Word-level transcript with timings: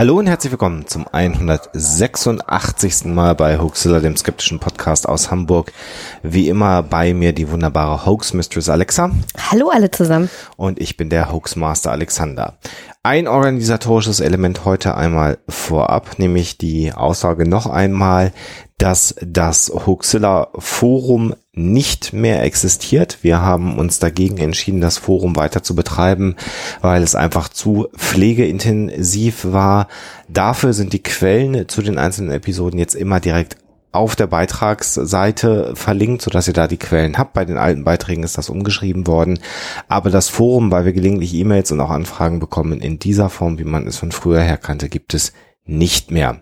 Hallo 0.00 0.18
und 0.18 0.28
herzlich 0.28 0.50
willkommen 0.50 0.86
zum 0.86 1.06
186. 1.12 3.04
Mal 3.04 3.34
bei 3.34 3.58
Hoaxilla, 3.58 4.00
dem 4.00 4.16
skeptischen 4.16 4.58
Podcast 4.58 5.06
aus 5.06 5.30
Hamburg. 5.30 5.74
Wie 6.22 6.48
immer 6.48 6.82
bei 6.82 7.12
mir 7.12 7.34
die 7.34 7.50
wunderbare 7.50 8.06
Hoax 8.06 8.32
Mistress 8.32 8.70
Alexa. 8.70 9.10
Hallo 9.50 9.68
alle 9.68 9.90
zusammen. 9.90 10.30
Und 10.56 10.80
ich 10.80 10.96
bin 10.96 11.10
der 11.10 11.30
Hoaxmaster 11.30 11.92
Alexander. 11.92 12.56
Ein 13.02 13.28
organisatorisches 13.28 14.20
Element 14.20 14.64
heute 14.64 14.94
einmal 14.94 15.36
vorab, 15.50 16.18
nämlich 16.18 16.56
die 16.56 16.94
Aussage 16.94 17.46
noch 17.46 17.66
einmal, 17.66 18.32
dass 18.80 19.14
das 19.20 19.70
Hoaxilla 19.70 20.48
Forum 20.58 21.34
nicht 21.52 22.14
mehr 22.14 22.42
existiert. 22.42 23.18
Wir 23.20 23.42
haben 23.42 23.78
uns 23.78 23.98
dagegen 23.98 24.38
entschieden, 24.38 24.80
das 24.80 24.96
Forum 24.96 25.36
weiter 25.36 25.62
zu 25.62 25.74
betreiben, 25.74 26.34
weil 26.80 27.02
es 27.02 27.14
einfach 27.14 27.50
zu 27.50 27.88
pflegeintensiv 27.94 29.52
war. 29.52 29.86
Dafür 30.28 30.72
sind 30.72 30.94
die 30.94 31.02
Quellen 31.02 31.68
zu 31.68 31.82
den 31.82 31.98
einzelnen 31.98 32.30
Episoden 32.32 32.78
jetzt 32.78 32.94
immer 32.94 33.20
direkt 33.20 33.58
auf 33.92 34.16
der 34.16 34.28
Beitragsseite 34.28 35.72
verlinkt, 35.74 36.22
sodass 36.22 36.48
ihr 36.48 36.54
da 36.54 36.66
die 36.66 36.78
Quellen 36.78 37.18
habt. 37.18 37.34
Bei 37.34 37.44
den 37.44 37.58
alten 37.58 37.84
Beiträgen 37.84 38.22
ist 38.22 38.38
das 38.38 38.48
umgeschrieben 38.48 39.06
worden. 39.06 39.40
Aber 39.88 40.08
das 40.08 40.30
Forum, 40.30 40.70
weil 40.70 40.86
wir 40.86 40.94
gelegentlich 40.94 41.34
E-Mails 41.34 41.70
und 41.70 41.80
auch 41.80 41.90
Anfragen 41.90 42.38
bekommen, 42.38 42.80
in 42.80 42.98
dieser 42.98 43.28
Form, 43.28 43.58
wie 43.58 43.64
man 43.64 43.86
es 43.86 43.98
von 43.98 44.10
früher 44.10 44.40
her 44.40 44.56
kannte, 44.56 44.88
gibt 44.88 45.12
es 45.12 45.34
nicht 45.66 46.10
mehr. 46.10 46.40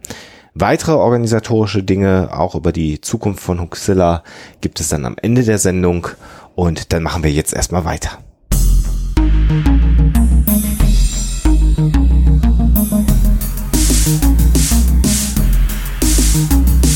Weitere 0.55 0.93
organisatorische 0.93 1.83
Dinge, 1.83 2.31
auch 2.33 2.55
über 2.55 2.73
die 2.73 3.01
Zukunft 3.01 3.43
von 3.43 3.61
Huxilla, 3.61 4.23
gibt 4.61 4.81
es 4.81 4.89
dann 4.89 5.05
am 5.05 5.17
Ende 5.21 5.43
der 5.43 5.59
Sendung. 5.59 6.09
Und 6.55 6.93
dann 6.93 7.03
machen 7.03 7.23
wir 7.23 7.31
jetzt 7.31 7.55
erstmal 7.55 7.85
weiter. 7.85 8.19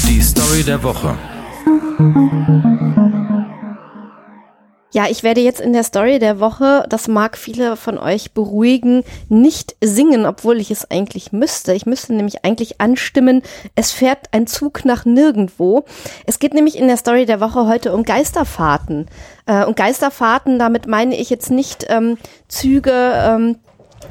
Die 0.08 0.20
Story 0.20 0.62
der 0.64 0.82
Woche. 0.82 1.14
Ja, 4.94 5.06
ich 5.08 5.22
werde 5.22 5.40
jetzt 5.40 5.60
in 5.60 5.72
der 5.72 5.84
Story 5.84 6.18
der 6.18 6.38
Woche, 6.38 6.84
das 6.90 7.08
mag 7.08 7.38
viele 7.38 7.76
von 7.76 7.96
euch 7.96 8.32
beruhigen, 8.32 9.04
nicht 9.30 9.74
singen, 9.80 10.26
obwohl 10.26 10.60
ich 10.60 10.70
es 10.70 10.90
eigentlich 10.90 11.32
müsste. 11.32 11.72
Ich 11.72 11.86
müsste 11.86 12.12
nämlich 12.12 12.44
eigentlich 12.44 12.78
anstimmen, 12.78 13.42
es 13.74 13.90
fährt 13.90 14.26
ein 14.32 14.46
Zug 14.46 14.84
nach 14.84 15.06
nirgendwo. 15.06 15.86
Es 16.26 16.38
geht 16.38 16.52
nämlich 16.52 16.76
in 16.76 16.88
der 16.88 16.98
Story 16.98 17.24
der 17.24 17.40
Woche 17.40 17.66
heute 17.66 17.94
um 17.94 18.02
Geisterfahrten. 18.02 19.06
Äh, 19.46 19.64
und 19.64 19.76
Geisterfahrten, 19.76 20.58
damit 20.58 20.86
meine 20.86 21.16
ich 21.16 21.30
jetzt 21.30 21.50
nicht 21.50 21.86
ähm, 21.88 22.18
Züge, 22.48 22.92
ähm, 22.92 23.56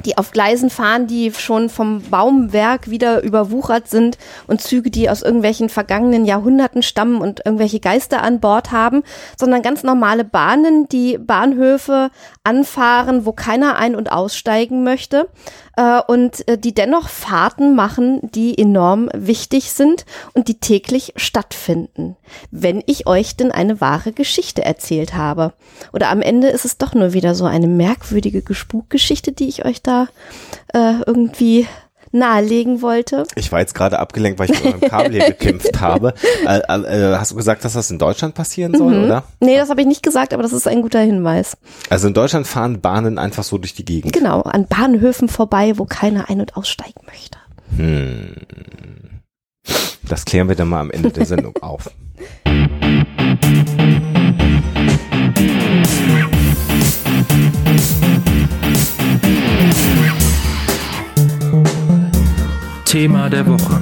die 0.04 0.18
auf 0.18 0.30
Gleisen 0.30 0.70
fahren, 0.70 1.06
die 1.06 1.32
schon 1.32 1.68
vom 1.68 2.02
Baumwerk 2.02 2.90
wieder 2.90 3.22
überwuchert 3.22 3.88
sind 3.88 4.18
und 4.46 4.60
Züge, 4.60 4.90
die 4.90 5.08
aus 5.08 5.22
irgendwelchen 5.22 5.68
vergangenen 5.68 6.24
Jahrhunderten 6.24 6.82
stammen 6.82 7.20
und 7.20 7.40
irgendwelche 7.44 7.80
Geister 7.80 8.22
an 8.22 8.40
Bord 8.40 8.72
haben, 8.72 9.02
sondern 9.38 9.62
ganz 9.62 9.82
normale 9.82 10.24
Bahnen, 10.24 10.88
die 10.88 11.18
Bahnhöfe 11.18 12.10
anfahren, 12.44 13.26
wo 13.26 13.32
keiner 13.32 13.76
ein- 13.76 13.96
und 13.96 14.10
aussteigen 14.10 14.82
möchte 14.82 15.28
äh, 15.76 16.00
und 16.06 16.46
äh, 16.48 16.58
die 16.58 16.74
dennoch 16.74 17.08
Fahrten 17.08 17.74
machen, 17.74 18.20
die 18.34 18.56
enorm 18.56 19.08
wichtig 19.14 19.72
sind 19.72 20.04
und 20.34 20.48
die 20.48 20.58
täglich 20.58 21.12
stattfinden, 21.16 22.16
wenn 22.50 22.82
ich 22.86 23.06
euch 23.06 23.36
denn 23.36 23.52
eine 23.52 23.80
wahre 23.80 24.12
Geschichte 24.12 24.64
erzählt 24.64 25.14
habe. 25.14 25.52
Oder 25.92 26.10
am 26.10 26.22
Ende 26.22 26.48
ist 26.48 26.64
es 26.64 26.78
doch 26.78 26.94
nur 26.94 27.12
wieder 27.12 27.34
so 27.34 27.44
eine 27.44 27.66
merkwürdige 27.68 28.42
Spukgeschichte, 28.54 29.32
die 29.32 29.48
ich 29.48 29.64
euch 29.64 29.82
da 29.82 30.08
äh, 30.74 30.94
irgendwie 31.06 31.66
nahelegen 32.12 32.82
wollte. 32.82 33.24
Ich 33.34 33.50
war 33.52 33.60
jetzt 33.60 33.74
gerade 33.74 33.98
abgelenkt, 33.98 34.38
weil 34.38 34.50
ich 34.50 34.62
mit 34.64 34.80
meinem 34.80 34.90
Kabel 34.90 35.12
hier 35.12 35.24
gekämpft 35.26 35.80
habe. 35.80 36.14
Äh, 36.46 36.58
äh, 36.58 37.16
hast 37.16 37.32
du 37.32 37.36
gesagt, 37.36 37.64
dass 37.64 37.72
das 37.72 37.90
in 37.90 37.98
Deutschland 37.98 38.34
passieren 38.34 38.74
soll, 38.76 38.94
Mhm. 38.98 39.04
oder? 39.04 39.24
Nee, 39.40 39.56
das 39.56 39.70
habe 39.70 39.80
ich 39.80 39.86
nicht 39.86 40.02
gesagt, 40.02 40.32
aber 40.34 40.42
das 40.42 40.52
ist 40.52 40.68
ein 40.68 40.82
guter 40.82 41.00
Hinweis. 41.00 41.56
Also 41.90 42.06
in 42.08 42.14
Deutschland 42.14 42.46
fahren 42.46 42.80
Bahnen 42.80 43.18
einfach 43.18 43.42
so 43.44 43.58
durch 43.58 43.74
die 43.74 43.84
Gegend. 43.84 44.12
Genau, 44.12 44.42
an 44.42 44.66
Bahnhöfen 44.66 45.28
vorbei, 45.28 45.72
wo 45.78 45.84
keiner 45.86 46.28
ein- 46.30 46.40
und 46.40 46.56
aussteigen 46.56 47.00
möchte. 47.06 47.38
Hm. 47.76 48.34
Das 50.08 50.24
klären 50.24 50.48
wir 50.48 50.56
dann 50.56 50.68
mal 50.68 50.80
am 50.80 50.90
Ende 50.90 51.10
der 51.10 51.24
Sendung 51.24 51.54
auf. 51.62 51.90
Thema 62.92 63.30
der 63.30 63.46
Woche. 63.46 63.80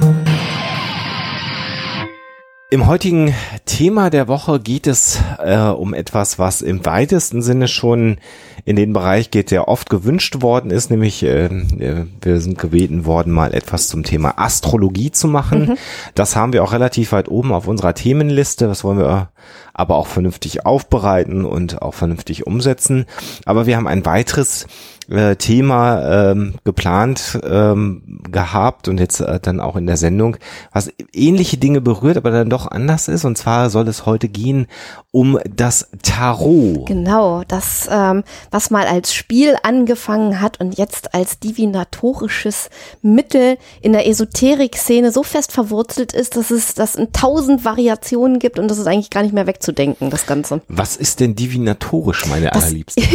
Im 2.69 2.87
heutigen 2.87 3.35
Thema 3.65 4.09
der 4.09 4.29
Woche 4.29 4.61
geht 4.61 4.87
es 4.87 5.19
äh, 5.37 5.57
um 5.57 5.93
etwas, 5.93 6.39
was 6.39 6.61
im 6.61 6.85
weitesten 6.85 7.41
Sinne 7.41 7.67
schon 7.67 8.19
in 8.65 8.75
den 8.75 8.93
Bereich 8.93 9.31
geht, 9.31 9.51
der 9.51 9.67
oft 9.67 9.89
gewünscht 9.89 10.41
worden 10.41 10.71
ist, 10.71 10.89
nämlich 10.89 11.23
äh, 11.23 11.45
äh, 11.45 12.05
wir 12.21 12.41
sind 12.41 12.57
gebeten 12.57 13.05
worden, 13.05 13.33
mal 13.33 13.53
etwas 13.53 13.87
zum 13.87 14.03
Thema 14.03 14.33
Astrologie 14.37 15.11
zu 15.11 15.27
machen. 15.27 15.77
Das 16.15 16.35
haben 16.35 16.53
wir 16.53 16.63
auch 16.63 16.73
relativ 16.73 17.11
weit 17.11 17.29
oben 17.29 17.51
auf 17.53 17.67
unserer 17.67 17.93
Themenliste. 17.93 18.67
Das 18.67 18.83
wollen 18.83 18.99
wir 18.99 19.29
aber 19.73 19.95
auch 19.95 20.07
vernünftig 20.07 20.65
aufbereiten 20.65 21.45
und 21.45 21.81
auch 21.81 21.93
vernünftig 21.93 22.45
umsetzen. 22.45 23.05
Aber 23.45 23.65
wir 23.65 23.77
haben 23.77 23.87
ein 23.87 24.05
weiteres 24.05 24.67
äh, 25.09 25.35
Thema 25.35 26.31
ähm, 26.31 26.55
geplant 26.63 27.39
ähm, 27.43 28.21
gehabt 28.31 28.87
und 28.87 28.99
jetzt 28.99 29.19
äh, 29.19 29.39
dann 29.39 29.59
auch 29.59 29.75
in 29.75 29.87
der 29.87 29.97
Sendung, 29.97 30.37
was 30.71 30.91
ähnliche 31.13 31.57
Dinge 31.57 31.81
berührt, 31.81 32.17
aber 32.17 32.31
dann 32.31 32.49
doch 32.49 32.67
anders 32.67 33.07
ist. 33.07 33.25
Und 33.25 33.37
zwar 33.37 33.69
soll 33.69 33.87
es 33.87 34.05
heute 34.05 34.29
gehen 34.29 34.67
um 35.11 35.39
das 35.49 35.89
Tarot. 36.03 36.85
Genau, 36.85 37.43
das, 37.47 37.89
ähm, 37.91 38.23
was 38.51 38.69
mal 38.69 38.85
als 38.85 39.13
Spiel 39.13 39.55
angefangen 39.63 40.41
hat 40.41 40.59
und 40.59 40.77
jetzt 40.77 41.13
als 41.13 41.39
divinatorisches 41.39 42.69
Mittel 43.01 43.57
in 43.81 43.93
der 43.93 44.07
Esoterik-Szene 44.07 45.11
so 45.11 45.23
fest 45.23 45.51
verwurzelt 45.51 46.13
ist, 46.13 46.35
dass 46.35 46.51
es 46.51 46.73
das 46.73 46.95
in 46.95 47.11
tausend 47.13 47.65
Variationen 47.65 48.39
gibt 48.39 48.59
und 48.59 48.67
das 48.67 48.77
ist 48.77 48.87
eigentlich 48.87 49.09
gar 49.09 49.23
nicht 49.23 49.33
mehr 49.33 49.47
wegzudenken, 49.47 50.09
das 50.09 50.25
Ganze. 50.25 50.61
Was 50.67 50.97
ist 50.97 51.19
denn 51.19 51.35
divinatorisch, 51.35 52.25
meine 52.27 52.53
allerliebste? 52.53 53.01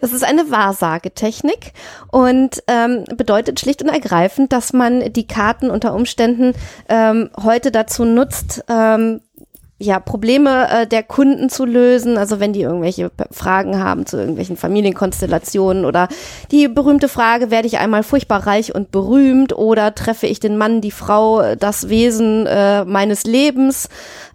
Das 0.00 0.12
ist 0.12 0.24
eine 0.24 0.50
Wahrsagetechnik 0.50 1.72
und 2.10 2.62
ähm, 2.66 3.04
bedeutet 3.16 3.60
schlicht 3.60 3.82
und 3.82 3.88
ergreifend, 3.88 4.52
dass 4.52 4.72
man 4.72 5.12
die 5.12 5.26
Karten 5.26 5.70
unter 5.70 5.94
Umständen 5.94 6.54
ähm, 6.88 7.30
heute 7.42 7.70
dazu 7.70 8.04
nutzt, 8.04 8.64
ähm, 8.68 9.20
ja, 9.82 9.98
Probleme 9.98 10.68
äh, 10.70 10.86
der 10.86 11.02
Kunden 11.02 11.48
zu 11.48 11.64
lösen, 11.64 12.16
also 12.16 12.40
wenn 12.40 12.52
die 12.52 12.62
irgendwelche 12.62 13.10
Fragen 13.30 13.82
haben 13.82 14.06
zu 14.06 14.16
irgendwelchen 14.16 14.56
Familienkonstellationen 14.56 15.84
oder 15.84 16.08
die 16.50 16.68
berühmte 16.68 17.08
Frage, 17.08 17.50
werde 17.50 17.66
ich 17.66 17.78
einmal 17.78 18.02
furchtbar 18.02 18.46
reich 18.46 18.74
und 18.74 18.92
berühmt 18.92 19.56
oder 19.56 19.94
treffe 19.94 20.26
ich 20.26 20.40
den 20.40 20.56
Mann, 20.56 20.80
die 20.80 20.90
Frau, 20.92 21.40
äh, 21.40 21.56
das 21.56 21.88
Wesen 21.88 22.46
äh, 22.46 22.84
meines 22.84 23.24
Lebens, 23.24 23.88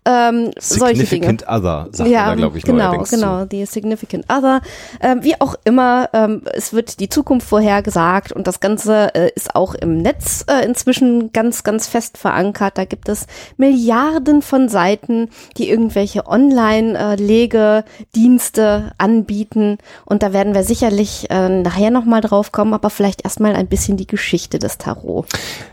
ähm, 0.07 0.51
solche 0.57 1.03
Dinge. 1.03 1.05
Significant 1.05 1.43
Other, 1.49 1.89
sagt 1.91 2.09
Ja, 2.09 2.27
man 2.27 2.37
glaube 2.37 2.57
ich, 2.57 2.63
genau, 2.63 2.85
neuerdings 2.85 3.09
genau, 3.09 3.43
die 3.43 3.65
Significant 3.65 4.23
Other. 4.31 4.61
Ähm, 5.01 5.21
wie 5.23 5.41
auch 5.41 5.55
immer, 5.65 6.07
ähm, 6.13 6.43
es 6.53 6.71
wird 6.71 7.01
die 7.01 7.09
Zukunft 7.09 7.45
vorhergesagt 7.47 8.31
und 8.31 8.47
das 8.47 8.61
Ganze 8.61 9.13
äh, 9.13 9.29
ist 9.35 9.53
auch 9.55 9.75
im 9.75 9.97
Netz 9.97 10.45
äh, 10.47 10.63
inzwischen 10.65 11.33
ganz, 11.33 11.63
ganz 11.63 11.89
fest 11.89 12.17
verankert. 12.17 12.77
Da 12.77 12.85
gibt 12.85 13.09
es 13.09 13.27
Milliarden 13.57 14.41
von 14.41 14.69
Seiten, 14.69 15.27
die 15.57 15.69
irgendwelche 15.69 16.25
Online-Legedienste 16.25 18.93
anbieten 18.97 19.77
und 20.05 20.23
da 20.23 20.31
werden 20.31 20.55
wir 20.55 20.63
sicherlich 20.63 21.29
äh, 21.29 21.49
nachher 21.49 21.91
nochmal 21.91 22.21
drauf 22.21 22.53
kommen, 22.53 22.73
aber 22.73 22.89
vielleicht 22.89 23.25
erstmal 23.25 23.57
ein 23.57 23.67
bisschen 23.67 23.97
die 23.97 24.07
Geschichte 24.07 24.57
des 24.57 24.77
Tarot 24.77 25.25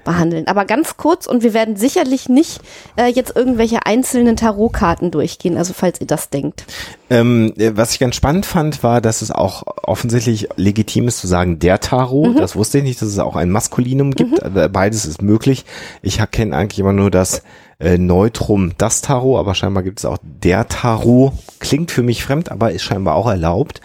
behandeln. 0.05 0.49
Aber 0.49 0.65
ganz 0.65 0.97
kurz 0.97 1.29
und 1.29 1.45
wir 1.45 1.55
werden 1.55 1.77
sicherlich 1.77 2.29
nicht 2.29 2.61
äh, 2.97 3.07
jetzt 3.07 3.37
irgendwelche 3.37 3.87
einzelnen 3.87 4.24
Tarotkarten 4.37 5.11
durchgehen, 5.11 5.57
also 5.57 5.73
falls 5.73 6.01
ihr 6.01 6.07
das 6.07 6.31
denkt. 6.31 6.65
Ähm, 7.11 7.53
äh, 7.57 7.73
was 7.75 7.93
ich 7.93 7.99
ganz 7.99 8.17
spannend 8.17 8.47
fand, 8.47 8.83
war, 8.83 9.01
dass 9.01 9.23
es 9.23 9.31
auch 9.31 9.63
offensichtlich 9.83 10.49
legitim 10.57 11.09
ist 11.09 11.19
zu 11.19 11.27
sagen, 11.27 11.59
der 11.59 11.81
Tarot. 11.81 12.39
Das 12.39 12.57
wusste 12.57 12.79
ich 12.79 12.85
nicht, 12.85 13.01
dass 13.01 13.09
es 13.09 13.19
auch 13.19 13.37
ein 13.37 13.51
Maskulinum 13.51 14.13
gibt. 14.13 14.43
Aber 14.43 14.69
Beides 14.69 15.05
ist 15.05 15.23
möglich. 15.23 15.65
Ich 16.03 16.19
kenne 16.31 16.57
eigentlich 16.57 16.79
immer 16.79 16.93
nur 16.93 17.11
das 17.11 17.43
äh, 17.85 17.99
Neutrum 17.99 18.73
das 18.79 19.03
Tarot, 19.03 19.39
aber 19.39 19.55
scheinbar 19.55 19.83
gibt 19.83 19.99
es 19.99 20.05
auch 20.05 20.19
der 20.23 20.67
Tarot. 20.69 21.33
Klingt 21.61 21.91
für 21.91 22.03
mich 22.03 22.25
fremd, 22.25 22.51
aber 22.51 22.73
ist 22.73 22.83
scheinbar 22.83 23.15
auch 23.15 23.29
erlaubt. 23.29 23.81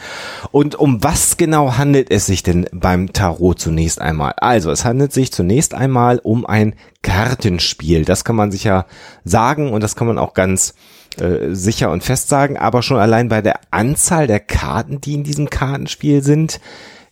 Und 0.52 0.76
um 0.76 1.04
was 1.04 1.38
genau 1.38 1.78
handelt 1.78 2.10
es 2.10 2.26
sich 2.26 2.42
denn 2.42 2.68
beim 2.72 3.14
Tarot 3.14 3.60
zunächst 3.60 4.02
einmal? 4.02 4.34
Also, 4.38 4.72
es 4.72 4.86
handelt 4.86 5.14
sich 5.14 5.32
zunächst 5.32 5.74
einmal 5.74 6.20
um 6.20 6.46
ein 6.46 6.76
Kartenspiel. 7.02 8.06
Das 8.06 8.24
kann 8.24 8.36
man 8.36 8.52
sicher 8.52 8.86
sagen 9.24 9.72
und 9.72 9.84
das 9.84 9.96
kann 9.96 10.08
man 10.08 10.18
auch 10.18 10.34
ganz 10.34 10.74
äh, 11.20 11.54
sicher 11.54 11.92
und 11.92 12.04
fest 12.04 12.30
sagen. 12.30 12.58
Aber 12.58 12.82
schon 12.82 12.98
allein 12.98 13.30
bei 13.30 13.42
der 13.42 13.60
Anzahl 13.72 14.28
der 14.28 14.40
Karten, 14.40 15.02
die 15.02 15.14
in 15.14 15.24
diesem 15.24 15.50
Kartenspiel 15.50 16.24
sind, 16.24 16.60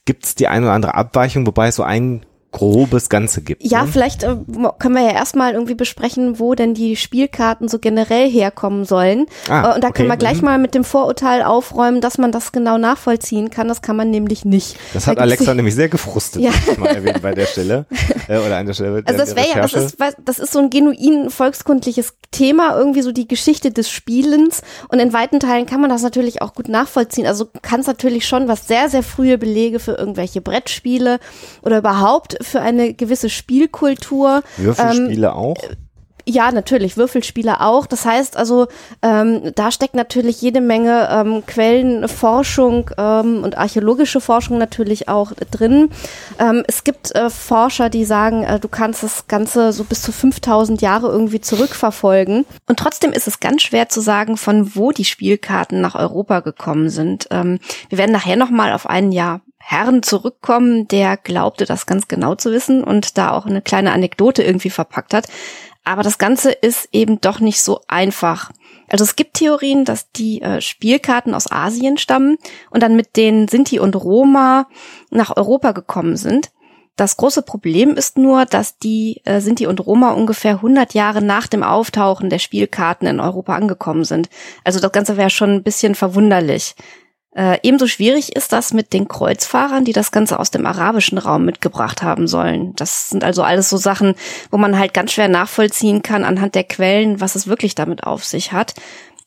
gibt 0.06 0.26
es 0.26 0.36
die 0.36 0.48
eine 0.48 0.66
oder 0.66 0.74
andere 0.74 0.96
Abweichung, 0.96 1.46
wobei 1.46 1.68
es 1.68 1.76
so 1.76 1.84
ein 1.84 2.26
grobes 2.58 3.10
Ganze 3.10 3.42
gibt. 3.42 3.64
Ja, 3.64 3.84
ne? 3.84 3.90
vielleicht 3.92 4.24
äh, 4.24 4.36
können 4.80 4.96
wir 4.96 5.04
ja 5.04 5.12
erstmal 5.12 5.54
irgendwie 5.54 5.76
besprechen, 5.76 6.40
wo 6.40 6.56
denn 6.56 6.74
die 6.74 6.96
Spielkarten 6.96 7.68
so 7.68 7.78
generell 7.80 8.30
herkommen 8.30 8.84
sollen. 8.86 9.28
Ah, 9.48 9.72
äh, 9.72 9.76
und 9.76 9.84
da 9.84 9.90
okay. 9.90 9.98
können 9.98 10.10
wir 10.10 10.18
gleich 10.18 10.38
Mhm. 10.42 10.46
mal 10.46 10.58
mit 10.58 10.74
dem 10.74 10.84
Vorurteil 10.84 11.44
aufräumen, 11.44 12.02
dass 12.02 12.18
man 12.18 12.32
das 12.32 12.52
genau 12.52 12.78
nachvollziehen 12.78 13.50
kann. 13.52 13.68
Das 13.68 13.82
kann 13.82 13.96
man 13.96 14.10
nämlich 14.10 14.44
nicht. 14.46 14.76
Das 14.94 15.06
Da 15.06 15.12
hat 15.12 15.20
Alexa 15.20 15.54
nämlich 15.54 15.76
sehr 15.76 15.90
gefrustet, 15.90 16.42
Ja. 16.42 16.52
ich 16.72 16.78
mal 16.78 16.88
erwähnen 16.88 17.20
bei 17.22 17.34
der 17.34 17.46
Stelle. 17.46 17.86
Äh, 18.28 18.40
oder 18.40 18.58
an 18.58 18.66
der 18.66 18.74
Stelle 18.74 19.04
Also 19.06 19.20
das 19.20 19.36
wäre 19.38 19.48
ja, 19.48 19.62
das 19.62 19.74
ist, 19.74 19.98
das 20.26 20.40
ist 20.40 20.52
so 20.52 20.60
ein 20.60 20.70
genuin 20.70 21.30
volkskundliches 21.30 22.16
Thema, 22.32 22.76
irgendwie 22.78 23.02
so 23.02 23.14
die 23.14 23.26
Geschichte 23.26 23.72
des 23.72 23.90
Spielens. 23.90 24.64
Und 24.90 25.00
in 25.00 25.14
weiten 25.14 25.40
Teilen 25.40 25.66
kann 25.66 25.80
man 25.80 25.90
das 25.90 26.02
natürlich 26.02 26.42
auch 26.42 26.54
gut 26.54 26.68
nachvollziehen. 26.68 27.26
Also 27.26 27.48
kann 27.62 27.80
es 27.80 27.88
natürlich 27.88 28.28
schon 28.28 28.50
was 28.50 28.68
sehr, 28.68 28.90
sehr 28.90 29.04
frühe 29.04 29.38
Belege 29.38 29.80
für 29.80 29.94
irgendwelche 29.94 30.42
Brettspiele 30.42 31.20
oder 31.62 31.78
überhaupt 31.78 32.38
für 32.48 32.62
eine 32.62 32.94
gewisse 32.94 33.30
Spielkultur. 33.30 34.42
Würfelspiele 34.58 35.34
auch. 35.34 35.56
Ja, 36.30 36.52
natürlich, 36.52 36.98
Würfelspiele 36.98 37.62
auch. 37.62 37.86
Das 37.86 38.06
heißt 38.06 38.36
also, 38.36 38.68
ähm, 39.02 39.54
da 39.56 39.72
steckt 39.72 39.96
natürlich 39.96 40.42
jede 40.42 40.60
Menge 40.60 41.08
ähm, 41.10 41.44
Quellenforschung 41.48 42.92
ähm, 42.98 43.46
und 43.46 43.58
archäologische 43.58 44.20
Forschung 44.20 44.58
natürlich 44.58 45.08
auch 45.08 45.32
drin. 45.52 45.90
Ähm, 46.38 46.66
es 46.68 46.84
gibt 46.84 47.16
äh, 47.16 47.30
Forscher, 47.30 47.90
die 47.90 48.04
sagen, 48.04 48.44
äh, 48.44 48.60
du 48.60 48.68
kannst 48.68 49.04
das 49.04 49.28
Ganze 49.30 49.72
so 49.72 49.86
bis 49.86 50.02
zu 50.02 50.12
5000 50.12 50.82
Jahre 50.82 51.08
irgendwie 51.08 51.40
zurückverfolgen. 51.40 52.46
Und 52.68 52.78
trotzdem 52.78 53.14
ist 53.14 53.28
es 53.28 53.40
ganz 53.40 53.62
schwer 53.62 53.88
zu 53.88 54.02
sagen, 54.02 54.36
von 54.36 54.76
wo 54.76 54.92
die 54.92 55.06
Spielkarten 55.06 55.80
nach 55.80 55.96
Europa 55.96 56.42
gekommen 56.42 56.90
sind. 56.90 57.30
Ähm, 57.32 57.60
wir 57.88 58.00
werden 58.00 58.12
nachher 58.12 58.36
nochmal 58.36 58.74
auf 58.74 58.86
einen 58.86 59.14
Jahr 59.14 59.40
Herrn 59.70 60.02
zurückkommen, 60.02 60.88
der 60.88 61.18
glaubte, 61.18 61.66
das 61.66 61.86
ganz 61.86 62.08
genau 62.08 62.36
zu 62.36 62.54
wissen 62.54 62.86
und 62.86 63.18
da 63.18 63.32
auch 63.32 63.46
eine 63.46 63.62
kleine 63.62 63.92
Anekdote 63.92 64.42
irgendwie 64.42 64.70
verpackt 64.70 65.14
hat. 65.14 65.28
Aber 65.84 66.04
das 66.04 66.18
Ganze 66.18 66.54
ist 66.54 66.88
eben 66.94 67.20
doch 67.20 67.42
nicht 67.42 67.62
so 67.62 67.82
einfach. 67.90 68.50
Also 68.88 69.04
es 69.04 69.18
gibt 69.18 69.34
Theorien, 69.34 69.84
dass 69.84 70.10
die 70.14 70.42
äh, 70.42 70.62
Spielkarten 70.62 71.34
aus 71.34 71.52
Asien 71.52 71.98
stammen 71.98 72.38
und 72.70 72.82
dann 72.82 72.96
mit 72.96 73.18
den 73.18 73.50
Sinti 73.50 73.78
und 73.78 73.98
Roma 73.98 74.68
nach 75.10 75.36
Europa 75.36 75.74
gekommen 75.74 76.16
sind. 76.16 76.50
Das 76.96 77.18
große 77.18 77.42
Problem 77.42 77.96
ist 77.96 78.18
nur, 78.18 78.46
dass 78.46 78.78
die 78.78 79.20
äh, 79.26 79.42
Sinti 79.42 79.68
und 79.68 79.86
Roma 79.86 80.14
ungefähr 80.14 80.54
100 80.54 80.94
Jahre 80.94 81.22
nach 81.22 81.48
dem 81.48 81.64
Auftauchen 81.64 82.30
der 82.30 82.40
Spielkarten 82.40 83.06
in 83.06 83.20
Europa 83.20 83.54
angekommen 83.54 84.06
sind. 84.06 84.30
Also 84.64 84.80
das 84.80 84.94
Ganze 84.94 85.18
wäre 85.18 85.30
schon 85.30 85.50
ein 85.56 85.64
bisschen 85.64 85.94
verwunderlich. 85.94 86.74
Äh, 87.38 87.60
ebenso 87.62 87.86
schwierig 87.86 88.36
ist 88.36 88.52
das 88.52 88.74
mit 88.74 88.94
den 88.94 89.08
Kreuzfahrern, 89.08 89.86
die 89.86 89.94
das 89.94 90.12
Ganze 90.12 90.40
aus 90.40 90.50
dem 90.50 90.66
arabischen 90.66 91.20
Raum 91.20 91.46
mitgebracht 91.46 92.02
haben 92.02 92.28
sollen. 92.28 92.74
Das 92.76 93.12
sind 93.12 93.24
also 93.24 93.44
alles 93.44 93.70
so 93.70 93.78
Sachen, 93.78 94.16
wo 94.50 94.58
man 94.58 94.80
halt 94.80 94.96
ganz 94.96 95.12
schwer 95.12 95.28
nachvollziehen 95.28 96.02
kann 96.02 96.24
anhand 96.24 96.56
der 96.56 96.64
Quellen, 96.64 97.22
was 97.22 97.36
es 97.36 97.46
wirklich 97.46 97.76
damit 97.76 98.04
auf 98.04 98.26
sich 98.26 98.54
hat. 98.54 98.74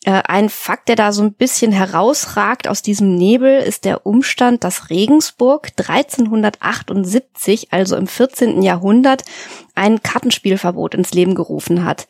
Äh, 0.05 0.23
ein 0.27 0.49
Fakt, 0.49 0.89
der 0.89 0.97
da 0.97 1.13
so 1.13 1.23
ein 1.23 1.35
bisschen 1.35 1.71
herausragt 1.71 2.67
aus 2.67 2.83
diesem 2.83 3.15
Nebel, 3.15 3.61
ist 3.61 3.85
der 3.85 4.05
Umstand, 4.05 4.65
dass 4.65 4.91
Regensburg 4.91 5.71
1378, 5.79 7.69
also 7.71 7.95
im 7.95 8.09
14. 8.09 8.63
Jahrhundert, 8.63 9.23
ein 9.77 10.03
Kartenspielverbot 10.03 10.97
ins 10.97 11.13
Leben 11.13 11.37
gerufen 11.37 11.85
hat. 11.85 12.09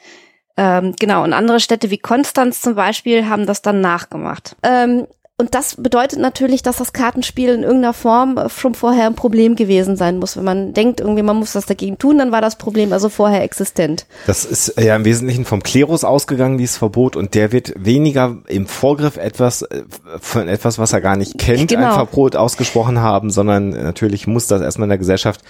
Ähm, 0.56 0.94
genau, 0.98 1.24
und 1.24 1.34
andere 1.34 1.60
Städte 1.60 1.90
wie 1.90 1.98
Konstanz 1.98 2.62
zum 2.62 2.74
Beispiel 2.74 3.28
haben 3.28 3.44
das 3.44 3.60
dann 3.60 3.82
nachgemacht. 3.82 4.56
Ähm, 4.62 5.06
und 5.40 5.54
das 5.54 5.76
bedeutet 5.76 6.18
natürlich, 6.18 6.62
dass 6.62 6.76
das 6.76 6.92
Kartenspiel 6.92 7.48
in 7.48 7.62
irgendeiner 7.62 7.94
Form 7.94 8.36
äh, 8.36 8.48
schon 8.50 8.74
vorher 8.74 9.06
ein 9.06 9.14
Problem 9.14 9.56
gewesen 9.56 9.96
sein 9.96 10.18
muss. 10.18 10.36
Wenn 10.36 10.44
man 10.44 10.74
denkt, 10.74 11.00
irgendwie 11.00 11.22
man 11.22 11.36
muss 11.38 11.54
das 11.54 11.64
dagegen 11.64 11.96
tun, 11.98 12.18
dann 12.18 12.30
war 12.30 12.42
das 12.42 12.56
Problem 12.56 12.92
also 12.92 13.08
vorher 13.08 13.42
existent. 13.42 14.04
Das 14.26 14.44
ist 14.44 14.74
ja 14.78 14.94
im 14.94 15.06
Wesentlichen 15.06 15.46
vom 15.46 15.62
Klerus 15.62 16.04
ausgegangen, 16.04 16.58
dieses 16.58 16.76
Verbot, 16.76 17.16
und 17.16 17.34
der 17.34 17.52
wird 17.52 17.72
weniger 17.76 18.36
im 18.48 18.66
Vorgriff 18.66 19.16
etwas 19.16 19.62
äh, 19.62 19.82
von 20.20 20.46
etwas, 20.46 20.78
was 20.78 20.92
er 20.92 21.00
gar 21.00 21.16
nicht 21.16 21.38
kennt, 21.38 21.70
Genau. 21.70 21.88
ein 21.88 21.94
Verbot 21.94 22.36
ausgesprochen 22.36 23.00
haben, 23.00 23.30
sondern 23.30 23.70
natürlich 23.70 24.26
muss 24.26 24.46
das 24.46 24.60
erstmal 24.60 24.86
in 24.86 24.90
der 24.90 24.98
Gesellschaft 24.98 25.40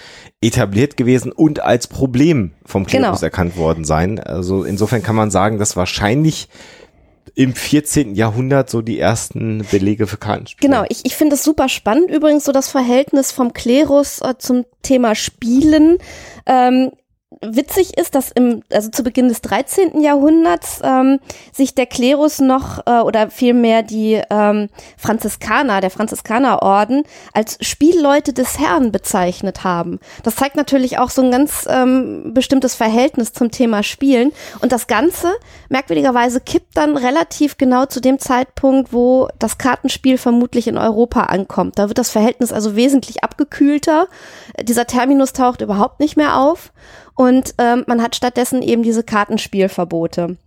etabliert 0.41 0.95
gewesen 0.95 1.33
und 1.33 1.59
als 1.61 1.87
Problem 1.87 2.51
vom 2.65 2.85
Klerus 2.85 3.19
Genau. 3.19 3.25
erkannt 3.27 3.57
worden 3.57 3.83
sein. 3.83 4.19
Also 4.19 4.63
insofern 4.63 5.03
kann 5.03 5.17
man 5.17 5.31
sagen, 5.31 5.59
dass 5.59 5.75
wahrscheinlich 5.75 6.47
im 7.35 7.53
14. 7.53 8.15
Jahrhundert 8.15 8.69
so 8.69 8.81
die 8.81 8.99
ersten 8.99 9.65
Belege 9.71 10.07
für 10.07 10.17
Kartenspiele. 10.17 10.69
Genau, 10.69 10.85
ich, 10.89 11.05
ich 11.05 11.15
finde 11.15 11.35
es 11.35 11.43
super 11.43 11.69
spannend 11.69 12.09
übrigens 12.11 12.43
so 12.43 12.51
das 12.51 12.69
Verhältnis 12.69 13.31
vom 13.31 13.53
Klerus 13.53 14.21
äh, 14.21 14.35
zum 14.37 14.65
Thema 14.81 15.15
Spielen. 15.15 15.97
Ähm, 16.45 16.91
witzig 17.39 17.97
ist, 17.97 18.13
dass 18.13 18.29
im, 18.31 18.61
also 18.71 18.89
zu 18.89 19.03
Beginn 19.03 19.29
des 19.29 19.41
13. 19.41 20.01
Jahrhunderts 20.01 20.81
ähm, 20.83 21.19
sich 21.53 21.73
der 21.73 21.85
Klerus 21.85 22.39
noch 22.39 22.85
äh, 22.85 22.99
oder 22.99 23.29
vielmehr 23.29 23.83
die 23.83 24.21
ähm, 24.29 24.69
Franziskaner, 24.97 25.79
der 25.79 25.91
Franziskanerorden 25.91 27.03
als 27.33 27.57
Spielleute 27.61 28.33
des 28.33 28.59
Herrn 28.59 28.91
bezeichnet 28.91 29.63
haben. 29.63 29.99
Das 30.23 30.35
zeigt 30.35 30.57
natürlich 30.57 30.97
auch 30.97 31.09
so 31.09 31.21
ein 31.21 31.31
ganz 31.31 31.65
ähm, 31.69 32.33
bestimmtes 32.33 32.75
Verhältnis 32.75 33.31
zum 33.31 33.49
Thema 33.49 33.81
Spielen. 33.81 34.33
Und 34.59 34.73
das 34.73 34.87
Ganze, 34.87 35.31
merkwürdigerweise, 35.69 36.41
kippt 36.41 36.75
dann 36.75 36.97
relativ 36.97 37.57
genau 37.57 37.85
zu 37.85 38.01
dem 38.01 38.19
Zeitpunkt, 38.19 38.91
wo 38.91 39.29
das 39.39 39.57
Kartenspiel 39.57 40.17
vermutlich 40.17 40.67
in 40.67 40.77
Europa 40.77 41.21
ankommt. 41.23 41.79
Da 41.79 41.87
wird 41.87 41.97
das 41.97 42.09
Verhältnis 42.09 42.51
also 42.51 42.75
wesentlich 42.75 43.23
abgekühlter. 43.23 44.07
Dieser 44.61 44.85
Terminus 44.85 45.31
taucht 45.31 45.61
überhaupt 45.61 46.01
nicht 46.01 46.17
mehr 46.17 46.37
auf. 46.37 46.71
Und 47.21 47.53
ähm, 47.59 47.83
man 47.85 48.01
hat 48.01 48.15
stattdessen 48.15 48.63
eben 48.63 48.81
diese 48.81 49.03
Kartenspielverbote. 49.03 50.37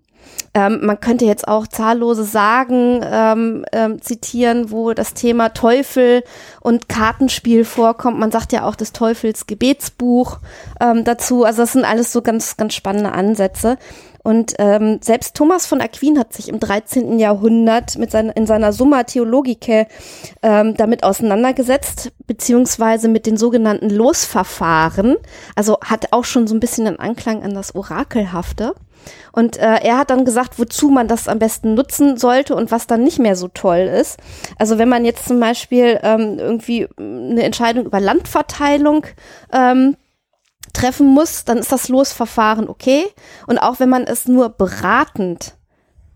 Ähm, 0.55 0.85
man 0.85 0.99
könnte 0.99 1.25
jetzt 1.25 1.47
auch 1.47 1.69
zahllose 1.69 2.25
Sagen 2.25 3.01
ähm, 3.05 3.65
ähm, 3.71 4.03
zitieren, 4.03 4.73
wo 4.73 4.93
das 4.93 5.15
Thema 5.15 5.51
Teufel 5.51 6.25
und 6.61 6.89
Kartenspiel 6.89 7.65
vorkommt. 7.65 8.19
Man 8.19 8.33
sagt 8.33 8.53
ja 8.53 8.67
auch 8.67 8.75
des 8.75 8.91
Teufels 8.91 9.47
Gebetsbuch 9.47 10.39
ähm, 10.81 11.05
dazu. 11.05 11.45
Also 11.45 11.63
das 11.63 11.75
sind 11.75 11.85
alles 11.85 12.13
so 12.13 12.23
ganz, 12.23 12.57
ganz 12.57 12.75
spannende 12.75 13.13
Ansätze. 13.13 13.79
Und 14.25 14.55
ähm, 14.59 14.99
selbst 15.03 15.37
Thomas 15.37 15.67
von 15.67 15.83
Aquin 15.83 16.19
hat 16.19 16.33
sich 16.33 16.49
im 16.49 16.59
13. 16.59 17.19
Jahrhundert 17.19 17.99
mit 17.99 18.11
seiner, 18.11 18.35
in 18.35 18.47
seiner 18.47 18.73
Summa 18.73 19.05
Theologicae 19.05 19.87
ähm, 20.43 20.75
damit 20.77 21.05
auseinandergesetzt, 21.05 22.11
beziehungsweise 22.27 23.09
mit 23.09 23.27
den 23.27 23.37
sogenannten 23.37 23.91
Losverfahren. 23.91 25.17
Also 25.55 25.79
hat 25.85 26.13
auch 26.13 26.25
schon 26.25 26.47
so 26.47 26.55
ein 26.55 26.61
bisschen 26.61 26.87
einen 26.87 26.99
Anklang 26.99 27.43
an 27.43 27.55
das 27.55 27.75
Orakelhafte. 27.75 28.75
Und 29.33 29.59
äh, 29.59 29.81
er 29.83 29.99
hat 29.99 30.09
dann 30.09 30.25
gesagt, 30.25 30.59
wozu 30.59 30.89
man 30.89 31.07
das 31.07 31.29
am 31.29 31.39
besten 31.39 31.75
nutzen 31.75 32.17
sollte 32.17 32.55
und 32.55 32.71
was 32.71 32.87
dann 32.87 33.05
nicht 33.05 33.19
mehr 33.19 33.37
so 33.37 33.49
toll 33.49 33.81
ist. 33.81 34.19
Also 34.59 34.79
wenn 34.79 34.89
man 34.89 35.05
jetzt 35.05 35.27
zum 35.27 35.39
Beispiel 35.39 36.01
ähm, 36.03 36.39
irgendwie 36.39 36.89
eine 36.99 37.43
Entscheidung 37.43 37.85
über 37.85 38.01
Landverteilung 38.01 39.05
ähm, 39.53 39.97
treffen 40.75 41.07
muss, 41.07 41.45
dann 41.45 41.57
ist 41.57 41.73
das 41.73 41.89
Losverfahren 41.89 42.69
okay. 42.69 43.07
Und 43.47 43.59
auch 43.59 43.81
wenn 43.81 43.89
man 43.89 44.05
es 44.05 44.29
nur 44.29 44.51
beratend 44.51 45.55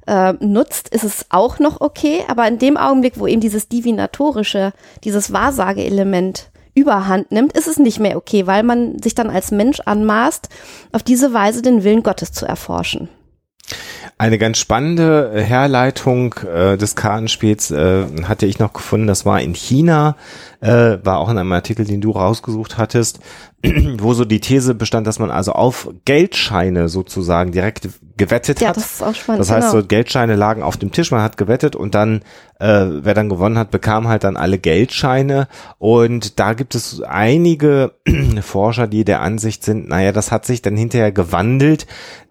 äh, 0.06 0.34
nutzt, 0.40 0.90
ist 0.90 1.04
es 1.04 1.26
auch 1.30 1.58
noch 1.58 1.80
okay. 1.80 2.24
Aber 2.28 2.46
in 2.46 2.58
dem 2.58 2.76
Augenblick, 2.76 3.18
wo 3.18 3.26
eben 3.26 3.40
dieses 3.40 3.68
divinatorische, 3.68 4.72
dieses 5.04 5.32
Wahrsageelement 5.32 6.50
überhand 6.74 7.32
nimmt, 7.32 7.56
ist 7.56 7.68
es 7.68 7.78
nicht 7.78 7.98
mehr 7.98 8.16
okay, 8.16 8.46
weil 8.46 8.62
man 8.62 9.00
sich 9.02 9.14
dann 9.14 9.30
als 9.30 9.50
Mensch 9.50 9.80
anmaßt, 9.80 10.48
auf 10.92 11.02
diese 11.02 11.32
Weise 11.32 11.62
den 11.62 11.84
Willen 11.84 12.02
Gottes 12.02 12.32
zu 12.32 12.46
erforschen. 12.46 13.08
Eine 14.20 14.36
ganz 14.36 14.58
spannende 14.58 15.30
äh, 15.32 15.42
Herleitung 15.42 16.34
äh, 16.44 16.76
des 16.76 16.96
Kartenspiels 16.96 17.70
äh, 17.70 18.04
hatte 18.24 18.46
ich 18.46 18.58
noch 18.58 18.72
gefunden. 18.72 19.06
Das 19.06 19.24
war 19.24 19.40
in 19.40 19.54
China, 19.54 20.16
äh, 20.60 20.98
war 21.04 21.18
auch 21.18 21.30
in 21.30 21.38
einem 21.38 21.52
Artikel, 21.52 21.84
den 21.84 22.00
du 22.00 22.10
rausgesucht 22.10 22.78
hattest, 22.78 23.20
wo 23.98 24.14
so 24.14 24.24
die 24.24 24.40
These 24.40 24.74
bestand, 24.74 25.06
dass 25.06 25.20
man 25.20 25.30
also 25.30 25.52
auf 25.52 25.88
Geldscheine 26.04 26.88
sozusagen 26.88 27.52
direkt 27.52 27.88
gewettet 28.16 28.60
Ja, 28.60 28.70
hat. 28.70 28.76
das 28.76 28.94
ist 28.94 29.02
auch 29.04 29.14
spannend. 29.14 29.40
Das 29.40 29.52
heißt, 29.52 29.70
genau. 29.70 29.82
so 29.82 29.86
Geldscheine 29.86 30.34
lagen 30.34 30.64
auf 30.64 30.76
dem 30.76 30.90
Tisch, 30.90 31.12
man 31.12 31.22
hat 31.22 31.36
gewettet 31.36 31.76
und 31.76 31.94
dann, 31.94 32.22
äh, 32.58 32.86
wer 32.88 33.14
dann 33.14 33.28
gewonnen 33.28 33.56
hat, 33.56 33.70
bekam 33.70 34.08
halt 34.08 34.24
dann 34.24 34.36
alle 34.36 34.58
Geldscheine. 34.58 35.46
Und 35.78 36.40
da 36.40 36.54
gibt 36.54 36.74
es 36.74 37.02
einige 37.02 37.92
Forscher, 38.42 38.88
die 38.88 39.04
der 39.04 39.20
Ansicht 39.22 39.62
sind, 39.64 39.88
naja, 39.88 40.10
das 40.10 40.32
hat 40.32 40.44
sich 40.44 40.60
dann 40.60 40.76
hinterher 40.76 41.12
gewandelt. 41.12 41.86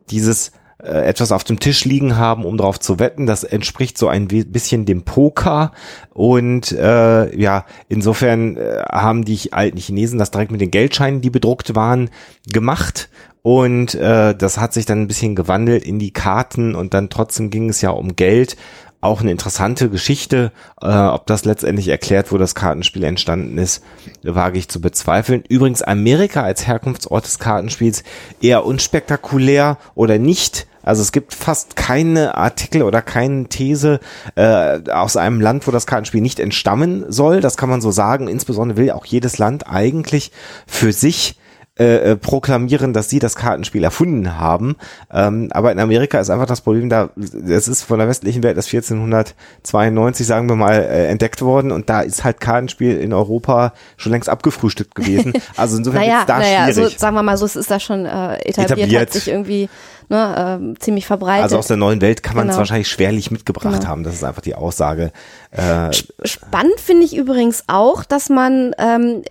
Dieses 0.10 0.51
äh, 0.84 1.07
etwas 1.07 1.31
auf 1.31 1.43
dem 1.43 1.60
Tisch 1.60 1.86
liegen 1.86 2.17
haben, 2.17 2.46
um 2.46 2.57
darauf 2.57 2.79
zu 2.79 3.00
wetten. 3.00 3.25
Das 3.25 3.43
entspricht 3.43 3.98
so 3.98 4.07
ein 4.07 4.27
bisschen 4.27 4.86
dem 4.86 5.03
Poker. 5.03 5.72
Und 6.13 6.72
äh, 6.72 7.36
ja, 7.36 7.65
insofern 7.89 8.57
äh, 8.57 8.84
haben 8.91 9.25
die 9.25 9.53
alten 9.53 9.77
Chinesen 9.77 10.19
das 10.19 10.31
direkt 10.31 10.51
mit 10.51 10.62
den 10.62 10.72
Geldscheinen, 10.72 11.22
die 11.22 11.29
bedruckt 11.29 11.75
waren, 11.75 12.10
gemacht. 12.46 13.10
Und 13.41 13.96
äh, 13.96 14.36
das 14.36 14.57
hat 14.57 14.74
sich 14.74 14.86
dann 14.86 15.01
ein 15.01 15.07
bisschen 15.07 15.36
gewandelt 15.36 15.84
in 15.84 16.00
die 16.00 16.12
Karten 16.12 16.75
und 16.75 16.93
dann 16.93 17.10
trotzdem 17.10 17.50
ging 17.50 17.69
es 17.69 17.81
ja 17.81 17.91
um 17.91 18.15
Geld 18.15 18.57
auch 19.01 19.21
eine 19.21 19.31
interessante 19.31 19.89
Geschichte. 19.89 20.51
Äh, 20.81 20.87
ob 20.87 21.25
das 21.27 21.45
letztendlich 21.45 21.87
erklärt, 21.87 22.31
wo 22.31 22.37
das 22.37 22.55
Kartenspiel 22.55 23.03
entstanden 23.03 23.57
ist, 23.57 23.83
wage 24.23 24.57
ich 24.57 24.69
zu 24.69 24.81
bezweifeln. 24.81 25.43
Übrigens 25.47 25.81
Amerika 25.81 26.43
als 26.43 26.67
Herkunftsort 26.67 27.25
des 27.25 27.39
Kartenspiels 27.39 28.03
eher 28.41 28.65
unspektakulär 28.65 29.77
oder 29.95 30.17
nicht. 30.17 30.67
Also 30.83 31.01
es 31.01 31.11
gibt 31.11 31.33
fast 31.33 31.75
keine 31.75 32.35
Artikel 32.35 32.81
oder 32.81 33.01
keine 33.01 33.49
These 33.49 33.99
äh, 34.35 34.89
aus 34.89 35.17
einem 35.17 35.41
Land, 35.41 35.67
wo 35.67 35.71
das 35.71 35.85
Kartenspiel 35.85 36.21
nicht 36.21 36.39
entstammen 36.39 37.05
soll. 37.09 37.41
Das 37.41 37.57
kann 37.57 37.69
man 37.69 37.81
so 37.81 37.91
sagen. 37.91 38.29
Insbesondere 38.29 38.77
will 38.77 38.91
auch 38.91 39.05
jedes 39.05 39.37
Land 39.37 39.67
eigentlich 39.67 40.31
für 40.65 40.93
sich 40.93 41.37
äh, 41.79 42.12
äh, 42.12 42.15
proklamieren, 42.15 42.93
dass 42.93 43.10
sie 43.10 43.19
das 43.19 43.36
Kartenspiel 43.36 43.84
erfunden 43.84 44.39
haben. 44.39 44.75
Ähm, 45.12 45.50
aber 45.51 45.72
in 45.72 45.79
Amerika 45.79 46.19
ist 46.19 46.29
einfach 46.29 46.46
das 46.48 46.62
Problem 46.62 46.89
da, 46.89 47.10
es 47.48 47.67
ist 47.67 47.84
von 47.84 48.00
der 48.00 48.07
westlichen 48.07 48.41
Welt 48.43 48.57
erst 48.57 48.69
1492, 48.74 50.25
sagen 50.25 50.50
wir 50.50 50.55
mal, 50.55 50.74
äh, 50.74 51.07
entdeckt 51.07 51.41
worden 51.41 51.72
und 51.72 51.89
da 51.89 52.01
ist 52.01 52.24
halt 52.24 52.39
Kartenspiel 52.39 52.98
in 52.98 53.13
Europa 53.13 53.74
schon 53.98 54.12
längst 54.12 54.29
abgefrühstückt 54.29 54.96
gewesen. 54.96 55.34
Also 55.55 55.77
insofern 55.77 56.01
naja, 56.01 56.19
ist 56.22 56.29
da 56.29 56.39
naja, 56.39 56.63
schwierig. 56.65 56.84
Also 56.86 56.98
sagen 56.98 57.15
wir 57.15 57.24
mal 57.24 57.38
so, 57.38 57.46
es 57.46 57.55
ist 57.55 57.72
da 57.72 57.79
schon 57.79 58.05
äh, 58.05 58.36
etabliert, 58.39 58.57
Etabliert. 58.72 59.01
hat 59.01 59.13
sich 59.13 59.27
irgendwie 59.27 59.69
ne, 60.10 60.60
äh, 60.75 60.79
ziemlich 60.79 61.05
verbreitet. 61.07 61.43
also 61.43 61.57
aus 61.57 61.67
der 61.67 61.77
neuen 61.77 62.01
Welt 62.01 62.22
kann 62.24 62.36
man 62.36 62.48
es 62.48 62.51
Genau. 62.51 62.60
wahrscheinlich 62.60 62.89
schwerlich 62.89 63.31
mitgebracht 63.31 63.79
Genau. 63.79 63.88
haben. 63.88 64.03
Das 64.03 64.13
ist 64.13 64.24
einfach 64.24 64.41
die 64.41 64.55
Aussage. 64.55 65.12
Äh, 65.51 65.91
Spannend 66.24 66.79
finde 66.79 67.05
ich 67.05 67.15
übrigens 67.15 67.63
auch, 67.67 68.03
dass 68.03 68.29
man 68.29 68.74
ähm, 68.77 69.24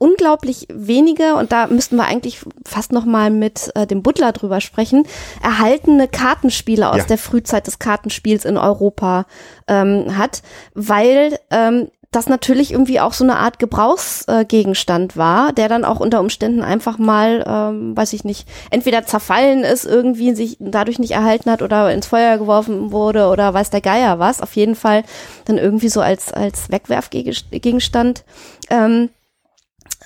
unglaublich 0.00 0.66
wenige, 0.72 1.34
und 1.36 1.52
da 1.52 1.66
müssten 1.66 1.96
wir 1.96 2.04
eigentlich 2.06 2.40
fast 2.66 2.90
noch 2.90 3.04
mal 3.04 3.30
mit 3.30 3.70
äh, 3.74 3.86
dem 3.86 4.02
Butler 4.02 4.32
drüber 4.32 4.60
sprechen, 4.60 5.06
erhaltene 5.42 6.08
Kartenspiele 6.08 6.90
aus 6.90 6.96
Ja. 6.98 7.04
der 7.04 7.18
Frühzeit 7.18 7.66
des 7.66 7.78
Kartenspiels 7.78 8.44
in 8.46 8.56
Europa 8.56 9.26
ähm, 9.68 10.16
hat, 10.16 10.42
weil 10.74 11.38
ähm, 11.50 11.88
das 12.12 12.28
natürlich 12.28 12.72
irgendwie 12.72 12.98
auch 12.98 13.12
so 13.12 13.22
eine 13.22 13.36
Art 13.36 13.58
Gebrauchsgegenstand 13.60 15.12
äh, 15.12 15.16
war, 15.16 15.52
der 15.52 15.68
dann 15.68 15.84
auch 15.84 16.00
unter 16.00 16.18
Umständen 16.20 16.62
einfach 16.62 16.98
mal, 16.98 17.44
ähm, 17.46 17.96
weiß 17.96 18.14
ich 18.14 18.24
nicht, 18.24 18.48
entweder 18.70 19.04
zerfallen 19.06 19.62
ist, 19.62 19.84
irgendwie 19.84 20.34
sich 20.34 20.56
dadurch 20.58 20.98
nicht 20.98 21.12
erhalten 21.12 21.50
hat 21.50 21.62
oder 21.62 21.92
ins 21.92 22.06
Feuer 22.06 22.38
geworfen 22.38 22.90
wurde 22.90 23.28
oder 23.28 23.54
weiß 23.54 23.70
der 23.70 23.80
Geier 23.80 24.18
was. 24.18 24.40
Auf 24.40 24.56
jeden 24.56 24.74
Fall 24.74 25.04
dann 25.44 25.58
irgendwie 25.58 25.88
so 25.88 26.00
als, 26.00 26.32
als 26.32 26.68
Wegwerfgegenstand 26.72 28.24
ähm, 28.70 29.10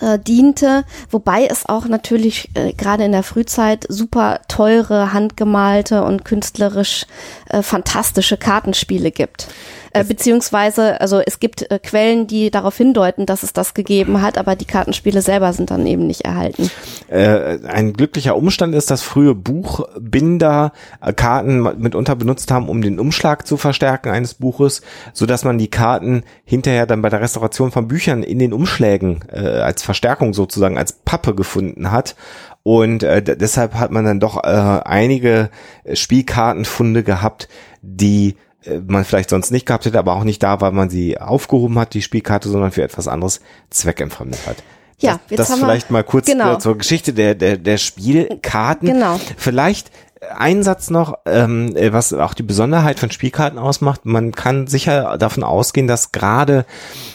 äh, 0.04 0.18
diente, 0.18 0.84
wobei 1.10 1.46
es 1.46 1.66
auch 1.66 1.86
natürlich 1.86 2.50
äh, 2.54 2.72
gerade 2.74 3.04
in 3.04 3.12
der 3.12 3.22
Frühzeit 3.22 3.86
super 3.88 4.40
teure, 4.48 5.12
handgemalte 5.12 6.04
und 6.04 6.24
künstlerisch 6.24 7.06
äh, 7.54 7.62
fantastische 7.62 8.36
Kartenspiele 8.36 9.10
gibt. 9.10 9.48
Äh, 9.92 10.02
beziehungsweise, 10.02 11.00
also 11.00 11.20
es 11.24 11.38
gibt 11.38 11.70
äh, 11.70 11.78
Quellen, 11.78 12.26
die 12.26 12.50
darauf 12.50 12.76
hindeuten, 12.76 13.26
dass 13.26 13.44
es 13.44 13.52
das 13.52 13.74
gegeben 13.74 14.20
hat, 14.22 14.38
aber 14.38 14.56
die 14.56 14.64
Kartenspiele 14.64 15.22
selber 15.22 15.52
sind 15.52 15.70
dann 15.70 15.86
eben 15.86 16.08
nicht 16.08 16.22
erhalten. 16.22 16.68
äh, 17.08 17.58
ein 17.68 17.92
glücklicher 17.92 18.36
Umstand 18.36 18.74
ist, 18.74 18.90
dass 18.90 19.02
frühe 19.02 19.36
Buchbinder 19.36 20.72
äh, 21.00 21.12
Karten 21.12 21.62
mitunter 21.80 22.16
benutzt 22.16 22.50
haben, 22.50 22.68
um 22.68 22.82
den 22.82 22.98
Umschlag 22.98 23.46
zu 23.46 23.56
verstärken 23.56 24.10
eines 24.10 24.34
Buches, 24.34 24.82
so 25.12 25.26
dass 25.26 25.44
man 25.44 25.58
die 25.58 25.68
Karten 25.68 26.24
hinterher 26.44 26.86
dann 26.86 27.00
bei 27.00 27.08
der 27.08 27.20
Restauration 27.20 27.70
von 27.70 27.86
Büchern 27.86 28.24
in 28.24 28.40
den 28.40 28.52
Umschlägen 28.52 29.20
äh, 29.32 29.46
als 29.46 29.84
Verstärkung 29.84 30.34
sozusagen 30.34 30.76
als 30.76 30.92
Pappe 30.92 31.36
gefunden 31.36 31.92
hat. 31.92 32.16
Und 32.64 33.02
äh, 33.02 33.22
deshalb 33.22 33.74
hat 33.74 33.90
man 33.92 34.04
dann 34.06 34.18
doch 34.20 34.42
äh, 34.42 34.46
einige 34.48 35.50
äh, 35.84 35.94
Spielkartenfunde 35.94 37.02
gehabt, 37.04 37.46
die 37.82 38.36
äh, 38.64 38.78
man 38.86 39.04
vielleicht 39.04 39.28
sonst 39.30 39.50
nicht 39.50 39.66
gehabt 39.66 39.84
hätte, 39.84 39.98
aber 39.98 40.14
auch 40.14 40.24
nicht 40.24 40.42
da, 40.42 40.60
weil 40.62 40.72
man 40.72 40.88
sie 40.88 41.20
aufgehoben 41.20 41.78
hat, 41.78 41.92
die 41.94 42.00
Spielkarte, 42.02 42.48
sondern 42.48 42.72
für 42.72 42.82
etwas 42.82 43.06
anderes 43.06 43.40
zweckentfremdet 43.68 44.46
hat. 44.46 44.56
Ja, 44.98 45.12
das, 45.12 45.20
jetzt 45.30 45.38
das 45.40 45.50
haben 45.50 45.60
wir- 45.60 45.66
vielleicht 45.66 45.90
mal 45.90 46.04
kurz 46.04 46.26
genau. 46.26 46.56
zur 46.56 46.78
Geschichte 46.78 47.12
der, 47.12 47.34
der, 47.34 47.58
der 47.58 47.76
Spielkarten. 47.76 48.88
Genau. 48.88 49.20
Vielleicht 49.36 49.90
ein 50.36 50.62
Satz 50.62 50.90
noch, 50.90 51.18
ähm, 51.26 51.76
äh, 51.76 51.92
was 51.92 52.12
auch 52.12 52.34
die 52.34 52.42
Besonderheit 52.42 52.98
von 52.98 53.10
Spielkarten 53.10 53.58
ausmacht. 53.58 54.04
Man 54.04 54.32
kann 54.32 54.66
sicher 54.66 55.16
davon 55.18 55.42
ausgehen, 55.42 55.86
dass 55.86 56.12
gerade 56.12 56.64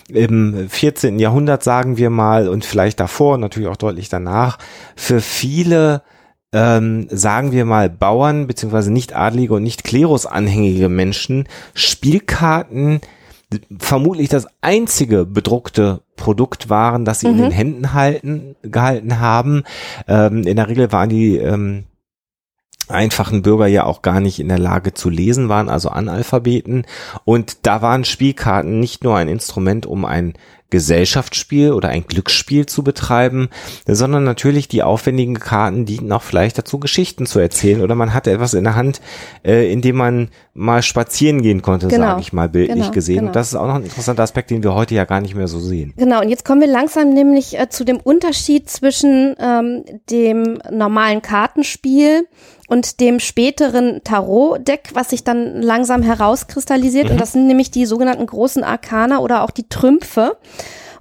im 0.08 0.70
14. 0.70 1.20
Jahrhundert, 1.20 1.64
sagen 1.64 1.98
wir 1.98 2.10
mal, 2.10 2.48
und 2.48 2.66
vielleicht 2.66 3.00
davor, 3.00 3.38
natürlich 3.38 3.70
auch 3.70 3.78
deutlich 3.78 4.10
danach, 4.10 4.58
für 4.96 5.22
viele 5.22 6.02
ähm, 6.52 7.08
sagen 7.12 7.52
wir 7.52 7.66
mal 7.66 7.90
Bauern 7.92 8.48
beziehungsweise 8.48 8.92
nicht 8.92 9.16
adlige 9.16 9.54
und 9.54 9.64
nicht 9.64 9.84
klerusanhängige 9.84 10.90
Menschen 10.90 11.48
Spielkarten 11.76 13.02
vermutlich 13.80 14.30
das 14.30 14.48
einzige 14.62 15.26
bedruckte 15.26 16.02
Produkt 16.16 16.70
waren, 16.70 17.06
das 17.06 17.22
sie 17.22 17.28
in 17.28 17.38
den 17.38 17.52
Händen 17.52 17.94
halten, 17.94 18.56
gehalten 18.62 19.20
haben. 19.20 19.64
Ähm, 20.08 20.44
in 20.44 20.56
der 20.56 20.68
Regel 20.68 20.92
waren 20.92 21.10
die 21.10 21.38
ähm, 21.38 21.86
einfachen 22.90 23.42
Bürger 23.42 23.68
ja 23.68 23.86
auch 23.86 24.02
gar 24.02 24.20
nicht 24.20 24.40
in 24.40 24.48
der 24.50 24.60
Lage 24.60 24.94
zu 24.94 25.10
lesen 25.10 25.50
waren, 25.50 25.70
also 25.70 25.90
Analphabeten. 25.90 26.86
Und 27.26 27.66
da 27.66 27.82
waren 27.82 28.06
Spielkarten 28.06 28.80
nicht 28.80 29.04
nur 29.04 29.16
ein 29.18 29.28
Instrument, 29.28 29.86
um 29.86 30.06
ein 30.06 30.34
Gesellschaftsspiel 30.72 31.72
oder 31.72 31.90
ein 31.90 32.06
Glücksspiel 32.06 32.66
zu 32.68 32.84
betreiben, 32.84 33.50
sondern 33.88 34.24
natürlich 34.24 34.68
die 34.68 34.84
aufwendigen 34.84 35.40
Karten 35.40 35.86
dienten 35.86 36.12
auch 36.12 36.22
vielleicht 36.22 36.58
dazu, 36.58 36.80
Geschichten 36.80 37.26
zu 37.26 37.40
erzählen 37.40 37.82
oder 37.82 37.96
man 37.96 38.14
hatte 38.14 38.32
etwas 38.32 38.54
in 38.54 38.64
der 38.64 38.76
Hand, 38.76 39.02
äh, 39.44 39.72
in 39.72 39.82
dem 39.82 39.96
man 39.98 40.30
mal 40.54 40.84
spazieren 40.84 41.42
gehen 41.42 41.62
konnte, 41.62 41.88
Genau. 41.88 42.10
sage 42.10 42.22
ich 42.22 42.34
mal 42.34 42.50
bildlich 42.50 42.78
Genau, 42.78 42.92
gesehen. 42.92 43.16
genau. 43.18 43.28
Und 43.30 43.36
das 43.36 43.48
ist 43.48 43.56
auch 43.56 43.68
noch 43.68 43.76
ein 43.76 43.84
interessanter 43.84 44.24
Aspekt, 44.24 44.52
den 44.52 44.62
wir 44.64 44.76
heute 44.76 44.94
ja 44.94 45.06
gar 45.06 45.22
nicht 45.22 45.34
mehr 45.36 45.48
so 45.48 45.60
sehen. 45.60 45.94
Genau, 45.98 46.22
und 46.22 46.30
jetzt 46.30 46.46
kommen 46.46 46.62
wir 46.62 46.68
langsam 46.68 47.14
nämlich 47.14 47.58
äh, 47.58 47.70
zu 47.70 47.84
dem 47.84 47.98
Unterschied 47.98 48.70
zwischen 48.70 49.36
ähm, 49.40 49.84
dem 50.12 50.60
normalen 50.72 51.22
Kartenspiel 51.24 52.28
und 52.70 53.00
dem 53.00 53.20
späteren 53.20 54.02
Tarot-Deck, 54.04 54.92
was 54.94 55.10
sich 55.10 55.24
dann 55.24 55.62
langsam 55.62 56.04
herauskristallisiert. 56.04 57.10
Und 57.10 57.20
das 57.20 57.32
sind 57.32 57.48
nämlich 57.48 57.72
die 57.72 57.88
sogenannten 57.88 58.28
großen 58.28 58.64
Arkana 58.64 59.20
oder 59.20 59.44
auch 59.44 59.50
die 59.50 59.68
Trümpfe. 59.68 60.38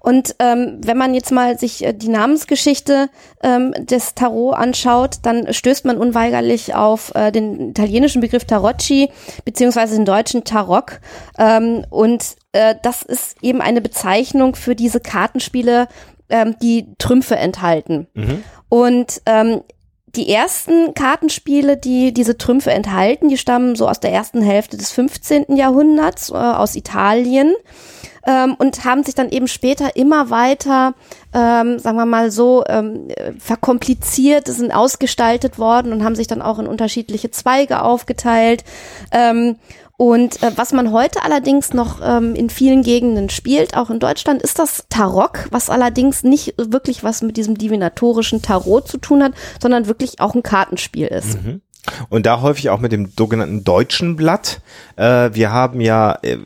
Und 0.00 0.34
ähm, 0.38 0.80
wenn 0.82 0.96
man 0.96 1.12
jetzt 1.12 1.30
mal 1.30 1.58
sich 1.58 1.84
äh, 1.84 1.92
die 1.92 2.08
Namensgeschichte 2.08 3.10
ähm, 3.42 3.74
des 3.78 4.14
Tarot 4.14 4.54
anschaut, 4.54 5.16
dann 5.22 5.52
stößt 5.52 5.84
man 5.84 5.98
unweigerlich 5.98 6.74
auf 6.74 7.14
äh, 7.14 7.30
den 7.32 7.70
italienischen 7.70 8.22
Begriff 8.22 8.46
Tarocci 8.46 9.10
beziehungsweise 9.44 9.96
den 9.96 10.06
deutschen 10.06 10.44
Tarok. 10.44 11.00
Ähm, 11.36 11.84
und 11.90 12.24
äh, 12.52 12.76
das 12.82 13.02
ist 13.02 13.36
eben 13.42 13.60
eine 13.60 13.82
Bezeichnung 13.82 14.54
für 14.54 14.74
diese 14.74 15.00
Kartenspiele, 15.00 15.88
ähm, 16.30 16.56
die 16.62 16.94
Trümpfe 16.96 17.36
enthalten. 17.36 18.06
Und 18.70 19.20
ähm, 19.26 19.62
die 20.14 20.32
ersten 20.32 20.94
Kartenspiele, 20.94 21.76
die 21.76 22.12
diese 22.12 22.38
Trümpfe 22.38 22.70
enthalten, 22.70 23.28
die 23.28 23.36
stammen 23.36 23.76
so 23.76 23.88
aus 23.88 24.00
der 24.00 24.12
ersten 24.12 24.42
Hälfte 24.42 24.76
des 24.76 24.90
15. 24.90 25.56
Jahrhunderts 25.56 26.30
äh, 26.30 26.34
aus 26.34 26.76
Italien 26.76 27.54
ähm, 28.26 28.54
und 28.58 28.84
haben 28.84 29.04
sich 29.04 29.14
dann 29.14 29.30
eben 29.30 29.48
später 29.48 29.96
immer 29.96 30.30
weiter, 30.30 30.94
ähm, 31.34 31.78
sagen 31.78 31.96
wir 31.96 32.06
mal 32.06 32.30
so, 32.30 32.64
ähm, 32.68 33.08
äh, 33.08 33.32
verkompliziert, 33.38 34.46
sind 34.48 34.72
ausgestaltet 34.72 35.58
worden 35.58 35.92
und 35.92 36.04
haben 36.04 36.16
sich 36.16 36.26
dann 36.26 36.42
auch 36.42 36.58
in 36.58 36.66
unterschiedliche 36.66 37.30
Zweige 37.30 37.82
aufgeteilt. 37.82 38.64
Ähm, 39.12 39.56
und 39.98 40.44
äh, 40.44 40.52
was 40.54 40.72
man 40.72 40.92
heute 40.92 41.24
allerdings 41.24 41.74
noch 41.74 42.00
ähm, 42.00 42.36
in 42.36 42.50
vielen 42.50 42.82
Gegenden 42.82 43.30
spielt, 43.30 43.76
auch 43.76 43.90
in 43.90 43.98
Deutschland, 43.98 44.40
ist 44.40 44.60
das 44.60 44.86
Tarok, 44.88 45.48
was 45.50 45.68
allerdings 45.68 46.22
nicht 46.22 46.54
wirklich 46.56 47.02
was 47.02 47.20
mit 47.20 47.36
diesem 47.36 47.58
divinatorischen 47.58 48.40
Tarot 48.40 48.86
zu 48.86 48.98
tun 48.98 49.24
hat, 49.24 49.32
sondern 49.60 49.88
wirklich 49.88 50.20
auch 50.20 50.36
ein 50.36 50.44
Kartenspiel 50.44 51.08
ist. 51.08 51.36
Und 52.08 52.26
da 52.26 52.40
häufig 52.40 52.70
auch 52.70 52.80
mit 52.80 52.92
dem 52.92 53.10
sogenannten 53.16 53.64
deutschen 53.64 54.16
Blatt. 54.16 54.60
Äh, 54.96 55.30
wir 55.32 55.52
haben 55.52 55.80
ja, 55.80 56.18
äh, 56.22 56.36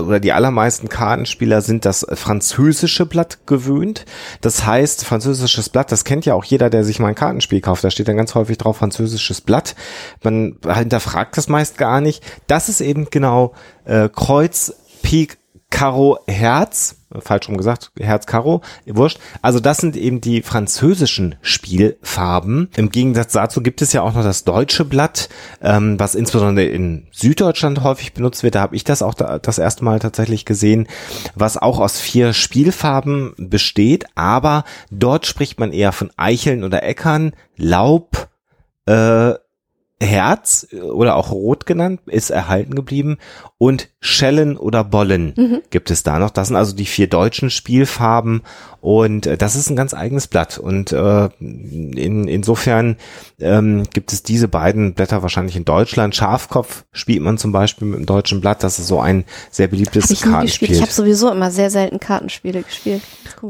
oder 0.00 0.20
die 0.20 0.32
allermeisten 0.32 0.88
Kartenspieler 0.88 1.60
sind 1.60 1.84
das 1.84 2.06
französische 2.12 3.06
Blatt 3.06 3.46
gewöhnt. 3.46 4.04
Das 4.40 4.66
heißt, 4.66 5.04
französisches 5.04 5.68
Blatt, 5.68 5.92
das 5.92 6.04
kennt 6.04 6.26
ja 6.26 6.34
auch 6.34 6.44
jeder, 6.44 6.70
der 6.70 6.84
sich 6.84 6.98
mal 6.98 7.08
ein 7.08 7.14
Kartenspiel 7.14 7.60
kauft. 7.60 7.84
Da 7.84 7.90
steht 7.90 8.08
dann 8.08 8.16
ganz 8.16 8.34
häufig 8.34 8.58
drauf 8.58 8.78
französisches 8.78 9.40
Blatt. 9.40 9.74
Man 10.22 10.56
hinterfragt 10.66 11.36
das 11.36 11.48
meist 11.48 11.78
gar 11.78 12.00
nicht. 12.00 12.22
Das 12.46 12.68
ist 12.68 12.80
eben 12.80 13.08
genau 13.10 13.54
äh, 13.84 14.08
Kreuz, 14.08 14.74
Pik, 15.02 15.37
Karo 15.70 16.18
Herz, 16.26 16.96
falsch 17.18 17.48
rum 17.48 17.58
gesagt, 17.58 17.92
Herz 18.00 18.26
Karo, 18.26 18.62
wurscht. 18.86 19.18
Also 19.42 19.60
das 19.60 19.78
sind 19.78 19.96
eben 19.96 20.20
die 20.20 20.40
französischen 20.42 21.36
Spielfarben. 21.42 22.70
Im 22.76 22.90
Gegensatz 22.90 23.32
dazu 23.32 23.62
gibt 23.62 23.82
es 23.82 23.92
ja 23.92 24.02
auch 24.02 24.14
noch 24.14 24.22
das 24.22 24.44
deutsche 24.44 24.86
Blatt, 24.86 25.28
ähm, 25.60 26.00
was 26.00 26.14
insbesondere 26.14 26.66
in 26.66 27.06
Süddeutschland 27.12 27.82
häufig 27.82 28.14
benutzt 28.14 28.42
wird. 28.42 28.54
Da 28.54 28.60
habe 28.62 28.76
ich 28.76 28.84
das 28.84 29.02
auch 29.02 29.14
da, 29.14 29.38
das 29.38 29.58
erste 29.58 29.84
Mal 29.84 29.98
tatsächlich 29.98 30.46
gesehen, 30.46 30.88
was 31.34 31.58
auch 31.58 31.80
aus 31.80 32.00
vier 32.00 32.32
Spielfarben 32.32 33.34
besteht. 33.36 34.06
Aber 34.14 34.64
dort 34.90 35.26
spricht 35.26 35.60
man 35.60 35.72
eher 35.72 35.92
von 35.92 36.10
Eicheln 36.16 36.64
oder 36.64 36.82
Äckern, 36.82 37.32
Laub, 37.56 38.28
äh, 38.86 39.34
Herz 40.00 40.68
oder 40.72 41.16
auch 41.16 41.32
Rot 41.32 41.66
genannt, 41.66 42.00
ist 42.06 42.30
erhalten 42.30 42.74
geblieben 42.74 43.18
und 43.58 43.88
Schellen 44.00 44.56
oder 44.56 44.84
Bollen 44.84 45.34
mhm. 45.36 45.62
gibt 45.70 45.90
es 45.90 46.04
da 46.04 46.20
noch. 46.20 46.30
Das 46.30 46.48
sind 46.48 46.56
also 46.56 46.74
die 46.76 46.86
vier 46.86 47.08
deutschen 47.08 47.50
Spielfarben 47.50 48.42
und 48.80 49.26
äh, 49.26 49.36
das 49.36 49.56
ist 49.56 49.70
ein 49.70 49.76
ganz 49.76 49.94
eigenes 49.94 50.28
Blatt 50.28 50.58
und 50.58 50.92
äh, 50.92 51.28
in, 51.40 52.28
insofern 52.28 52.96
ähm, 53.40 53.82
gibt 53.92 54.12
es 54.12 54.22
diese 54.22 54.46
beiden 54.46 54.94
Blätter 54.94 55.22
wahrscheinlich 55.22 55.56
in 55.56 55.64
Deutschland. 55.64 56.14
Schafkopf 56.14 56.84
spielt 56.92 57.22
man 57.22 57.36
zum 57.36 57.50
Beispiel 57.50 57.88
mit 57.88 57.98
dem 57.98 58.06
deutschen 58.06 58.40
Blatt, 58.40 58.62
das 58.62 58.78
ist 58.78 58.86
so 58.86 59.00
ein 59.00 59.24
sehr 59.50 59.66
beliebtes 59.66 60.04
hab 60.04 60.10
ich 60.12 60.20
Kartenspiel. 60.22 60.70
Ich 60.70 60.80
habe 60.80 60.92
sowieso 60.92 61.32
immer 61.32 61.50
sehr 61.50 61.70
selten 61.70 61.98
Kartenspiele 61.98 62.62
gespielt. 62.62 63.02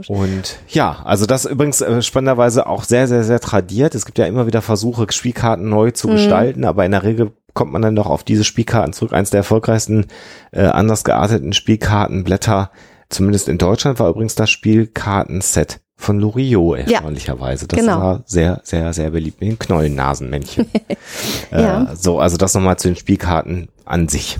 Und 0.06 0.58
ja, 0.68 1.02
also 1.04 1.26
das 1.26 1.44
übrigens 1.44 1.82
äh, 1.82 2.00
spannenderweise 2.00 2.66
auch 2.66 2.84
sehr, 2.84 3.06
sehr, 3.06 3.24
sehr 3.24 3.40
tradiert. 3.40 3.94
Es 3.94 4.06
gibt 4.06 4.16
ja 4.16 4.26
immer 4.26 4.46
wieder 4.46 4.62
Versuche, 4.62 5.06
Spielkarten 5.10 5.68
neu 5.68 5.90
zu 5.90 6.08
mhm. 6.08 6.18
Gestalten, 6.38 6.64
aber 6.64 6.84
in 6.84 6.92
der 6.92 7.02
Regel 7.02 7.32
kommt 7.54 7.72
man 7.72 7.82
dann 7.82 7.96
doch 7.96 8.06
auf 8.06 8.24
diese 8.24 8.44
Spielkarten 8.44 8.92
zurück. 8.92 9.12
Eins 9.12 9.30
der 9.30 9.38
erfolgreichsten 9.38 10.06
äh, 10.52 10.66
anders 10.66 11.04
gearteten 11.04 11.52
Spielkartenblätter, 11.52 12.70
zumindest 13.08 13.48
in 13.48 13.58
Deutschland, 13.58 13.98
war 13.98 14.10
übrigens 14.10 14.34
das 14.34 14.50
Spielkartenset 14.50 15.80
von 15.96 16.20
Loriot, 16.20 16.78
erstaunlicherweise. 16.78 17.64
Ja, 17.64 17.68
das 17.68 17.80
genau. 17.80 18.00
war 18.00 18.22
sehr, 18.24 18.60
sehr, 18.62 18.92
sehr 18.92 19.10
beliebt 19.10 19.40
mit 19.40 19.50
den 19.50 19.58
Knollennasenmännchen. 19.58 20.66
ja. 21.50 21.92
äh, 21.92 21.96
so, 21.96 22.20
also 22.20 22.36
das 22.36 22.54
nochmal 22.54 22.78
zu 22.78 22.88
den 22.88 22.96
Spielkarten 22.96 23.68
an 23.88 24.08
sich. 24.08 24.38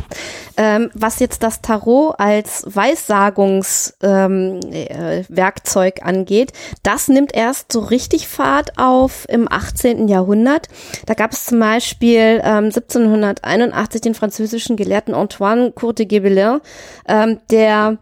Ähm, 0.56 0.90
was 0.94 1.18
jetzt 1.20 1.42
das 1.42 1.60
Tarot 1.62 2.14
als 2.18 2.64
Weissagungswerkzeug 2.66 3.98
ähm, 4.02 4.60
äh, 4.60 6.02
angeht, 6.02 6.52
das 6.82 7.08
nimmt 7.08 7.34
erst 7.34 7.72
so 7.72 7.80
richtig 7.80 8.28
Fahrt 8.28 8.78
auf 8.78 9.26
im 9.28 9.50
18. 9.50 10.08
Jahrhundert. 10.08 10.68
Da 11.06 11.14
gab 11.14 11.32
es 11.32 11.46
zum 11.46 11.60
Beispiel 11.60 12.42
ähm, 12.44 12.66
1781 12.66 14.00
den 14.00 14.14
französischen 14.14 14.76
Gelehrten 14.76 15.14
Antoine 15.14 15.72
Courte 15.72 16.06
Gebelin, 16.06 16.60
ähm, 17.06 17.40
der 17.50 17.98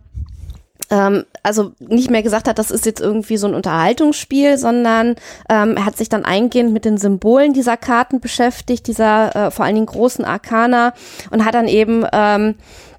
ähm, 0.90 1.24
also 1.42 1.72
nicht 1.78 2.10
mehr 2.10 2.22
gesagt 2.22 2.48
hat, 2.48 2.58
das 2.58 2.70
ist 2.70 2.86
jetzt 2.86 3.00
irgendwie 3.00 3.36
so 3.36 3.46
ein 3.46 3.54
Unterhaltungsspiel, 3.54 4.58
sondern 4.58 5.16
ähm, 5.48 5.76
er 5.76 5.84
hat 5.84 5.96
sich 5.96 6.08
dann 6.08 6.24
eingehend 6.24 6.72
mit 6.72 6.84
den 6.84 6.98
Symbolen 6.98 7.52
dieser 7.52 7.76
Karten 7.76 8.20
beschäftigt, 8.20 8.86
dieser 8.86 9.34
äh, 9.34 9.50
vor 9.50 9.64
allen 9.64 9.74
Dingen 9.74 9.86
großen 9.86 10.24
Arkana 10.24 10.94
und 11.30 11.44
hat 11.44 11.54
dann 11.54 11.68
eben 11.68 12.04
ähm, 12.12 12.54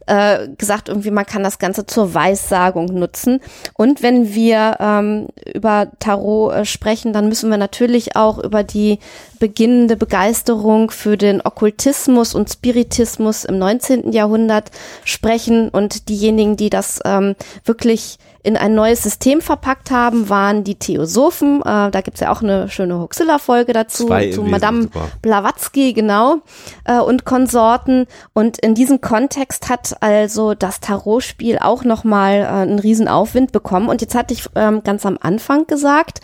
äh, 0.08 0.48
gesagt, 0.58 0.90
irgendwie 0.90 1.12
man 1.12 1.26
kann 1.26 1.44
das 1.44 1.60
Ganze 1.60 1.86
zur 1.86 2.14
Weissagung 2.14 2.86
nutzen. 2.86 3.42
Und 3.74 4.02
wenn 4.02 4.34
wir 4.34 4.78
ähm, 4.80 5.28
über 5.54 5.92
Tarot 6.00 6.54
äh, 6.54 6.66
sprechen, 6.66 7.14
dann 7.14 7.28
müssen 7.28 7.50
wir 7.50 7.58
natürlich 7.58 8.16
auch 8.16 8.40
über 8.40 8.64
die 8.64 9.00
beginnende 9.40 9.96
Begeisterung 9.96 10.92
für 10.92 11.18
den 11.18 11.42
Okkultismus 11.42 12.36
und 12.36 12.50
Spiritismus 12.50 13.46
im 13.46 13.58
19. 13.58 14.12
Jahrhundert 14.12 14.72
sprechen 15.04 15.70
und 15.70 16.10
diejenigen, 16.10 16.58
die 16.58 16.70
das 16.70 17.00
ähm, 17.06 17.36
wirklich 17.66 18.18
in 18.48 18.56
ein 18.56 18.76
neues 18.76 19.04
System 19.04 19.42
verpackt 19.42 19.92
haben, 19.92 20.30
waren 20.30 20.64
die 20.64 20.76
Theosophen. 20.76 21.60
Äh, 21.62 21.92
da 21.92 22.00
gibt's 22.02 22.22
ja 22.22 22.32
auch 22.32 22.42
eine 22.42 22.70
schöne 22.70 22.98
Huxilla-Folge 22.98 23.74
dazu, 23.74 24.08
Zwei 24.08 24.32
zu 24.32 24.42
Madame 24.42 24.84
super. 24.84 25.10
Blavatsky, 25.22 25.92
genau, 25.92 26.38
äh, 26.86 26.98
und 26.98 27.26
Konsorten. 27.26 28.06
Und 28.32 28.58
in 28.60 28.74
diesem 28.74 29.02
Kontext 29.02 29.68
hat 29.68 29.98
also 30.02 30.54
das 30.54 30.80
Tarotspiel 30.80 31.60
auch 31.60 31.84
nochmal 31.84 32.36
äh, 32.36 32.46
einen 32.46 32.80
riesen 32.80 33.10
Aufwind 33.10 33.52
bekommen. 33.52 33.90
Und 33.90 34.00
jetzt 34.00 34.16
hatte 34.16 34.34
ich 34.34 34.46
ähm, 34.56 34.82
ganz 34.82 35.06
am 35.06 35.18
Anfang 35.20 35.68
gesagt, 35.68 36.22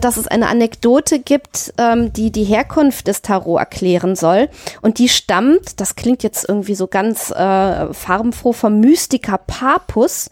dass 0.00 0.16
es 0.16 0.26
eine 0.26 0.48
Anekdote 0.48 1.18
gibt, 1.18 1.72
ähm, 1.78 2.12
die 2.12 2.30
die 2.30 2.44
Herkunft 2.44 3.06
des 3.06 3.22
Tarot 3.22 3.58
erklären 3.58 4.16
soll. 4.16 4.48
Und 4.82 4.98
die 4.98 5.08
stammt, 5.08 5.80
das 5.80 5.96
klingt 5.96 6.22
jetzt 6.22 6.48
irgendwie 6.48 6.74
so 6.74 6.86
ganz 6.86 7.30
äh, 7.30 7.92
farbenfroh, 7.92 8.52
vom 8.52 8.80
Mystiker 8.80 9.38
Papus. 9.38 10.30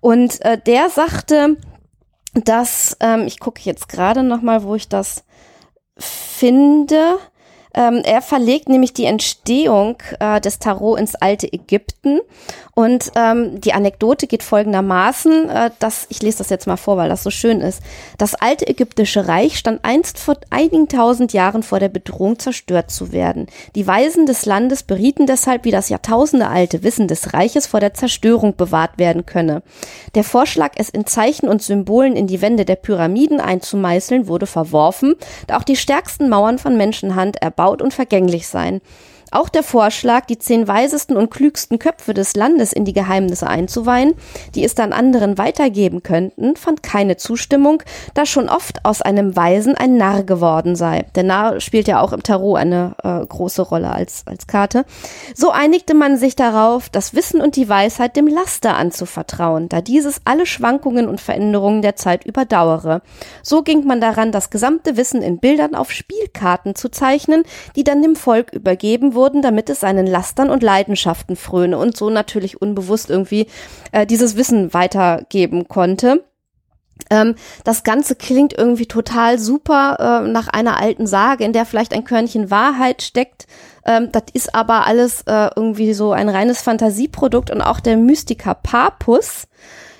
Und 0.00 0.40
äh, 0.44 0.58
der 0.58 0.90
sagte, 0.90 1.56
dass, 2.34 2.96
ähm, 3.00 3.26
ich 3.26 3.40
gucke 3.40 3.60
jetzt 3.62 3.88
gerade 3.88 4.22
noch 4.22 4.42
mal, 4.42 4.62
wo 4.62 4.74
ich 4.74 4.88
das 4.88 5.24
finde, 5.96 7.18
ähm, 7.78 8.02
er 8.04 8.22
verlegt 8.22 8.68
nämlich 8.68 8.92
die 8.92 9.04
Entstehung 9.04 9.98
äh, 10.18 10.40
des 10.40 10.58
Tarot 10.58 10.98
ins 10.98 11.14
alte 11.14 11.52
Ägypten. 11.52 12.18
Und 12.74 13.10
ähm, 13.16 13.60
die 13.60 13.72
Anekdote 13.72 14.28
geht 14.28 14.44
folgendermaßen, 14.44 15.48
äh, 15.48 15.70
dass, 15.80 16.06
ich 16.10 16.22
lese 16.22 16.38
das 16.38 16.50
jetzt 16.50 16.66
mal 16.66 16.76
vor, 16.76 16.96
weil 16.96 17.08
das 17.08 17.24
so 17.24 17.30
schön 17.30 17.60
ist. 17.60 17.82
Das 18.18 18.36
alte 18.36 18.68
ägyptische 18.68 19.26
Reich 19.26 19.58
stand 19.58 19.84
einst 19.84 20.18
vor 20.18 20.36
einigen 20.50 20.88
tausend 20.88 21.32
Jahren 21.32 21.64
vor 21.64 21.80
der 21.80 21.88
Bedrohung, 21.88 22.38
zerstört 22.38 22.92
zu 22.92 23.12
werden. 23.12 23.46
Die 23.74 23.86
Weisen 23.86 24.26
des 24.26 24.46
Landes 24.46 24.84
berieten 24.84 25.26
deshalb, 25.26 25.64
wie 25.64 25.72
das 25.72 25.88
jahrtausendealte 25.88 26.84
Wissen 26.84 27.08
des 27.08 27.32
Reiches 27.32 27.66
vor 27.66 27.80
der 27.80 27.94
Zerstörung 27.94 28.54
bewahrt 28.56 28.98
werden 28.98 29.26
könne. 29.26 29.62
Der 30.14 30.22
Vorschlag, 30.22 30.72
es 30.76 30.88
in 30.88 31.06
Zeichen 31.06 31.48
und 31.48 31.62
Symbolen 31.62 32.14
in 32.14 32.28
die 32.28 32.42
Wände 32.42 32.64
der 32.64 32.76
Pyramiden 32.76 33.40
einzumeißeln, 33.40 34.28
wurde 34.28 34.46
verworfen, 34.46 35.16
da 35.48 35.58
auch 35.58 35.64
die 35.64 35.76
stärksten 35.76 36.28
Mauern 36.28 36.58
von 36.58 36.76
Menschenhand 36.76 37.42
erbaut 37.42 37.67
vertraut 37.68 37.82
und 37.82 37.94
vergänglich 37.94 38.46
sein. 38.46 38.80
Auch 39.30 39.48
der 39.48 39.62
Vorschlag, 39.62 40.26
die 40.26 40.38
zehn 40.38 40.66
weisesten 40.68 41.16
und 41.16 41.30
klügsten 41.30 41.78
Köpfe 41.78 42.14
des 42.14 42.34
Landes 42.34 42.72
in 42.72 42.84
die 42.84 42.92
Geheimnisse 42.92 43.46
einzuweihen, 43.46 44.14
die 44.54 44.64
es 44.64 44.74
dann 44.74 44.92
anderen 44.92 45.36
weitergeben 45.36 46.02
könnten, 46.02 46.56
fand 46.56 46.82
keine 46.82 47.16
Zustimmung, 47.16 47.82
da 48.14 48.24
schon 48.24 48.48
oft 48.48 48.84
aus 48.84 49.02
einem 49.02 49.36
Weisen 49.36 49.74
ein 49.74 49.96
Narr 49.96 50.22
geworden 50.22 50.76
sei. 50.76 51.04
Der 51.14 51.24
Narr 51.24 51.60
spielt 51.60 51.88
ja 51.88 52.00
auch 52.00 52.12
im 52.12 52.22
Tarot 52.22 52.58
eine 52.58 52.94
äh, 53.02 53.26
große 53.26 53.62
Rolle 53.62 53.90
als, 53.90 54.22
als 54.26 54.46
Karte. 54.46 54.84
So 55.34 55.50
einigte 55.50 55.94
man 55.94 56.16
sich 56.16 56.34
darauf, 56.34 56.88
das 56.88 57.14
Wissen 57.14 57.40
und 57.40 57.56
die 57.56 57.68
Weisheit 57.68 58.16
dem 58.16 58.26
Laster 58.26 58.76
anzuvertrauen, 58.76 59.68
da 59.68 59.80
dieses 59.80 60.22
alle 60.24 60.46
Schwankungen 60.46 61.06
und 61.06 61.20
Veränderungen 61.20 61.82
der 61.82 61.96
Zeit 61.96 62.24
überdauere. 62.24 63.02
So 63.42 63.62
ging 63.62 63.84
man 63.84 64.00
daran, 64.00 64.32
das 64.32 64.50
gesamte 64.50 64.96
Wissen 64.96 65.20
in 65.20 65.38
Bildern 65.38 65.74
auf 65.74 65.90
Spielkarten 65.90 66.74
zu 66.74 66.88
zeichnen, 66.88 67.42
die 67.76 67.84
dann 67.84 68.02
dem 68.02 68.16
Volk 68.16 68.52
übergeben 68.52 69.14
wurden, 69.18 69.42
damit 69.42 69.68
es 69.68 69.80
seinen 69.80 70.06
Lastern 70.06 70.48
und 70.48 70.62
Leidenschaften 70.62 71.34
fröne 71.34 71.76
und 71.76 71.96
so 71.96 72.08
natürlich 72.08 72.62
unbewusst 72.62 73.10
irgendwie 73.10 73.48
äh, 73.90 74.06
dieses 74.06 74.36
Wissen 74.36 74.72
weitergeben 74.72 75.66
konnte. 75.66 76.24
Ähm, 77.10 77.34
das 77.64 77.82
Ganze 77.82 78.14
klingt 78.14 78.56
irgendwie 78.56 78.86
total 78.86 79.38
super 79.38 80.22
äh, 80.24 80.28
nach 80.28 80.48
einer 80.48 80.80
alten 80.80 81.06
Sage, 81.06 81.44
in 81.44 81.52
der 81.52 81.66
vielleicht 81.66 81.92
ein 81.92 82.04
Körnchen 82.04 82.50
Wahrheit 82.50 83.02
steckt. 83.02 83.46
Ähm, 83.84 84.10
das 84.12 84.24
ist 84.32 84.54
aber 84.54 84.86
alles 84.86 85.22
äh, 85.22 85.50
irgendwie 85.56 85.94
so 85.94 86.12
ein 86.12 86.28
reines 86.28 86.62
Fantasieprodukt 86.62 87.50
und 87.50 87.62
auch 87.62 87.80
der 87.80 87.96
Mystiker 87.96 88.54
Papus 88.54 89.48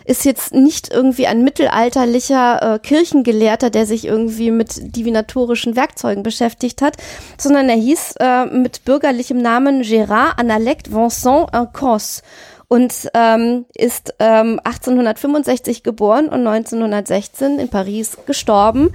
ist 0.09 0.25
jetzt 0.25 0.55
nicht 0.55 0.91
irgendwie 0.91 1.27
ein 1.27 1.45
mittelalterlicher 1.45 2.75
äh, 2.75 2.79
Kirchengelehrter, 2.79 3.69
der 3.69 3.85
sich 3.85 4.07
irgendwie 4.07 4.51
mit 4.51 4.97
divinatorischen 4.97 5.77
Werkzeugen 5.77 6.23
beschäftigt 6.23 6.81
hat, 6.81 6.97
sondern 7.37 7.69
er 7.69 7.77
hieß 7.77 8.15
äh, 8.19 8.47
mit 8.47 8.87
bürgerlichem 8.87 9.37
Namen 9.37 9.83
Gérard 9.83 10.39
Analect 10.39 10.93
Vincent 10.93 11.55
Incos 11.55 12.23
und 12.69 13.11
ähm, 13.13 13.67
ist 13.75 14.15
ähm, 14.19 14.61
1865 14.65 15.83
geboren 15.83 16.27
und 16.27 16.47
1916 16.47 17.59
in 17.59 17.69
Paris 17.69 18.17
gestorben. 18.25 18.91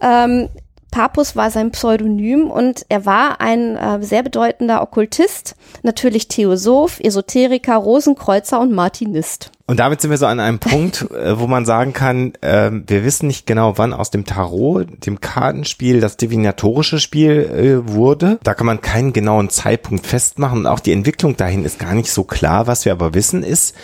Ähm, 0.00 0.50
Papus 0.90 1.36
war 1.36 1.50
sein 1.50 1.70
Pseudonym 1.70 2.50
und 2.50 2.86
er 2.88 3.04
war 3.04 3.40
ein 3.40 3.76
äh, 3.76 4.02
sehr 4.02 4.22
bedeutender 4.22 4.82
Okkultist, 4.82 5.54
natürlich 5.82 6.28
Theosoph, 6.28 7.00
Esoteriker, 7.00 7.76
Rosenkreuzer 7.76 8.58
und 8.60 8.72
Martinist. 8.72 9.50
Und 9.66 9.80
damit 9.80 10.00
sind 10.00 10.10
wir 10.10 10.16
so 10.16 10.24
an 10.24 10.40
einem 10.40 10.60
Punkt, 10.60 11.10
äh, 11.10 11.38
wo 11.38 11.46
man 11.46 11.66
sagen 11.66 11.92
kann, 11.92 12.32
äh, 12.40 12.70
wir 12.72 13.04
wissen 13.04 13.26
nicht 13.26 13.46
genau, 13.46 13.76
wann 13.76 13.92
aus 13.92 14.10
dem 14.10 14.24
Tarot, 14.24 15.04
dem 15.04 15.20
Kartenspiel, 15.20 16.00
das 16.00 16.16
divinatorische 16.16 16.98
Spiel 16.98 17.82
äh, 17.86 17.92
wurde. 17.92 18.38
Da 18.42 18.54
kann 18.54 18.66
man 18.66 18.80
keinen 18.80 19.12
genauen 19.12 19.50
Zeitpunkt 19.50 20.06
festmachen. 20.06 20.60
Und 20.60 20.66
auch 20.66 20.80
die 20.80 20.92
Entwicklung 20.92 21.36
dahin 21.36 21.66
ist 21.66 21.78
gar 21.78 21.94
nicht 21.94 22.10
so 22.10 22.24
klar. 22.24 22.66
Was 22.66 22.86
wir 22.86 22.92
aber 22.92 23.12
wissen 23.12 23.42
ist, 23.42 23.76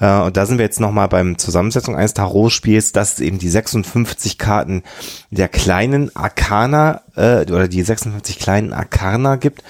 äh, 0.00 0.20
und 0.20 0.36
da 0.36 0.46
sind 0.46 0.58
wir 0.58 0.64
jetzt 0.64 0.80
nochmal 0.80 1.08
beim 1.08 1.38
Zusammensetzung 1.38 1.96
eines 1.96 2.14
Tarotspiels, 2.14 2.92
dass 2.92 3.14
es 3.14 3.20
eben 3.20 3.38
die 3.38 3.48
56 3.48 4.38
Karten 4.38 4.82
der 5.30 5.48
kleinen 5.48 6.14
Arkana 6.14 7.02
äh, 7.16 7.42
oder 7.42 7.68
die 7.68 7.82
56 7.82 8.38
kleinen 8.38 8.72
Arkana 8.72 9.36
gibt 9.36 9.62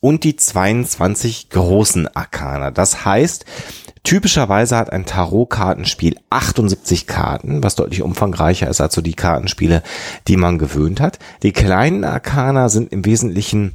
und 0.00 0.24
die 0.24 0.36
22 0.36 1.50
großen 1.50 2.08
Arkana. 2.14 2.70
Das 2.70 3.04
heißt, 3.04 3.44
Typischerweise 4.06 4.76
hat 4.76 4.92
ein 4.92 5.04
Tarot-Kartenspiel 5.04 6.16
78 6.30 7.08
Karten, 7.08 7.64
was 7.64 7.74
deutlich 7.74 8.02
umfangreicher 8.02 8.70
ist 8.70 8.80
als 8.80 8.94
so 8.94 9.00
die 9.00 9.14
Kartenspiele, 9.14 9.82
die 10.28 10.36
man 10.36 10.58
gewöhnt 10.58 11.00
hat. 11.00 11.18
Die 11.42 11.50
kleinen 11.50 12.04
Arkana 12.04 12.68
sind 12.68 12.92
im 12.92 13.04
Wesentlichen 13.04 13.74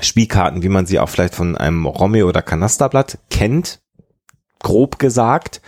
Spielkarten, 0.00 0.64
wie 0.64 0.68
man 0.68 0.86
sie 0.86 0.98
auch 0.98 1.08
vielleicht 1.08 1.36
von 1.36 1.56
einem 1.56 1.86
Romy 1.86 2.24
oder 2.24 2.42
Kanasterblatt 2.42 3.18
kennt, 3.30 3.78
grob 4.60 4.98
gesagt. 4.98 5.60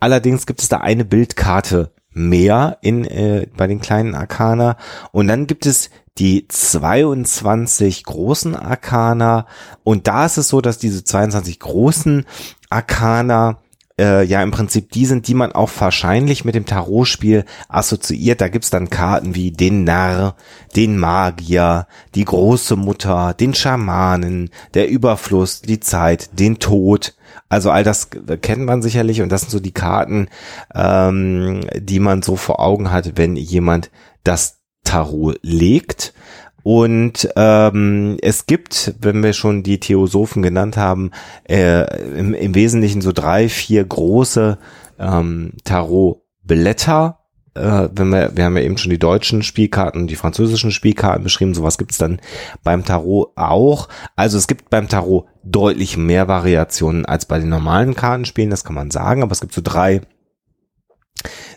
Allerdings 0.00 0.46
gibt 0.46 0.60
es 0.60 0.68
da 0.68 0.78
eine 0.78 1.04
Bildkarte 1.04 1.92
mehr 2.10 2.78
in 2.80 3.04
äh, 3.04 3.48
bei 3.56 3.66
den 3.66 3.80
kleinen 3.80 4.14
Arkana 4.14 4.76
und 5.12 5.26
dann 5.26 5.46
gibt 5.46 5.66
es 5.66 5.90
die 6.16 6.46
22 6.46 8.04
großen 8.04 8.54
Arkana 8.54 9.46
und 9.82 10.06
da 10.06 10.26
ist 10.26 10.36
es 10.36 10.48
so, 10.48 10.60
dass 10.60 10.78
diese 10.78 11.02
22 11.02 11.58
großen 11.58 12.24
Arkana 12.70 13.58
äh, 13.98 14.24
ja 14.24 14.42
im 14.42 14.50
Prinzip 14.50 14.90
die 14.92 15.06
sind, 15.06 15.28
die 15.28 15.34
man 15.34 15.52
auch 15.52 15.70
wahrscheinlich 15.78 16.44
mit 16.44 16.54
dem 16.54 16.66
Tarotspiel 16.66 17.44
assoziiert. 17.68 18.40
Da 18.40 18.48
gibt's 18.48 18.70
dann 18.70 18.90
Karten 18.90 19.34
wie 19.34 19.50
den 19.50 19.84
Narr, 19.84 20.36
den 20.76 20.98
Magier, 20.98 21.86
die 22.14 22.24
große 22.24 22.76
Mutter, 22.76 23.34
den 23.34 23.54
Schamanen, 23.54 24.50
der 24.74 24.88
Überfluss, 24.88 25.62
die 25.62 25.80
Zeit, 25.80 26.38
den 26.38 26.58
Tod. 26.58 27.14
Also 27.48 27.70
all 27.70 27.84
das 27.84 28.08
kennt 28.42 28.64
man 28.64 28.82
sicherlich 28.82 29.22
und 29.22 29.30
das 29.30 29.42
sind 29.42 29.50
so 29.50 29.60
die 29.60 29.72
Karten, 29.72 30.28
ähm, 30.74 31.60
die 31.76 32.00
man 32.00 32.22
so 32.22 32.36
vor 32.36 32.60
Augen 32.60 32.90
hat, 32.90 33.16
wenn 33.16 33.36
jemand 33.36 33.90
das 34.24 34.60
Tarot 34.82 35.38
legt. 35.42 36.14
Und 36.62 37.28
ähm, 37.36 38.16
es 38.22 38.46
gibt, 38.46 38.94
wenn 38.98 39.22
wir 39.22 39.34
schon 39.34 39.62
die 39.62 39.80
Theosophen 39.80 40.42
genannt 40.42 40.78
haben, 40.78 41.10
äh, 41.46 41.84
im, 42.18 42.32
im 42.32 42.54
Wesentlichen 42.54 43.02
so 43.02 43.12
drei, 43.12 43.50
vier 43.50 43.84
große 43.84 44.58
ähm, 44.98 45.52
Tarotblätter. 45.64 47.18
Äh, 47.54 47.88
wenn 47.92 48.08
wir, 48.08 48.32
wir 48.34 48.44
haben 48.44 48.56
ja 48.56 48.62
eben 48.62 48.78
schon 48.78 48.90
die 48.90 48.98
deutschen 48.98 49.42
Spielkarten, 49.42 50.06
die 50.06 50.16
französischen 50.16 50.70
Spielkarten 50.70 51.22
beschrieben, 51.22 51.54
sowas 51.54 51.78
gibt's 51.78 51.98
dann 51.98 52.20
beim 52.62 52.84
Tarot 52.84 53.32
auch. 53.36 53.88
Also 54.16 54.38
es 54.38 54.46
gibt 54.46 54.70
beim 54.70 54.88
Tarot 54.88 55.26
deutlich 55.44 55.96
mehr 55.96 56.26
Variationen 56.28 57.06
als 57.06 57.26
bei 57.26 57.38
den 57.38 57.48
normalen 57.48 57.94
Kartenspielen, 57.94 58.50
das 58.50 58.64
kann 58.64 58.74
man 58.74 58.90
sagen, 58.90 59.22
aber 59.22 59.32
es 59.32 59.40
gibt 59.40 59.54
so 59.54 59.60
drei 59.62 60.00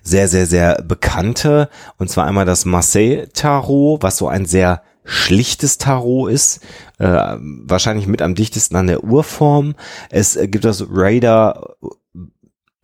sehr, 0.04 0.28
sehr, 0.28 0.46
sehr 0.46 0.82
bekannte, 0.84 1.70
und 1.98 2.10
zwar 2.10 2.26
einmal 2.26 2.46
das 2.46 2.66
Marseille 2.66 3.28
Tarot, 3.34 4.04
was 4.04 4.18
so 4.18 4.28
ein 4.28 4.46
sehr 4.46 4.84
schlichtes 5.04 5.78
Tarot 5.78 6.32
ist, 6.32 6.62
äh, 7.00 7.06
wahrscheinlich 7.06 8.08
mit 8.08 8.22
am 8.22 8.36
dichtesten 8.36 8.76
an 8.76 8.88
der 8.88 9.04
Urform. 9.04 9.76
Es 10.10 10.36
äh, 10.36 10.48
gibt 10.48 10.66
das 10.66 10.86
Raider 10.90 11.76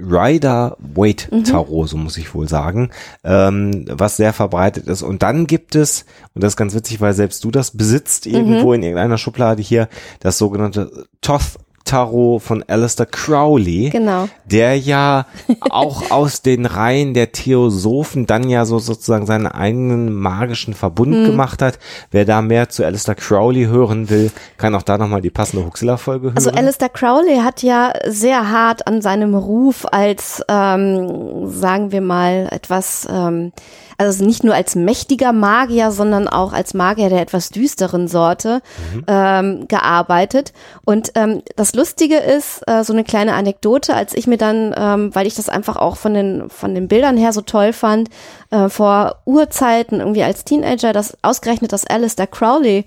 Rider 0.06 0.78
Waite 0.80 1.34
mhm. 1.34 1.44
Tarot, 1.44 1.90
so 1.90 1.98
muss 1.98 2.18
ich 2.18 2.34
wohl 2.34 2.48
sagen, 2.48 2.90
ähm, 3.24 3.86
was 3.90 4.18
sehr 4.18 4.34
verbreitet 4.34 4.88
ist. 4.88 5.02
Und 5.02 5.24
dann 5.24 5.48
gibt 5.48 5.76
es, 5.76 6.06
und 6.34 6.44
das 6.44 6.54
ist 6.54 6.58
ganz 6.58 6.76
witzig, 6.76 7.02
weil 7.02 7.14
selbst 7.14 7.44
du 7.44 7.52
das 7.52 7.72
besitzt, 7.72 8.26
irgendwo 8.26 8.70
mhm. 8.70 8.76
in 8.76 8.84
irgendeiner 8.84 9.18
Schublade 9.18 9.62
hier, 9.62 9.90
das 10.20 10.38
sogenannte 10.38 11.06
Toth 11.22 11.58
Tarot 11.86 12.42
von 12.42 12.64
Alistair 12.68 13.06
Crowley, 13.06 13.90
genau. 13.90 14.30
der 14.46 14.78
ja 14.78 15.26
auch 15.70 16.12
aus 16.12 16.42
den 16.42 16.66
Reihen 16.66 17.14
der 17.14 17.32
Theosophen 17.32 18.26
dann 18.26 18.50
ja 18.50 18.66
so 18.66 18.80
sozusagen 18.80 19.26
seinen 19.26 19.48
eigenen 19.48 20.14
magischen 20.14 20.74
Verbund 20.74 21.14
hm. 21.14 21.26
gemacht 21.26 21.62
hat. 21.62 21.80
Wer 22.12 22.26
da 22.26 22.42
mehr 22.42 22.70
zu 22.70 22.86
Alistair 22.86 23.16
Crowley 23.16 23.66
hören 23.66 24.10
will, 24.10 24.32
kann 24.58 24.76
auch 24.76 24.84
da 24.84 24.98
nochmal 24.98 25.22
die 25.22 25.30
passende 25.30 25.66
Huxilla-Folge 25.66 26.28
hören. 26.28 26.38
Also 26.38 26.52
Alistair 26.52 26.90
Crowley 26.90 27.40
hat 27.44 27.64
ja 27.64 27.94
sehr 28.08 28.50
hart 28.50 28.88
an 28.88 29.02
seinem 29.02 29.36
Ruf 29.36 29.86
als, 29.92 30.44
ähm, 30.48 31.50
sagen 31.50 31.92
wir 31.92 32.02
mal, 32.02 32.48
etwas 32.52 33.08
ähm, 33.10 33.52
also 33.98 34.24
nicht 34.26 34.44
nur 34.44 34.56
als 34.56 34.76
mächtiger 34.76 35.34
Magier, 35.34 35.92
sondern 35.92 36.28
auch 36.28 36.54
als 36.54 36.74
Magier 36.74 37.10
der 37.10 37.22
etwas 37.22 37.50
düsteren 37.50 38.08
Sorte 38.08 38.62
mhm. 38.94 39.04
ähm, 39.08 39.68
gearbeitet. 39.68 40.54
Und 40.86 41.12
ähm, 41.16 41.42
das 41.56 41.74
Lustige 41.74 42.18
ist, 42.18 42.62
äh, 42.68 42.84
so 42.84 42.94
eine 42.94 43.04
kleine 43.04 43.34
Anekdote, 43.34 43.94
als 43.94 44.14
ich 44.14 44.28
mir 44.28 44.38
dann, 44.38 44.74
ähm, 44.78 45.16
weil 45.16 45.28
ich 45.28 45.36
das 45.36 45.50
einfach 45.50 45.78
auch 45.78 45.98
von 45.98 46.14
den, 46.14 46.50
von 46.50 46.76
den 46.76 46.88
Bildern 46.88 47.18
her 47.18 47.34
so 47.34 47.42
toll 47.42 47.74
fand, 47.74 48.10
äh, 48.54 48.70
vor 48.70 49.16
Urzeiten, 49.26 50.00
irgendwie 50.00 50.22
als 50.22 50.46
Teenager, 50.46 50.94
das 50.94 51.18
ausgerechnet 51.24 51.74
das 51.74 51.88
Alistair 51.88 52.28
Crowley 52.28 52.86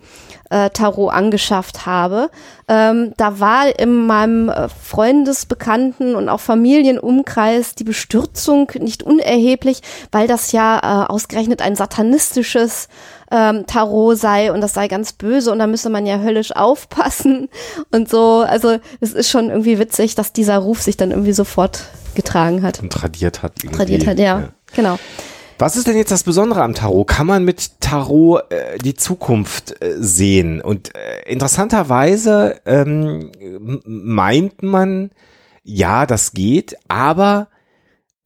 äh, 0.48 0.70
Tarot 0.70 1.12
angeschafft 1.12 1.87
habe. 1.87 2.31
Ähm, 2.68 3.14
da 3.16 3.40
war 3.40 3.76
in 3.76 4.07
meinem 4.07 4.48
äh, 4.48 4.68
Freundesbekannten 4.68 6.14
und 6.14 6.29
auch 6.29 6.38
Familienumkreis 6.38 7.74
die 7.74 7.83
Bestürzung 7.83 8.70
nicht 8.79 9.02
unerheblich, 9.02 9.81
weil 10.12 10.29
das 10.29 10.52
ja 10.52 10.79
äh, 10.79 11.11
ausgerechnet 11.11 11.61
ein 11.62 11.74
satanistisches 11.74 12.88
ähm, 13.33 13.66
Tarot 13.66 14.18
sei 14.18 14.52
und 14.52 14.61
das 14.61 14.72
sei 14.72 14.87
ganz 14.87 15.14
böse 15.14 15.50
und 15.50 15.59
da 15.59 15.66
müsse 15.66 15.90
man 15.90 16.07
ja 16.07 16.20
höllisch 16.20 16.55
aufpassen 16.55 17.48
und 17.90 18.09
so. 18.09 18.44
Also 18.46 18.79
es 19.00 19.12
ist 19.12 19.31
schon 19.31 19.50
irgendwie 19.50 19.81
witzig, 19.81 20.14
dass 20.14 20.33
dieser 20.33 20.59
Ruf 20.59 20.81
sich 20.81 20.96
dann 20.96 21.11
irgendwie 21.11 21.33
sofort 21.33 21.87
getragen 22.14 22.62
hat. 22.62 22.81
Und 22.81 22.92
tradiert 22.92 23.42
hat. 23.42 23.55
Irgendwie. 23.64 23.76
Tradiert 23.76 24.07
hat, 24.07 24.18
ja. 24.20 24.40
ja. 24.40 24.48
Genau. 24.76 24.98
Was 25.59 25.77
ist 25.77 25.87
denn 25.87 25.97
jetzt 25.97 26.11
das 26.11 26.23
Besondere 26.23 26.62
am 26.62 26.75
Tarot? 26.75 27.07
Kann 27.07 27.27
man 27.27 27.45
mit 27.45 27.81
Tarot 27.81 28.51
äh, 28.51 28.79
die 28.79 28.95
Zukunft 28.95 29.83
äh, 29.83 29.95
sehen? 29.99 30.61
Und 30.61 30.95
äh, 30.95 31.23
interessanterweise 31.31 32.61
ähm, 32.66 33.33
meint 33.87 34.62
man, 34.62 35.11
ja, 35.62 36.05
das 36.05 36.33
geht, 36.33 36.77
aber 36.88 37.49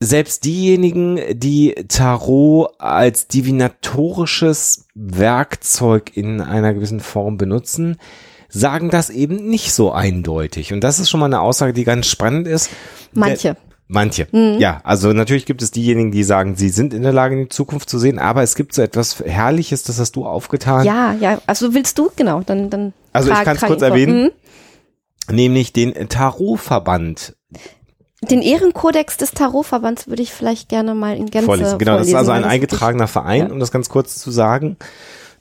selbst 0.01 0.43
diejenigen, 0.43 1.19
die 1.33 1.75
Tarot 1.87 2.71
als 2.79 3.27
divinatorisches 3.27 4.87
Werkzeug 4.93 6.17
in 6.17 6.41
einer 6.41 6.73
gewissen 6.73 6.99
Form 6.99 7.37
benutzen, 7.37 7.97
sagen 8.49 8.89
das 8.89 9.09
eben 9.09 9.47
nicht 9.47 9.73
so 9.73 9.93
eindeutig. 9.93 10.73
Und 10.73 10.83
das 10.83 10.99
ist 10.99 11.09
schon 11.09 11.21
mal 11.21 11.27
eine 11.27 11.39
Aussage, 11.39 11.71
die 11.71 11.85
ganz 11.85 12.07
spannend 12.07 12.47
ist. 12.47 12.69
Manche. 13.13 13.55
Manche. 13.93 14.27
Mhm. 14.31 14.57
Ja, 14.57 14.79
also 14.85 15.11
natürlich 15.11 15.45
gibt 15.45 15.61
es 15.61 15.69
diejenigen, 15.69 16.11
die 16.11 16.23
sagen, 16.23 16.55
sie 16.55 16.69
sind 16.69 16.93
in 16.93 17.03
der 17.03 17.11
Lage, 17.11 17.35
in 17.35 17.41
die 17.43 17.49
Zukunft 17.49 17.89
zu 17.89 17.99
sehen, 17.99 18.19
aber 18.19 18.41
es 18.41 18.55
gibt 18.55 18.73
so 18.73 18.81
etwas 18.81 19.19
Herrliches, 19.19 19.83
das 19.83 19.99
hast 19.99 20.15
du 20.15 20.25
aufgetan. 20.25 20.85
Ja, 20.85 21.13
ja, 21.19 21.41
also 21.45 21.73
willst 21.73 21.99
du, 21.99 22.09
genau, 22.15 22.41
dann, 22.45 22.69
dann. 22.69 22.93
Also 23.11 23.31
ich 23.31 23.43
kann 23.43 23.57
es 23.57 23.61
kurz 23.61 23.81
erwähnen, 23.81 24.31
mhm. 25.27 25.35
nämlich 25.35 25.73
den 25.73 26.07
Tarotverband. 26.07 27.35
Den 28.21 28.41
Ehrenkodex 28.41 29.17
des 29.17 29.31
Tarotverbands 29.31 30.07
würde 30.07 30.21
ich 30.21 30.31
vielleicht 30.31 30.69
gerne 30.69 30.95
mal 30.95 31.17
in 31.17 31.25
Gänze 31.25 31.47
vorlesen. 31.47 31.77
Genau, 31.77 31.93
vorlesen, 31.93 32.13
das 32.13 32.23
ist 32.23 32.29
also 32.29 32.31
ein 32.31 32.45
eingetragener 32.45 33.07
Verein, 33.07 33.47
ja. 33.47 33.51
um 33.51 33.59
das 33.59 33.71
ganz 33.71 33.89
kurz 33.89 34.19
zu 34.19 34.31
sagen 34.31 34.77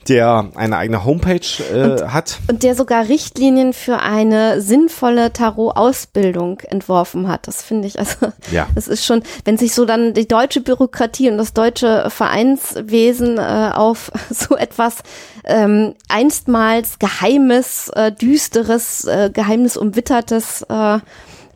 der 0.09 0.51
eine 0.55 0.77
eigene 0.77 1.05
Homepage 1.05 1.41
äh, 1.73 1.83
und, 1.83 2.13
hat. 2.13 2.39
Und 2.49 2.63
der 2.63 2.75
sogar 2.75 3.09
Richtlinien 3.09 3.73
für 3.73 3.99
eine 3.99 4.61
sinnvolle 4.61 5.33
Tarot-Ausbildung 5.33 6.61
entworfen 6.61 7.29
hat. 7.29 7.47
Das 7.47 7.63
finde 7.63 7.89
ich, 7.89 7.99
also 7.99 8.33
ja. 8.51 8.67
das 8.75 8.89
ist 8.89 9.05
schon, 9.05 9.23
wenn 9.45 9.59
sich 9.59 9.75
so 9.75 9.85
dann 9.85 10.15
die 10.15 10.27
deutsche 10.27 10.61
Bürokratie 10.61 11.31
und 11.31 11.39
das 11.39 11.53
deutsche 11.53 12.09
Vereinswesen 12.09 13.39
äh, 13.39 13.71
auf 13.75 14.11
so 14.31 14.57
etwas 14.57 14.97
ähm, 15.45 15.95
einstmals 16.09 16.99
geheimes, 16.99 17.91
äh, 17.91 18.13
düsteres, 18.13 19.05
äh, 19.05 19.31
geheimnisumwittertes 19.33 20.63
äh, 20.69 20.99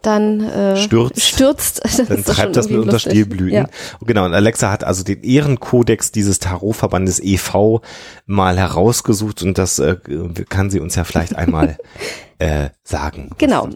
dann 0.06 0.40
äh, 0.40 0.76
stürzt, 0.76 1.22
stürzt 1.22 1.82
dann 1.98 2.22
das 2.22 2.36
treibt 2.36 2.56
das 2.56 2.68
mit 2.68 2.80
unter 2.80 2.98
Stilblüten. 2.98 3.52
Ja. 3.52 3.66
Genau, 4.04 4.24
und 4.24 4.34
Alexa 4.34 4.70
hat 4.70 4.84
also 4.84 5.04
den 5.04 5.22
Ehrenkodex 5.22 6.12
dieses 6.12 6.38
Tarotverbandes 6.38 7.20
e.V. 7.22 7.82
mal 8.26 8.58
herausgesucht 8.58 9.42
und 9.42 9.58
das 9.58 9.78
äh, 9.78 9.96
kann 10.48 10.70
sie 10.70 10.80
uns 10.80 10.94
ja 10.94 11.04
vielleicht 11.04 11.36
einmal 11.36 11.78
äh, 12.38 12.70
sagen. 12.82 13.30
Genau. 13.38 13.68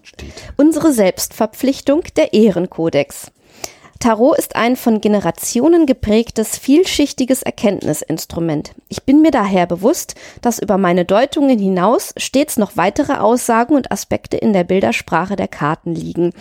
Unsere 0.56 0.92
Selbstverpflichtung, 0.92 2.02
der 2.16 2.32
Ehrenkodex. 2.32 3.30
Tarot 3.98 4.38
ist 4.38 4.54
ein 4.54 4.76
von 4.76 5.00
Generationen 5.00 5.84
geprägtes, 5.84 6.56
vielschichtiges 6.56 7.42
Erkenntnisinstrument. 7.42 8.72
Ich 8.88 9.02
bin 9.02 9.22
mir 9.22 9.32
daher 9.32 9.66
bewusst, 9.66 10.14
dass 10.40 10.60
über 10.60 10.78
meine 10.78 11.04
Deutungen 11.04 11.58
hinaus 11.58 12.14
stets 12.16 12.58
noch 12.58 12.76
weitere 12.76 13.14
Aussagen 13.14 13.74
und 13.74 13.90
Aspekte 13.90 14.36
in 14.36 14.52
der 14.52 14.62
Bildersprache 14.62 15.34
der 15.34 15.48
Karten 15.48 15.96
liegen. 15.96 16.32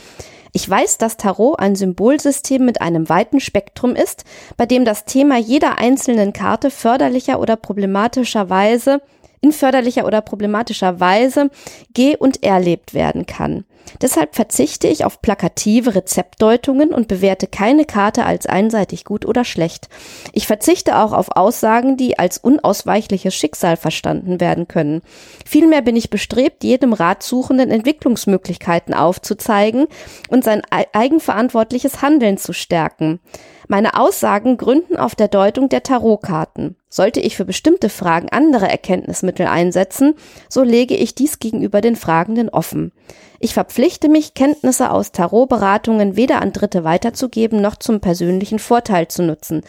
Ich 0.53 0.69
weiß, 0.69 0.99
dass 0.99 1.17
Tarot 1.17 1.59
ein 1.59 1.75
Symbolsystem 1.75 2.63
mit 2.63 2.79
einem 2.79 3.09
weiten 3.09 3.39
Spektrum 3.39 3.95
ist, 3.95 4.23
bei 4.55 4.67
dem 4.67 4.85
das 4.85 5.05
Thema 5.05 5.37
jeder 5.37 5.79
einzelnen 5.79 6.33
Karte 6.33 6.69
förderlicher 6.69 7.39
oder 7.39 7.55
problematischer 7.55 8.51
Weise 8.51 9.01
in 9.41 9.51
förderlicher 9.51 10.05
oder 10.05 10.21
problematischer 10.21 10.99
Weise 10.99 11.49
geh- 11.93 12.17
und 12.17 12.43
erlebt 12.43 12.93
werden 12.93 13.25
kann. 13.25 13.65
Deshalb 14.01 14.35
verzichte 14.35 14.87
ich 14.87 15.05
auf 15.05 15.21
plakative 15.21 15.95
Rezeptdeutungen 15.95 16.93
und 16.93 17.07
bewerte 17.07 17.47
keine 17.47 17.85
Karte 17.85 18.25
als 18.25 18.45
einseitig 18.45 19.05
gut 19.05 19.25
oder 19.25 19.43
schlecht. 19.43 19.89
Ich 20.33 20.47
verzichte 20.47 20.97
auch 20.97 21.13
auf 21.13 21.35
Aussagen, 21.35 21.97
die 21.97 22.19
als 22.19 22.37
unausweichliches 22.37 23.33
Schicksal 23.33 23.77
verstanden 23.77 24.39
werden 24.39 24.67
können. 24.67 25.01
Vielmehr 25.45 25.81
bin 25.81 25.95
ich 25.95 26.09
bestrebt, 26.09 26.63
jedem 26.63 26.93
Ratsuchenden 26.93 27.71
Entwicklungsmöglichkeiten 27.71 28.93
aufzuzeigen 28.93 29.87
und 30.29 30.43
sein 30.43 30.61
eigenverantwortliches 30.93 32.01
Handeln 32.01 32.37
zu 32.37 32.53
stärken. 32.53 33.19
Meine 33.67 33.99
Aussagen 33.99 34.55
gründen 34.55 34.95
auf 34.95 35.13
der 35.13 35.27
Deutung 35.27 35.67
der 35.67 35.83
Tarotkarten. 35.83 36.77
Sollte 36.89 37.19
ich 37.19 37.35
für 37.35 37.43
bestimmte 37.43 37.89
Fragen 37.89 38.29
andere 38.29 38.69
Erkenntnismittel 38.69 39.45
einsetzen, 39.45 40.13
so 40.47 40.63
lege 40.63 40.95
ich 40.95 41.15
dies 41.15 41.39
gegenüber 41.39 41.81
den 41.81 41.97
Fragenden 41.97 42.47
offen. 42.47 42.93
Ich 43.39 43.53
verpflichte 43.53 44.09
mich, 44.09 44.33
Kenntnisse 44.33 44.91
aus 44.91 45.11
Tarotberatungen 45.11 46.15
weder 46.15 46.41
an 46.41 46.53
Dritte 46.53 46.83
weiterzugeben 46.83 47.61
noch 47.61 47.75
zum 47.75 47.99
persönlichen 47.99 48.59
Vorteil 48.59 49.07
zu 49.07 49.23
nutzen. 49.23 49.61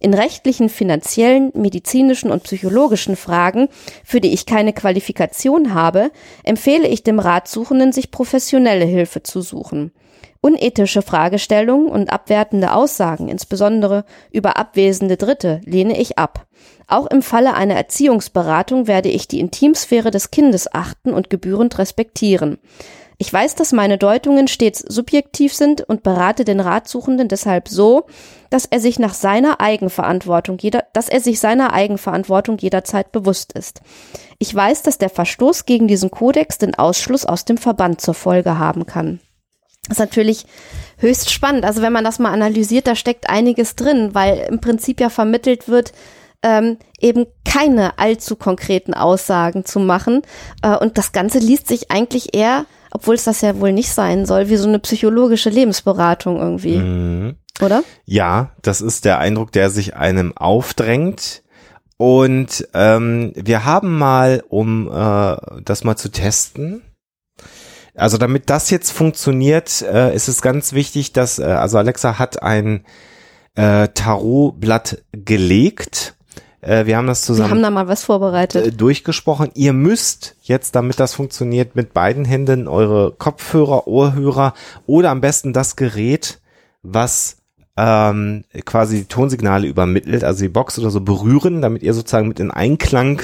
In 0.00 0.14
rechtlichen, 0.14 0.68
finanziellen, 0.68 1.52
medizinischen 1.54 2.32
und 2.32 2.42
psychologischen 2.42 3.14
Fragen, 3.14 3.68
für 4.04 4.20
die 4.20 4.32
ich 4.32 4.46
keine 4.46 4.72
Qualifikation 4.72 5.74
habe, 5.74 6.10
empfehle 6.42 6.88
ich 6.88 7.04
dem 7.04 7.20
Ratsuchenden, 7.20 7.92
sich 7.92 8.10
professionelle 8.10 8.84
Hilfe 8.84 9.22
zu 9.22 9.42
suchen. 9.42 9.92
Unethische 10.40 11.02
Fragestellungen 11.02 11.86
und 11.86 12.12
abwertende 12.12 12.72
Aussagen, 12.72 13.28
insbesondere 13.28 14.04
über 14.32 14.56
abwesende 14.56 15.16
Dritte, 15.16 15.60
lehne 15.64 16.00
ich 16.00 16.18
ab. 16.18 16.48
Auch 16.88 17.06
im 17.06 17.22
Falle 17.22 17.54
einer 17.54 17.74
Erziehungsberatung 17.74 18.88
werde 18.88 19.08
ich 19.08 19.28
die 19.28 19.38
Intimsphäre 19.38 20.10
des 20.10 20.32
Kindes 20.32 20.74
achten 20.74 21.14
und 21.14 21.30
gebührend 21.30 21.78
respektieren. 21.78 22.58
Ich 23.22 23.32
weiß, 23.32 23.54
dass 23.54 23.70
meine 23.70 23.98
Deutungen 23.98 24.48
stets 24.48 24.80
subjektiv 24.80 25.54
sind 25.54 25.82
und 25.82 26.02
berate 26.02 26.44
den 26.44 26.58
Ratsuchenden 26.58 27.28
deshalb 27.28 27.68
so, 27.68 28.06
dass 28.50 28.64
er 28.64 28.80
sich 28.80 28.98
nach 28.98 29.14
seiner 29.14 29.60
Eigenverantwortung 29.60 30.58
jeder, 30.58 30.86
dass 30.92 31.08
er 31.08 31.20
sich 31.20 31.38
seiner 31.38 31.72
Eigenverantwortung 31.72 32.58
jederzeit 32.58 33.12
bewusst 33.12 33.52
ist. 33.52 33.80
Ich 34.40 34.52
weiß, 34.52 34.82
dass 34.82 34.98
der 34.98 35.08
Verstoß 35.08 35.66
gegen 35.66 35.86
diesen 35.86 36.10
Kodex 36.10 36.58
den 36.58 36.74
Ausschluss 36.74 37.24
aus 37.24 37.44
dem 37.44 37.58
Verband 37.58 38.00
zur 38.00 38.14
Folge 38.14 38.58
haben 38.58 38.86
kann. 38.86 39.20
Das 39.86 39.98
ist 39.98 40.00
natürlich 40.00 40.44
höchst 40.98 41.30
spannend. 41.30 41.64
Also 41.64 41.80
wenn 41.80 41.92
man 41.92 42.02
das 42.02 42.18
mal 42.18 42.32
analysiert, 42.32 42.88
da 42.88 42.96
steckt 42.96 43.30
einiges 43.30 43.76
drin, 43.76 44.16
weil 44.16 44.48
im 44.50 44.60
Prinzip 44.60 45.00
ja 45.00 45.10
vermittelt 45.10 45.68
wird, 45.68 45.92
ähm, 46.42 46.76
eben 47.00 47.26
keine 47.44 48.00
allzu 48.00 48.34
konkreten 48.34 48.94
Aussagen 48.94 49.64
zu 49.64 49.78
machen. 49.78 50.22
Äh, 50.62 50.76
und 50.76 50.98
das 50.98 51.12
Ganze 51.12 51.38
liest 51.38 51.68
sich 51.68 51.92
eigentlich 51.92 52.34
eher, 52.34 52.66
obwohl 52.92 53.14
es 53.14 53.24
das 53.24 53.40
ja 53.40 53.58
wohl 53.58 53.72
nicht 53.72 53.90
sein 53.90 54.26
soll, 54.26 54.48
wie 54.48 54.56
so 54.56 54.68
eine 54.68 54.78
psychologische 54.78 55.50
Lebensberatung 55.50 56.38
irgendwie. 56.38 56.78
Mhm. 56.78 57.36
Oder? 57.60 57.84
Ja, 58.04 58.52
das 58.62 58.80
ist 58.80 59.04
der 59.04 59.18
Eindruck, 59.18 59.52
der 59.52 59.70
sich 59.70 59.96
einem 59.96 60.36
aufdrängt. 60.36 61.42
Und 61.96 62.66
ähm, 62.74 63.32
wir 63.36 63.64
haben 63.64 63.96
mal, 63.96 64.42
um 64.48 64.88
äh, 64.88 65.36
das 65.64 65.84
mal 65.84 65.96
zu 65.96 66.10
testen, 66.10 66.82
also 67.94 68.16
damit 68.16 68.50
das 68.50 68.70
jetzt 68.70 68.90
funktioniert, 68.90 69.82
äh, 69.82 70.14
ist 70.14 70.28
es 70.28 70.42
ganz 70.42 70.72
wichtig, 70.72 71.12
dass, 71.12 71.38
äh, 71.38 71.44
also 71.44 71.78
Alexa 71.78 72.18
hat 72.18 72.42
ein 72.42 72.84
äh, 73.54 73.88
Tarotblatt 73.88 75.04
gelegt. 75.12 76.14
Äh, 76.62 76.86
wir 76.86 76.96
haben 76.96 77.06
das 77.06 77.22
zusammen. 77.22 77.48
Wir 77.48 77.54
haben 77.56 77.62
da 77.62 77.70
mal 77.70 77.88
was 77.88 78.04
vorbereitet. 78.04 78.66
Äh, 78.66 78.72
durchgesprochen. 78.72 79.50
Ihr 79.54 79.72
müsst 79.72 80.36
jetzt, 80.42 80.74
damit 80.74 80.98
das 80.98 81.12
funktioniert, 81.12 81.76
mit 81.76 81.92
beiden 81.92 82.24
Händen 82.24 82.68
eure 82.68 83.12
Kopfhörer, 83.12 83.86
Ohrhörer 83.86 84.54
oder 84.86 85.10
am 85.10 85.20
besten 85.20 85.52
das 85.52 85.76
Gerät, 85.76 86.40
was 86.82 87.38
ähm, 87.76 88.44
quasi 88.64 88.98
die 88.98 89.04
Tonsignale 89.06 89.66
übermittelt, 89.66 90.24
also 90.24 90.42
die 90.42 90.48
Box 90.48 90.78
oder 90.78 90.90
so 90.90 91.00
berühren, 91.00 91.62
damit 91.62 91.82
ihr 91.82 91.94
sozusagen 91.94 92.28
mit 92.28 92.38
in 92.38 92.50
Einklang 92.50 93.22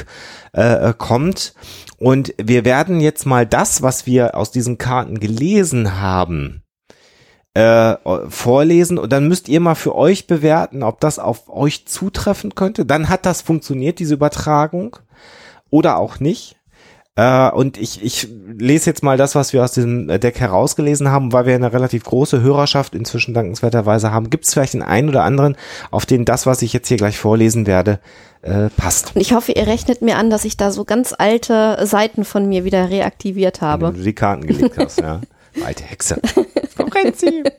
äh, 0.53 0.93
kommt. 0.97 1.55
Und 1.99 2.35
wir 2.43 2.65
werden 2.65 3.01
jetzt 3.01 3.27
mal 3.27 3.47
das, 3.47 3.83
was 3.83 4.07
wir 4.07 4.37
aus 4.37 4.51
diesen 4.51 4.79
Karten 4.79 5.21
gelesen 5.21 6.01
haben, 6.01 6.63
äh, 7.55 7.97
vorlesen 8.29 8.99
und 8.99 9.13
dann 9.13 9.29
müsst 9.29 9.49
ihr 9.49 9.61
mal 9.61 9.75
für 9.75 9.95
euch 9.95 10.27
bewerten, 10.27 10.83
ob 10.83 11.01
das 11.01 11.19
auf 11.19 11.49
euch 11.49 11.87
zutreffen 11.87 12.55
könnte. 12.55 12.85
Dann 12.85 13.09
hat 13.09 13.27
das 13.27 13.43
funktioniert, 13.43 13.99
diese 13.99 14.15
Übertragung 14.15 14.97
oder 15.71 15.99
auch 15.99 16.21
nicht. 16.21 16.57
Äh, 17.17 17.51
und 17.51 17.79
ich, 17.79 18.05
ich 18.05 18.29
lese 18.57 18.91
jetzt 18.91 19.03
mal 19.03 19.17
das, 19.17 19.35
was 19.35 19.53
wir 19.53 19.65
aus 19.65 19.73
diesem 19.73 20.07
Deck 20.21 20.39
herausgelesen 20.39 21.11
haben, 21.11 21.33
weil 21.33 21.47
wir 21.47 21.55
eine 21.57 21.73
relativ 21.73 22.05
große 22.05 22.43
Hörerschaft 22.43 22.95
inzwischen 22.95 23.35
dankenswerterweise 23.35 24.13
haben. 24.13 24.31
Gibt 24.31 24.45
es 24.45 24.53
vielleicht 24.53 24.75
den 24.75 24.83
einen 24.83 25.09
oder 25.09 25.25
anderen, 25.25 25.57
auf 25.91 26.07
den 26.07 26.25
das, 26.25 26.47
was 26.47 26.63
ich 26.63 26.73
jetzt 26.73 26.87
hier 26.87 26.97
gleich 26.97 27.19
vorlesen 27.19 27.67
werde, 27.67 27.99
äh, 28.43 28.69
passt. 28.77 29.17
Und 29.17 29.21
ich 29.21 29.33
hoffe, 29.33 29.51
ihr 29.51 29.67
rechnet 29.67 30.01
mir 30.01 30.17
an, 30.17 30.31
dass 30.31 30.45
ich 30.45 30.57
da 30.57 30.71
so 30.71 30.85
ganz 30.85 31.13
alte 31.17 31.85
Seiten 31.85 32.25
von 32.25 32.49
mir 32.49 32.65
wieder 32.65 32.89
reaktiviert 32.89 33.63
habe. 33.63 33.89
Wenn 33.89 33.97
du 33.97 34.05
die 34.05 34.15
Karten 34.15 34.47
gelegt 34.47 34.79
hast, 34.79 35.01
ja. 35.01 35.21
Alte 35.65 35.83
Hexe. 35.83 36.21
Konkurrenzi. 36.91 37.45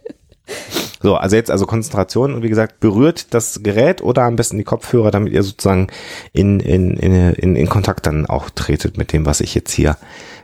So, 1.01 1.15
also 1.15 1.35
jetzt 1.37 1.51
also 1.51 1.65
Konzentration 1.65 2.33
und 2.33 2.43
wie 2.43 2.49
gesagt, 2.49 2.81
berührt 2.81 3.33
das 3.33 3.63
Gerät 3.63 4.01
oder 4.01 4.23
am 4.23 4.35
besten 4.35 4.57
die 4.57 4.65
Kopfhörer, 4.65 5.11
damit 5.11 5.31
ihr 5.31 5.43
sozusagen 5.43 5.87
in, 6.33 6.59
in, 6.59 6.97
in, 6.97 7.13
in, 7.35 7.55
in 7.55 7.69
Kontakt 7.69 8.05
dann 8.05 8.25
auch 8.25 8.49
tretet 8.49 8.97
mit 8.97 9.13
dem, 9.13 9.25
was 9.25 9.39
ich 9.39 9.55
jetzt 9.55 9.71
hier 9.71 9.95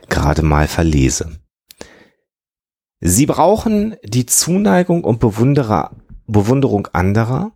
gerade 0.08 0.42
mal 0.42 0.66
verlese. 0.66 1.38
Sie 3.00 3.26
brauchen 3.26 3.96
die 4.02 4.24
Zuneigung 4.24 5.04
und 5.04 5.20
Bewunderer, 5.20 5.94
Bewunderung 6.26 6.86
anderer. 6.92 7.52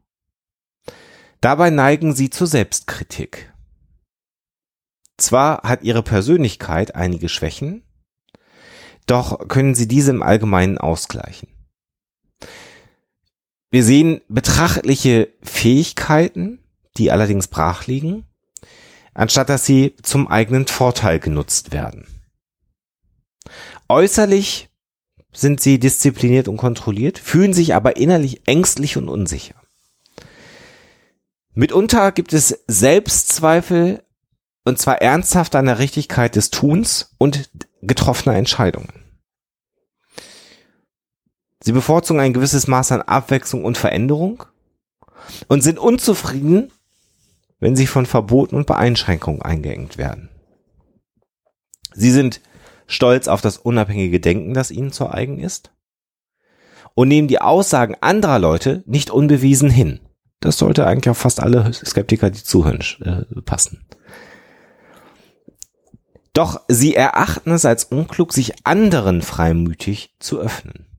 Dabei 1.41 1.71
neigen 1.71 2.15
sie 2.15 2.29
zur 2.29 2.47
Selbstkritik. 2.47 3.51
Zwar 5.17 5.63
hat 5.63 5.83
ihre 5.83 6.03
Persönlichkeit 6.03 6.95
einige 6.95 7.31
Schwächen, 7.31 7.83
doch 9.11 9.49
können 9.49 9.75
sie 9.75 9.89
diese 9.89 10.11
im 10.11 10.23
Allgemeinen 10.23 10.79
ausgleichen. 10.79 11.49
Wir 13.71 13.85
sehen 13.85 14.21
betrachtliche 14.29 15.29
Fähigkeiten, 15.43 16.61
die 16.97 17.11
allerdings 17.11 17.49
brach 17.49 17.87
liegen, 17.87 18.25
anstatt 19.15 19.49
dass 19.49 19.65
sie 19.65 19.95
zum 20.03 20.29
eigenen 20.29 20.67
Vorteil 20.67 21.21
genutzt 21.21 21.73
werden. 21.73 22.07
Äußerlich 23.89 24.69
sind 25.33 25.61
sie 25.61 25.79
diszipliniert 25.79 26.49
und 26.49 26.57
kontrolliert, 26.57 27.19
fühlen 27.19 27.53
sich 27.53 27.75
aber 27.75 27.97
innerlich 27.97 28.43
ängstlich 28.47 28.97
und 28.97 29.09
unsicher. 29.09 29.55
Mitunter 31.55 32.13
gibt 32.13 32.33
es 32.33 32.63
Selbstzweifel, 32.67 34.03
und 34.65 34.79
zwar 34.79 35.03
ernsthaft 35.03 35.55
an 35.57 35.67
der 35.67 35.79
Richtigkeit 35.79 36.37
des 36.37 36.51
Tuns 36.51 37.15
und 37.19 37.51
getroffener 37.83 38.37
Entscheidungen. 38.37 39.00
Sie 41.63 41.73
bevorzugen 41.73 42.21
ein 42.21 42.33
gewisses 42.33 42.67
Maß 42.67 42.93
an 42.93 43.03
Abwechslung 43.03 43.65
und 43.65 43.77
Veränderung 43.77 44.45
und 45.49 45.63
sind 45.63 45.79
unzufrieden, 45.79 46.73
wenn 47.59 47.77
sie 47.77 47.87
von 47.87 48.07
Verboten 48.07 48.57
und 48.57 48.67
Beeinschränkungen 48.67 49.43
eingeengt 49.43 49.99
werden. 49.99 50.31
Sie 51.93 52.11
sind 52.11 52.41
stolz 52.87 53.29
auf 53.29 53.41
das 53.41 53.59
unabhängige 53.59 54.21
Denken, 54.21 54.55
das 54.55 54.71
ihnen 54.71 54.93
zu 54.93 55.11
eigen 55.11 55.39
ist 55.39 55.71
und 56.95 57.09
nehmen 57.09 57.29
die 57.29 57.41
Aussagen 57.41 57.97
anderer 58.01 58.39
Leute 58.39 58.83
nicht 58.87 59.11
unbewiesen 59.11 59.71
hin. 59.71 60.01
Das 60.41 60.59
sollte 60.59 60.87
eigentlich 60.87 61.11
auf 61.11 61.19
fast 61.19 61.41
alle 61.41 61.71
Skeptiker, 61.73 62.31
die 62.31 62.43
zuhören, 62.43 62.81
äh, 63.01 63.41
passen. 63.43 63.87
Doch 66.33 66.63
sie 66.69 66.95
erachten 66.95 67.51
es 67.51 67.65
als 67.65 67.85
unklug, 67.85 68.33
sich 68.33 68.67
anderen 68.67 69.21
freimütig 69.21 70.15
zu 70.19 70.39
öffnen. 70.39 70.90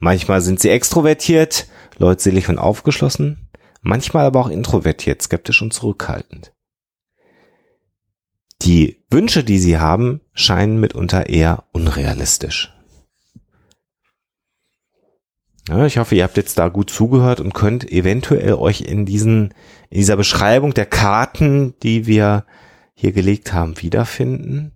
Manchmal 0.00 0.40
sind 0.40 0.60
sie 0.60 0.70
extrovertiert, 0.70 1.66
leutselig 1.98 2.48
und 2.48 2.58
aufgeschlossen, 2.58 3.50
manchmal 3.82 4.24
aber 4.24 4.40
auch 4.40 4.48
introvertiert, 4.48 5.22
skeptisch 5.22 5.60
und 5.60 5.74
zurückhaltend. 5.74 6.52
Die 8.62 9.04
Wünsche, 9.10 9.44
die 9.44 9.58
sie 9.58 9.78
haben, 9.78 10.22
scheinen 10.32 10.80
mitunter 10.80 11.28
eher 11.28 11.64
unrealistisch. 11.72 12.74
Ja, 15.68 15.84
ich 15.84 15.98
hoffe, 15.98 16.14
ihr 16.14 16.24
habt 16.24 16.38
jetzt 16.38 16.58
da 16.58 16.68
gut 16.68 16.90
zugehört 16.90 17.40
und 17.40 17.52
könnt 17.52 17.90
eventuell 17.92 18.54
euch 18.54 18.80
in 18.80 19.04
diesen, 19.04 19.54
in 19.90 19.98
dieser 19.98 20.16
Beschreibung 20.16 20.72
der 20.72 20.86
Karten, 20.86 21.74
die 21.82 22.06
wir 22.06 22.46
hier 22.94 23.12
gelegt 23.12 23.52
haben, 23.52 23.80
wiederfinden. 23.80 24.72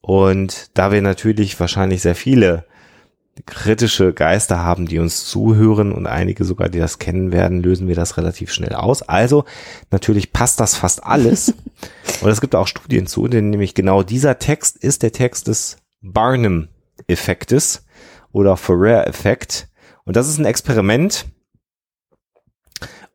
Und 0.00 0.70
da 0.78 0.92
wir 0.92 1.02
natürlich 1.02 1.60
wahrscheinlich 1.60 2.00
sehr 2.00 2.14
viele 2.14 2.64
kritische 3.46 4.12
Geister 4.12 4.60
haben, 4.60 4.86
die 4.86 4.98
uns 4.98 5.24
zuhören 5.24 5.92
und 5.92 6.06
einige 6.06 6.44
sogar, 6.44 6.68
die 6.68 6.78
das 6.78 6.98
kennen 6.98 7.32
werden, 7.32 7.62
lösen 7.62 7.88
wir 7.88 7.94
das 7.94 8.16
relativ 8.16 8.52
schnell 8.52 8.74
aus. 8.74 9.02
Also 9.02 9.44
natürlich 9.90 10.32
passt 10.32 10.60
das 10.60 10.74
fast 10.76 11.04
alles. 11.04 11.54
und 12.20 12.30
es 12.30 12.40
gibt 12.40 12.54
auch 12.54 12.66
Studien 12.66 13.06
zu, 13.06 13.28
denn 13.28 13.50
nämlich 13.50 13.74
genau 13.74 14.02
dieser 14.02 14.38
Text 14.38 14.76
ist 14.76 15.02
der 15.02 15.12
Text 15.12 15.48
des 15.48 15.78
Barnum-Effektes 16.02 17.84
oder 18.32 18.56
Fourier-Effekt. 18.56 19.68
Und 20.04 20.16
das 20.16 20.28
ist 20.28 20.38
ein 20.38 20.44
Experiment, 20.44 21.26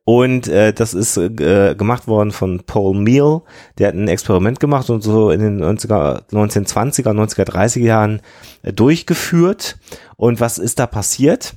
und 0.06 0.46
äh, 0.46 0.72
das 0.72 0.94
ist 0.94 1.16
äh, 1.16 1.74
gemacht 1.74 2.06
worden 2.06 2.30
von 2.30 2.60
Paul 2.64 2.96
Meal. 2.96 3.42
Der 3.76 3.88
hat 3.88 3.96
ein 3.96 4.06
Experiment 4.06 4.60
gemacht 4.60 4.88
und 4.88 5.02
so 5.02 5.32
in 5.32 5.40
den 5.40 5.60
90er, 5.60 6.28
1920er, 6.30 7.10
90er, 7.10 7.44
30er 7.44 7.80
Jahren 7.80 8.22
äh, 8.62 8.72
durchgeführt. 8.72 9.78
Und 10.16 10.38
was 10.38 10.58
ist 10.58 10.78
da 10.78 10.86
passiert? 10.86 11.54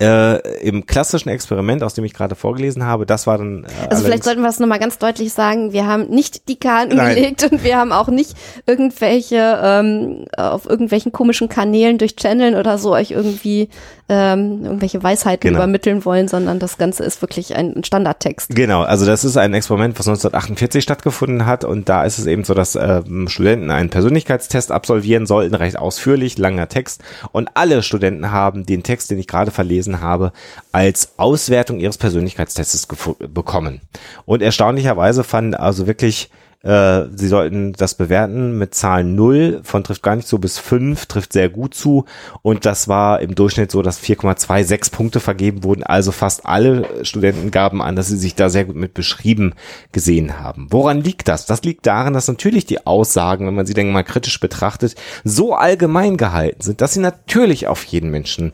Äh, 0.00 0.38
im 0.60 0.86
klassischen 0.86 1.28
Experiment, 1.28 1.82
aus 1.82 1.94
dem 1.94 2.04
ich 2.04 2.14
gerade 2.14 2.34
vorgelesen 2.34 2.84
habe, 2.84 3.04
das 3.04 3.26
war 3.26 3.38
dann. 3.38 3.64
Äh, 3.64 3.88
also 3.90 4.04
vielleicht 4.04 4.24
sollten 4.24 4.42
wir 4.42 4.48
es 4.48 4.60
nochmal 4.60 4.78
ganz 4.78 4.98
deutlich 4.98 5.32
sagen, 5.32 5.72
wir 5.72 5.86
haben 5.86 6.08
nicht 6.08 6.48
die 6.48 6.56
Karten 6.56 6.96
Nein. 6.96 7.16
gelegt 7.16 7.50
und 7.50 7.64
wir 7.64 7.76
haben 7.76 7.92
auch 7.92 8.08
nicht 8.08 8.34
irgendwelche 8.66 9.60
ähm, 9.62 10.26
auf 10.36 10.66
irgendwelchen 10.66 11.12
komischen 11.12 11.48
Kanälen 11.48 11.98
durch 11.98 12.16
Channeln 12.16 12.54
oder 12.54 12.78
so 12.78 12.92
euch 12.92 13.10
irgendwie 13.10 13.68
ähm, 14.08 14.64
irgendwelche 14.64 15.02
Weisheiten 15.02 15.48
genau. 15.48 15.58
übermitteln 15.58 16.04
wollen, 16.04 16.28
sondern 16.28 16.58
das 16.58 16.78
Ganze 16.78 17.04
ist 17.04 17.20
wirklich 17.20 17.54
ein 17.54 17.84
Standardtext. 17.84 18.54
Genau, 18.54 18.82
also 18.82 19.04
das 19.04 19.24
ist 19.24 19.36
ein 19.36 19.52
Experiment, 19.52 19.98
was 19.98 20.08
1948 20.08 20.82
stattgefunden 20.82 21.44
hat 21.44 21.64
und 21.64 21.88
da 21.88 22.04
ist 22.04 22.18
es 22.18 22.26
eben 22.26 22.44
so, 22.44 22.54
dass 22.54 22.74
ähm, 22.74 23.28
Studenten 23.28 23.70
einen 23.70 23.90
Persönlichkeitstest 23.90 24.72
absolvieren 24.72 25.26
sollten, 25.26 25.54
recht 25.54 25.78
ausführlich, 25.78 26.38
langer 26.38 26.68
Text 26.68 27.02
und 27.32 27.50
alle 27.54 27.82
Studenten 27.82 28.30
haben 28.30 28.64
den 28.64 28.82
Text, 28.82 29.10
den 29.10 29.18
ich 29.18 29.26
gerade 29.26 29.50
verlesen 29.50 29.87
gelesen 29.88 30.00
habe, 30.00 30.32
als 30.72 31.18
Auswertung 31.18 31.80
ihres 31.80 31.98
Persönlichkeitstests 31.98 32.86
bekommen. 33.18 33.80
Und 34.24 34.42
erstaunlicherweise 34.42 35.24
fanden 35.24 35.54
also 35.54 35.86
wirklich 35.86 36.30
äh, 36.62 37.04
Sie 37.14 37.28
sollten 37.28 37.72
das 37.72 37.94
bewerten 37.94 38.58
mit 38.58 38.74
Zahlen 38.74 39.14
0 39.14 39.60
von 39.62 39.84
trifft 39.84 40.02
gar 40.02 40.16
nicht 40.16 40.26
so 40.26 40.38
bis 40.38 40.58
5, 40.58 41.06
trifft 41.06 41.32
sehr 41.32 41.48
gut 41.48 41.74
zu. 41.74 42.04
Und 42.42 42.66
das 42.66 42.88
war 42.88 43.20
im 43.20 43.34
Durchschnitt 43.34 43.70
so, 43.70 43.80
dass 43.82 44.02
4,26 44.02 44.90
Punkte 44.90 45.20
vergeben 45.20 45.62
wurden. 45.62 45.84
Also 45.84 46.10
fast 46.10 46.46
alle 46.46 47.04
Studenten 47.04 47.52
gaben 47.52 47.80
an, 47.80 47.94
dass 47.94 48.08
sie 48.08 48.16
sich 48.16 48.34
da 48.34 48.48
sehr 48.48 48.64
gut 48.64 48.74
mit 48.74 48.92
beschrieben 48.92 49.54
gesehen 49.92 50.40
haben. 50.40 50.66
Woran 50.70 51.00
liegt 51.00 51.28
das? 51.28 51.46
Das 51.46 51.62
liegt 51.62 51.86
daran, 51.86 52.12
dass 52.12 52.26
natürlich 52.26 52.66
die 52.66 52.86
Aussagen, 52.86 53.46
wenn 53.46 53.54
man 53.54 53.66
sie 53.66 53.74
dann 53.74 53.92
mal 53.92 54.02
kritisch 54.02 54.40
betrachtet, 54.40 54.96
so 55.22 55.54
allgemein 55.54 56.16
gehalten 56.16 56.62
sind, 56.62 56.80
dass 56.80 56.94
sie 56.94 57.00
natürlich 57.00 57.68
auf 57.68 57.84
jeden 57.84 58.10
Menschen 58.10 58.52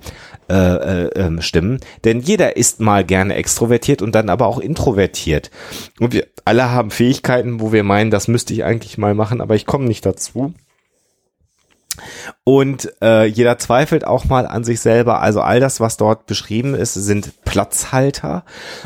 äh, 0.51 0.55
äh, 1.07 1.11
ähm, 1.17 1.41
stimmen. 1.41 1.81
Denn 2.05 2.21
jeder 2.21 2.59
ist 2.59 2.79
mal 2.79 3.03
gerne 3.03 3.35
extrovertiert 3.35 4.03
und 4.03 4.15
dann 4.15 4.29
aber 4.29 4.47
auch 4.47 4.59
introvertiert. 4.59 5.51
Und 6.01 6.13
wir 6.13 6.27
alle 6.45 6.71
haben 6.71 6.91
Fähigkeiten, 6.91 7.61
wo 7.61 7.73
wir 7.73 7.83
meinen, 7.95 8.11
das 8.11 8.27
müsste 8.27 8.53
ich 8.53 8.65
eigentlich 8.65 8.99
mal 8.99 9.15
machen, 9.15 9.41
aber 9.41 9.55
ich 9.55 9.67
komme 9.67 9.85
nicht 9.85 10.05
dazu. 10.05 10.53
Und 12.43 12.93
äh, 13.01 13.25
jeder 13.27 13.57
zweifelt 13.59 14.05
auch 14.05 14.25
mal 14.25 14.49
an 14.49 14.65
sich 14.65 14.81
selber. 14.81 15.21
Also 15.21 15.41
all 15.41 15.61
das, 15.61 15.79
was 15.79 15.97
dort 15.97 16.27
beschrieben 16.27 16.75
ist, 16.75 16.95
sind 16.95 17.45
Platzhalter. 17.45 18.45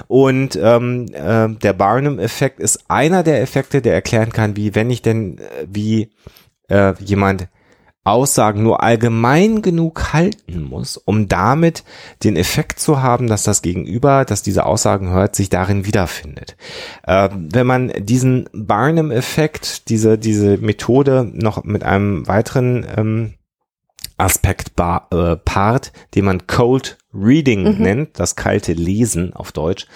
Und 0.08 0.56
ähm, 0.62 1.06
äh, 1.14 1.48
der 1.48 1.72
Barnum-Effekt 1.72 2.60
ist 2.60 2.90
einer 2.90 3.22
der 3.22 3.40
Effekte, 3.40 3.80
der 3.80 3.94
erklären 3.94 4.30
kann, 4.30 4.56
wie 4.56 4.74
wenn 4.74 4.90
ich 4.90 5.00
denn, 5.00 5.38
äh, 5.38 5.66
wie 5.66 6.10
äh, 6.68 6.92
jemand 7.02 7.48
Aussagen 8.08 8.62
nur 8.62 8.82
allgemein 8.82 9.62
genug 9.62 10.12
halten 10.12 10.62
muss, 10.62 10.96
um 10.96 11.28
damit 11.28 11.84
den 12.24 12.36
Effekt 12.36 12.80
zu 12.80 13.02
haben, 13.02 13.28
dass 13.28 13.42
das 13.42 13.62
Gegenüber, 13.62 14.24
das 14.24 14.42
diese 14.42 14.66
Aussagen 14.66 15.10
hört, 15.10 15.36
sich 15.36 15.48
darin 15.48 15.86
wiederfindet. 15.86 16.56
Äh, 17.06 17.28
wenn 17.32 17.66
man 17.66 17.92
diesen 17.98 18.48
Barnum-Effekt, 18.52 19.88
diese, 19.88 20.18
diese 20.18 20.58
Methode 20.58 21.30
noch 21.32 21.64
mit 21.64 21.84
einem 21.84 22.26
weiteren 22.26 22.86
ähm, 22.96 23.34
Aspekt 24.16 24.72
äh, 24.78 25.36
paart, 25.36 25.92
den 26.14 26.24
man 26.24 26.46
Cold 26.46 26.98
Reading 27.14 27.76
mhm. 27.76 27.82
nennt, 27.82 28.18
das 28.18 28.36
kalte 28.36 28.72
Lesen 28.72 29.32
auf 29.32 29.52
Deutsch, 29.52 29.86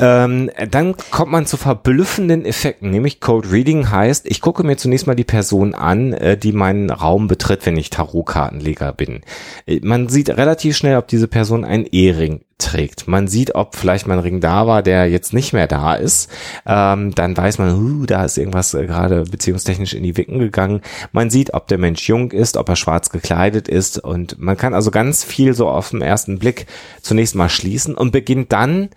ähm, 0.00 0.50
dann 0.70 0.96
kommt 1.10 1.30
man 1.30 1.46
zu 1.46 1.58
verblüffenden 1.58 2.46
Effekten, 2.46 2.90
nämlich 2.90 3.20
Code 3.20 3.52
Reading 3.52 3.90
heißt, 3.90 4.26
ich 4.26 4.40
gucke 4.40 4.64
mir 4.64 4.76
zunächst 4.76 5.06
mal 5.06 5.14
die 5.14 5.24
Person 5.24 5.74
an, 5.74 6.14
äh, 6.14 6.38
die 6.38 6.52
meinen 6.52 6.90
Raum 6.90 7.28
betritt, 7.28 7.66
wenn 7.66 7.76
ich 7.76 7.90
Tarotkartenleger 7.90 8.92
bin. 8.92 9.20
Äh, 9.66 9.80
man 9.82 10.08
sieht 10.08 10.30
relativ 10.30 10.76
schnell, 10.76 10.96
ob 10.96 11.06
diese 11.08 11.28
Person 11.28 11.64
einen 11.64 11.84
Ehering 11.84 12.40
trägt. 12.56 13.08
Man 13.08 13.28
sieht, 13.28 13.54
ob 13.54 13.74
vielleicht 13.74 14.06
mein 14.06 14.18
Ring 14.18 14.40
da 14.40 14.66
war, 14.66 14.82
der 14.82 15.08
jetzt 15.10 15.32
nicht 15.32 15.52
mehr 15.52 15.66
da 15.66 15.94
ist. 15.94 16.30
Ähm, 16.66 17.14
dann 17.14 17.36
weiß 17.36 17.58
man, 17.58 17.74
uh, 17.74 18.06
da 18.06 18.24
ist 18.24 18.38
irgendwas 18.38 18.74
äh, 18.74 18.86
gerade 18.86 19.24
beziehungstechnisch 19.24 19.94
in 19.94 20.02
die 20.02 20.16
Wicken 20.16 20.38
gegangen. 20.38 20.80
Man 21.12 21.30
sieht, 21.30 21.52
ob 21.54 21.68
der 21.68 21.78
Mensch 21.78 22.08
jung 22.08 22.30
ist, 22.30 22.56
ob 22.56 22.68
er 22.68 22.76
schwarz 22.76 23.10
gekleidet 23.10 23.68
ist 23.68 23.98
und 23.98 24.38
man 24.38 24.56
kann 24.56 24.74
also 24.74 24.90
ganz 24.90 25.24
viel 25.24 25.54
so 25.54 25.68
auf 25.68 25.90
den 25.90 26.02
ersten 26.02 26.38
Blick 26.38 26.66
zunächst 27.02 27.34
mal 27.34 27.48
schließen 27.48 27.94
und 27.94 28.12
beginnt 28.12 28.52
dann 28.52 28.90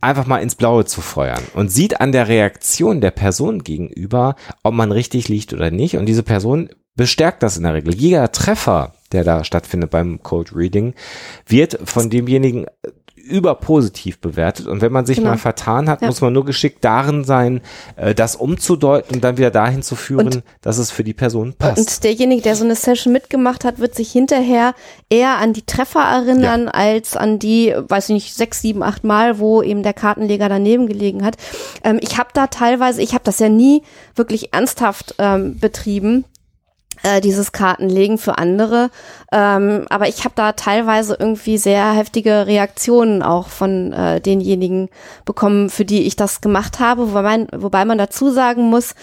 einfach 0.00 0.26
mal 0.26 0.38
ins 0.38 0.54
Blaue 0.54 0.84
zu 0.84 1.00
feuern 1.00 1.42
und 1.54 1.70
sieht 1.70 2.00
an 2.00 2.12
der 2.12 2.28
Reaktion 2.28 3.00
der 3.00 3.10
Person 3.10 3.62
gegenüber, 3.62 4.36
ob 4.62 4.74
man 4.74 4.92
richtig 4.92 5.28
liegt 5.28 5.52
oder 5.52 5.70
nicht. 5.70 5.96
Und 5.96 6.06
diese 6.06 6.22
Person 6.22 6.70
bestärkt 6.96 7.42
das 7.42 7.56
in 7.56 7.62
der 7.62 7.74
Regel. 7.74 7.94
Jeder 7.94 8.32
Treffer, 8.32 8.94
der 9.12 9.24
da 9.24 9.44
stattfindet 9.44 9.90
beim 9.90 10.22
Code 10.22 10.52
Reading, 10.54 10.94
wird 11.46 11.78
von 11.84 12.10
demjenigen 12.10 12.66
überpositiv 13.30 14.18
bewertet. 14.18 14.66
Und 14.66 14.82
wenn 14.82 14.92
man 14.92 15.06
sich 15.06 15.18
genau. 15.18 15.30
mal 15.30 15.38
vertan 15.38 15.88
hat, 15.88 16.02
ja. 16.02 16.08
muss 16.08 16.20
man 16.20 16.32
nur 16.32 16.44
geschickt 16.44 16.84
darin 16.84 17.24
sein, 17.24 17.60
äh, 17.96 18.14
das 18.14 18.36
umzudeuten 18.36 19.16
und 19.16 19.24
dann 19.24 19.38
wieder 19.38 19.50
dahin 19.50 19.82
zu 19.82 19.96
führen, 19.96 20.26
und, 20.26 20.42
dass 20.60 20.78
es 20.78 20.90
für 20.90 21.04
die 21.04 21.14
Person 21.14 21.54
passt. 21.54 21.78
Und 21.78 22.04
derjenige, 22.04 22.42
der 22.42 22.56
so 22.56 22.64
eine 22.64 22.74
Session 22.74 23.12
mitgemacht 23.12 23.64
hat, 23.64 23.78
wird 23.78 23.94
sich 23.94 24.10
hinterher 24.10 24.74
eher 25.08 25.38
an 25.38 25.52
die 25.52 25.62
Treffer 25.62 26.00
erinnern, 26.00 26.64
ja. 26.64 26.70
als 26.72 27.16
an 27.16 27.38
die, 27.38 27.74
weiß 27.76 28.10
ich 28.10 28.14
nicht, 28.14 28.34
sechs, 28.34 28.60
sieben, 28.60 28.82
acht 28.82 29.04
Mal, 29.04 29.38
wo 29.38 29.62
eben 29.62 29.82
der 29.82 29.94
Kartenleger 29.94 30.48
daneben 30.48 30.86
gelegen 30.86 31.24
hat. 31.24 31.36
Ähm, 31.84 31.98
ich 32.02 32.18
habe 32.18 32.30
da 32.34 32.48
teilweise, 32.48 33.00
ich 33.00 33.14
habe 33.14 33.24
das 33.24 33.38
ja 33.38 33.48
nie 33.48 33.82
wirklich 34.14 34.52
ernsthaft 34.52 35.14
ähm, 35.18 35.58
betrieben 35.58 36.24
äh, 37.02 37.20
dieses 37.20 37.52
Kartenlegen 37.52 38.18
für 38.18 38.38
andere. 38.38 38.90
Ähm, 39.32 39.86
aber 39.90 40.08
ich 40.08 40.24
habe 40.24 40.34
da 40.34 40.52
teilweise 40.52 41.16
irgendwie 41.18 41.58
sehr 41.58 41.92
heftige 41.92 42.46
Reaktionen 42.46 43.22
auch 43.22 43.48
von 43.48 43.92
äh, 43.92 44.20
denjenigen 44.20 44.88
bekommen, 45.24 45.70
für 45.70 45.84
die 45.84 46.02
ich 46.02 46.16
das 46.16 46.40
gemacht 46.40 46.80
habe, 46.80 47.10
wobei 47.10 47.22
man, 47.22 47.48
wobei 47.52 47.84
man 47.84 47.98
dazu 47.98 48.30
sagen 48.30 48.70
muss, 48.70 48.94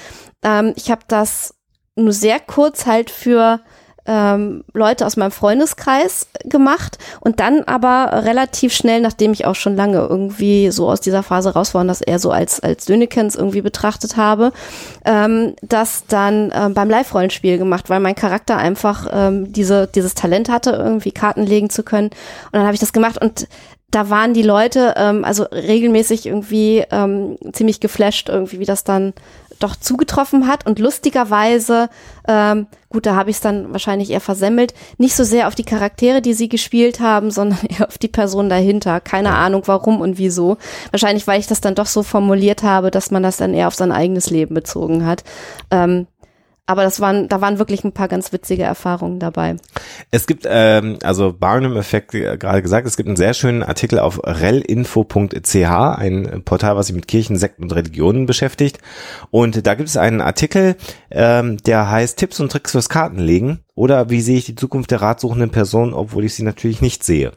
ähm, 0.43 0.73
ich 0.75 0.91
habe 0.91 1.01
das 1.07 1.55
nur 1.95 2.13
sehr 2.13 2.39
kurz 2.39 2.85
halt 2.85 3.09
für 3.09 3.59
ähm, 4.07 4.63
Leute 4.73 5.05
aus 5.05 5.17
meinem 5.17 5.31
Freundeskreis 5.31 6.27
gemacht 6.45 6.97
und 7.19 7.39
dann 7.39 7.63
aber 7.63 8.23
relativ 8.25 8.73
schnell, 8.73 9.01
nachdem 9.01 9.33
ich 9.33 9.45
auch 9.45 9.55
schon 9.55 9.75
lange 9.75 9.97
irgendwie 9.97 10.71
so 10.71 10.89
aus 10.89 11.01
dieser 11.01 11.23
Phase 11.23 11.53
raus 11.53 11.73
war 11.73 11.81
und 11.81 11.87
das 11.87 12.01
eher 12.01 12.19
so 12.19 12.31
als, 12.31 12.59
als 12.61 12.85
Dönekens 12.85 13.35
irgendwie 13.35 13.61
betrachtet 13.61 14.17
habe, 14.17 14.53
ähm, 15.05 15.55
das 15.61 16.05
dann 16.07 16.51
ähm, 16.55 16.73
beim 16.73 16.89
Live-Rollenspiel 16.89 17.57
gemacht, 17.57 17.89
weil 17.89 17.99
mein 17.99 18.15
Charakter 18.15 18.57
einfach 18.57 19.07
ähm, 19.11 19.51
diese, 19.51 19.87
dieses 19.87 20.15
Talent 20.15 20.49
hatte, 20.49 20.71
irgendwie 20.71 21.11
Karten 21.11 21.43
legen 21.43 21.69
zu 21.69 21.83
können. 21.83 22.07
Und 22.07 22.53
dann 22.53 22.63
habe 22.63 22.73
ich 22.73 22.79
das 22.79 22.93
gemacht 22.93 23.21
und 23.21 23.47
da 23.91 24.09
waren 24.09 24.33
die 24.33 24.43
Leute 24.43 24.95
ähm, 24.97 25.23
also 25.23 25.43
regelmäßig 25.43 26.25
irgendwie 26.25 26.83
ähm, 26.91 27.37
ziemlich 27.53 27.79
geflasht, 27.79 28.29
irgendwie, 28.29 28.59
wie 28.59 28.65
das 28.65 28.83
dann 28.83 29.13
doch 29.59 29.75
zugetroffen 29.75 30.47
hat 30.47 30.65
und 30.65 30.79
lustigerweise, 30.79 31.89
ähm, 32.27 32.67
gut, 32.89 33.05
da 33.05 33.15
habe 33.15 33.29
ich 33.29 33.37
es 33.37 33.41
dann 33.41 33.71
wahrscheinlich 33.71 34.11
eher 34.11 34.21
versemmelt, 34.21 34.73
nicht 34.97 35.15
so 35.15 35.23
sehr 35.23 35.47
auf 35.47 35.55
die 35.55 35.63
Charaktere, 35.63 36.21
die 36.21 36.33
sie 36.33 36.49
gespielt 36.49 36.99
haben, 36.99 37.31
sondern 37.37 37.59
eher 37.67 37.87
auf 37.87 37.97
die 37.97 38.07
Person 38.07 38.49
dahinter. 38.49 38.99
Keine 38.99 39.35
Ahnung 39.35 39.63
warum 39.65 40.01
und 40.01 40.17
wieso. 40.17 40.57
Wahrscheinlich, 40.91 41.27
weil 41.27 41.39
ich 41.39 41.47
das 41.47 41.61
dann 41.61 41.75
doch 41.75 41.87
so 41.87 42.03
formuliert 42.03 42.63
habe, 42.63 42.91
dass 42.91 43.11
man 43.11 43.23
das 43.23 43.37
dann 43.37 43.53
eher 43.53 43.67
auf 43.67 43.75
sein 43.75 43.91
eigenes 43.91 44.29
Leben 44.29 44.53
bezogen 44.53 45.05
hat. 45.05 45.23
Ähm, 45.71 46.07
aber 46.67 46.83
das 46.83 46.99
waren, 46.99 47.29
da 47.29 47.39
waren 47.41 47.59
wirklich 47.59 47.83
ein 47.83 47.93
paar 47.93 48.09
ganz 48.09 48.33
witzige 48.33 48.63
Erfahrungen 48.63 49.19
dabei. 49.19 49.55
Es 50.11 50.27
gibt, 50.27 50.45
ähm, 50.47 50.99
also 51.01 51.33
Barnum-Effekt 51.33 52.13
äh, 52.13 52.37
gerade 52.37 52.61
gesagt, 52.61 52.85
es 52.85 52.97
gibt 52.97 53.07
einen 53.07 53.15
sehr 53.15 53.33
schönen 53.33 53.63
Artikel 53.63 53.99
auf 53.99 54.19
relinfo.ch, 54.23 55.55
ein 55.55 56.41
Portal, 56.43 56.75
was 56.75 56.87
sich 56.87 56.95
mit 56.95 57.07
Kirchen, 57.07 57.37
Sekten 57.37 57.63
und 57.63 57.73
Religionen 57.73 58.25
beschäftigt. 58.25 58.79
Und 59.31 59.65
da 59.65 59.75
gibt 59.75 59.87
es 59.87 59.95
einen 59.95 60.19
Artikel, 60.19 60.75
ähm, 61.09 61.57
der 61.57 61.89
heißt 61.89 62.19
Tipps 62.19 62.39
und 62.41 62.51
Tricks 62.51 62.73
fürs 62.73 62.89
Kartenlegen. 62.89 63.63
Oder 63.77 64.09
wie 64.09 64.21
sehe 64.21 64.39
ich 64.39 64.45
die 64.45 64.55
Zukunft 64.55 64.89
der 64.89 65.03
ratsuchenden 65.03 65.51
Person, 65.51 65.93
obwohl 65.93 66.25
ich 66.25 66.33
sie 66.33 66.41
natürlich 66.41 66.81
nicht 66.81 67.03
sehe? 67.03 67.33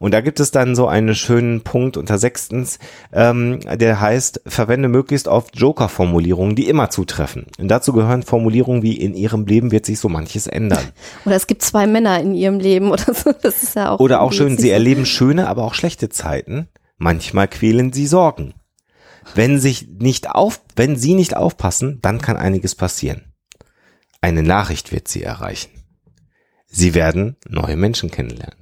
Und 0.00 0.12
da 0.12 0.22
gibt 0.22 0.40
es 0.40 0.50
dann 0.50 0.74
so 0.74 0.88
einen 0.88 1.14
schönen 1.14 1.60
Punkt 1.60 1.96
unter 1.96 2.18
sechstens, 2.18 2.80
ähm, 3.12 3.60
der 3.60 4.00
heißt, 4.00 4.42
verwende 4.44 4.88
möglichst 4.88 5.28
oft 5.28 5.56
Joker-Formulierungen, 5.56 6.56
die 6.56 6.68
immer 6.68 6.90
zutreffen. 6.90 7.46
Und 7.60 7.68
dazu 7.68 7.92
gehören 7.92 8.24
Formulierungen 8.24 8.82
wie 8.82 8.96
in 8.96 9.14
ihrem 9.14 9.46
Leben 9.46 9.70
wird 9.70 9.86
sich 9.86 10.00
so 10.00 10.08
manches 10.08 10.48
ändern. 10.48 10.82
Oder 11.24 11.36
es 11.36 11.46
gibt 11.46 11.62
zwei 11.62 11.86
Männer 11.86 12.18
in 12.18 12.34
ihrem 12.34 12.58
Leben 12.58 12.90
oder 12.90 13.14
so. 13.14 13.32
Das 13.40 13.62
ist 13.62 13.76
ja 13.76 13.92
auch. 13.92 14.00
Oder 14.00 14.20
auch 14.20 14.32
schön, 14.32 14.58
sie 14.58 14.70
erleben 14.70 15.06
schöne, 15.06 15.48
aber 15.48 15.62
auch 15.62 15.74
schlechte 15.74 16.08
Zeiten. 16.08 16.66
Manchmal 16.98 17.46
quälen 17.46 17.92
sie 17.92 18.08
Sorgen. 18.08 18.54
Wenn 19.36 19.60
sich 19.60 19.86
nicht 20.00 20.28
auf, 20.28 20.60
wenn 20.74 20.96
sie 20.96 21.14
nicht 21.14 21.36
aufpassen, 21.36 22.00
dann 22.02 22.20
kann 22.20 22.36
einiges 22.36 22.74
passieren 22.74 23.32
Eine 24.20 24.42
Nachricht 24.42 24.90
wird 24.90 25.06
sie 25.06 25.22
erreichen. 25.22 25.73
Sie 26.76 26.94
werden 26.94 27.36
neue 27.48 27.76
Menschen 27.76 28.10
kennenlernen. 28.10 28.56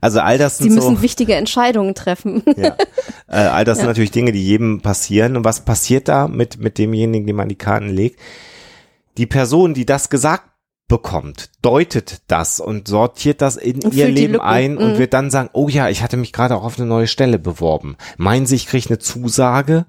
Also 0.00 0.20
all 0.20 0.38
das 0.38 0.58
Sie 0.58 0.64
sind 0.64 0.74
müssen 0.76 0.96
so, 0.96 1.02
wichtige 1.02 1.34
Entscheidungen 1.34 1.96
treffen. 1.96 2.42
ja, 2.56 2.76
äh, 3.28 3.36
all 3.36 3.64
das 3.64 3.78
sind 3.78 3.86
Ja. 3.86 3.90
natürlich 3.90 4.12
Dinge, 4.12 4.30
die 4.30 4.44
jedem 4.46 4.82
passieren. 4.82 5.36
Und 5.36 5.44
was 5.44 5.64
passiert 5.64 6.06
da 6.06 6.28
mit, 6.28 6.60
mit 6.60 6.78
demjenigen, 6.78 7.26
dem 7.26 7.34
man 7.36 7.48
die 7.48 7.56
Karten 7.56 7.88
legt? 7.88 8.20
Die 9.18 9.26
Person, 9.26 9.74
die 9.74 9.84
das 9.84 10.10
gesagt 10.10 10.44
bekommt, 10.88 11.50
deutet 11.62 12.18
das 12.28 12.60
und 12.60 12.86
sortiert 12.88 13.42
das 13.42 13.56
in 13.56 13.82
Und 13.84 13.94
ihr 13.94 14.08
Leben 14.08 14.40
ein 14.40 14.76
und 14.78 14.94
Mhm. 14.94 14.98
wird 14.98 15.14
dann 15.14 15.30
sagen, 15.30 15.50
oh 15.52 15.68
ja, 15.68 15.88
ich 15.88 16.02
hatte 16.02 16.16
mich 16.16 16.32
gerade 16.32 16.54
auch 16.56 16.62
auf 16.64 16.78
eine 16.78 16.86
neue 16.86 17.06
Stelle 17.08 17.38
beworben. 17.38 17.96
Meinen 18.16 18.46
Sie, 18.46 18.54
ich 18.54 18.66
kriege 18.66 18.88
eine 18.88 18.98
Zusage? 18.98 19.86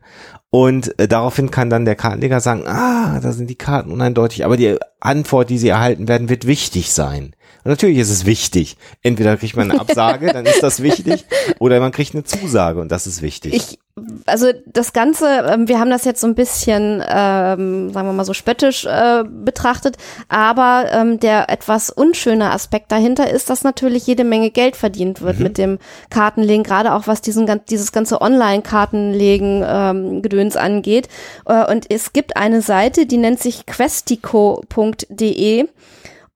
Und 0.50 0.98
äh, 1.00 1.08
daraufhin 1.08 1.52
kann 1.52 1.70
dann 1.70 1.86
der 1.86 1.95
Kartenleger 1.95 2.39
sagen, 2.39 2.64
ah, 2.66 3.20
da 3.20 3.32
sind 3.34 3.50
die 3.50 3.56
Karten 3.56 3.91
uneindeutig, 3.91 4.45
aber 4.45 4.58
die 4.58 4.78
Antwort, 5.00 5.50
die 5.50 5.58
sie 5.58 5.68
erhalten 5.70 6.08
werden, 6.08 6.30
wird 6.30 6.48
wichtig 6.48 6.91
sein. 6.93 7.36
Und 7.64 7.72
natürlich 7.72 7.98
ist 7.98 8.10
es 8.10 8.26
wichtig. 8.26 8.78
Entweder 9.04 9.36
kriegt 9.38 9.58
man 9.58 9.70
eine 9.70 9.80
Absage, 9.82 10.32
dann 10.32 10.45
ist 10.45 10.64
das 10.64 10.82
wichtig, 10.82 11.26
oder 11.60 11.80
man 11.82 11.91
kriegt 11.91 12.16
eine 12.16 12.24
Zusage 12.24 12.80
und 12.80 12.91
das 12.91 13.08
ist 13.08 13.22
wichtig. 13.22 13.54
Ich, 13.54 13.80
also 14.26 14.52
das 14.66 14.93
Ganze, 14.93 15.45
ähm, 15.50 15.68
wir 15.68 15.80
haben 15.80 15.89
das 15.89 16.06
jetzt 16.06 16.22
so 16.22 16.28
ein 16.28 16.36
bisschen, 16.36 17.04
ähm, 17.08 17.91
sagen 17.91 18.08
wir 18.08 18.14
mal 18.14 18.26
so 18.26 18.34
spöttisch 18.34 18.86
äh, 18.86 19.24
betrachtet, 19.24 19.98
aber 20.30 20.86
ähm, 20.91 21.20
der 21.20 21.50
etwas 21.50 21.89
unschöne 21.89 22.52
Aspekt 22.52 22.91
dahinter 22.91 23.30
ist, 23.30 23.50
dass 23.50 23.64
natürlich 23.64 24.06
jede 24.06 24.24
Menge 24.24 24.52
Geld 24.52 24.76
verdient 24.76 25.22
wird 25.22 25.39
mit 25.39 25.58
dem 25.58 25.80
Kartenlegen, 26.10 26.64
gerade 26.64 26.93
auch 26.93 27.08
was 27.08 27.22
diesen, 27.22 27.50
dieses 27.70 27.91
ganze 27.91 28.22
Online-Kartenlegen 28.22 29.64
ähm, 29.68 30.22
Gedöns 30.22 30.56
angeht. 30.56 31.10
Äh, 31.45 31.72
und 31.72 31.89
es 31.89 32.14
gibt 32.14 32.38
eine 32.38 32.62
Seite, 32.62 33.06
die 33.06 33.18
nennt 33.18 33.41
sich 33.41 33.66
questico.de. 33.66 35.68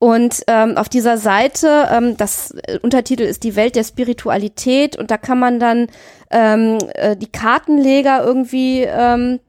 Und 0.01 0.41
ähm, 0.47 0.77
auf 0.77 0.89
dieser 0.89 1.19
Seite, 1.19 1.87
ähm, 1.91 2.17
das 2.17 2.55
äh, 2.65 2.79
Untertitel 2.81 3.21
ist 3.21 3.43
die 3.43 3.55
Welt 3.55 3.75
der 3.75 3.83
Spiritualität 3.83 4.97
und 4.97 5.11
da 5.11 5.17
kann 5.19 5.37
man 5.37 5.59
dann 5.59 5.89
ähm, 6.31 6.79
äh, 6.95 7.15
die 7.15 7.31
Kartenleger 7.31 8.23
irgendwie 8.23 8.81
ähm, 8.81 9.39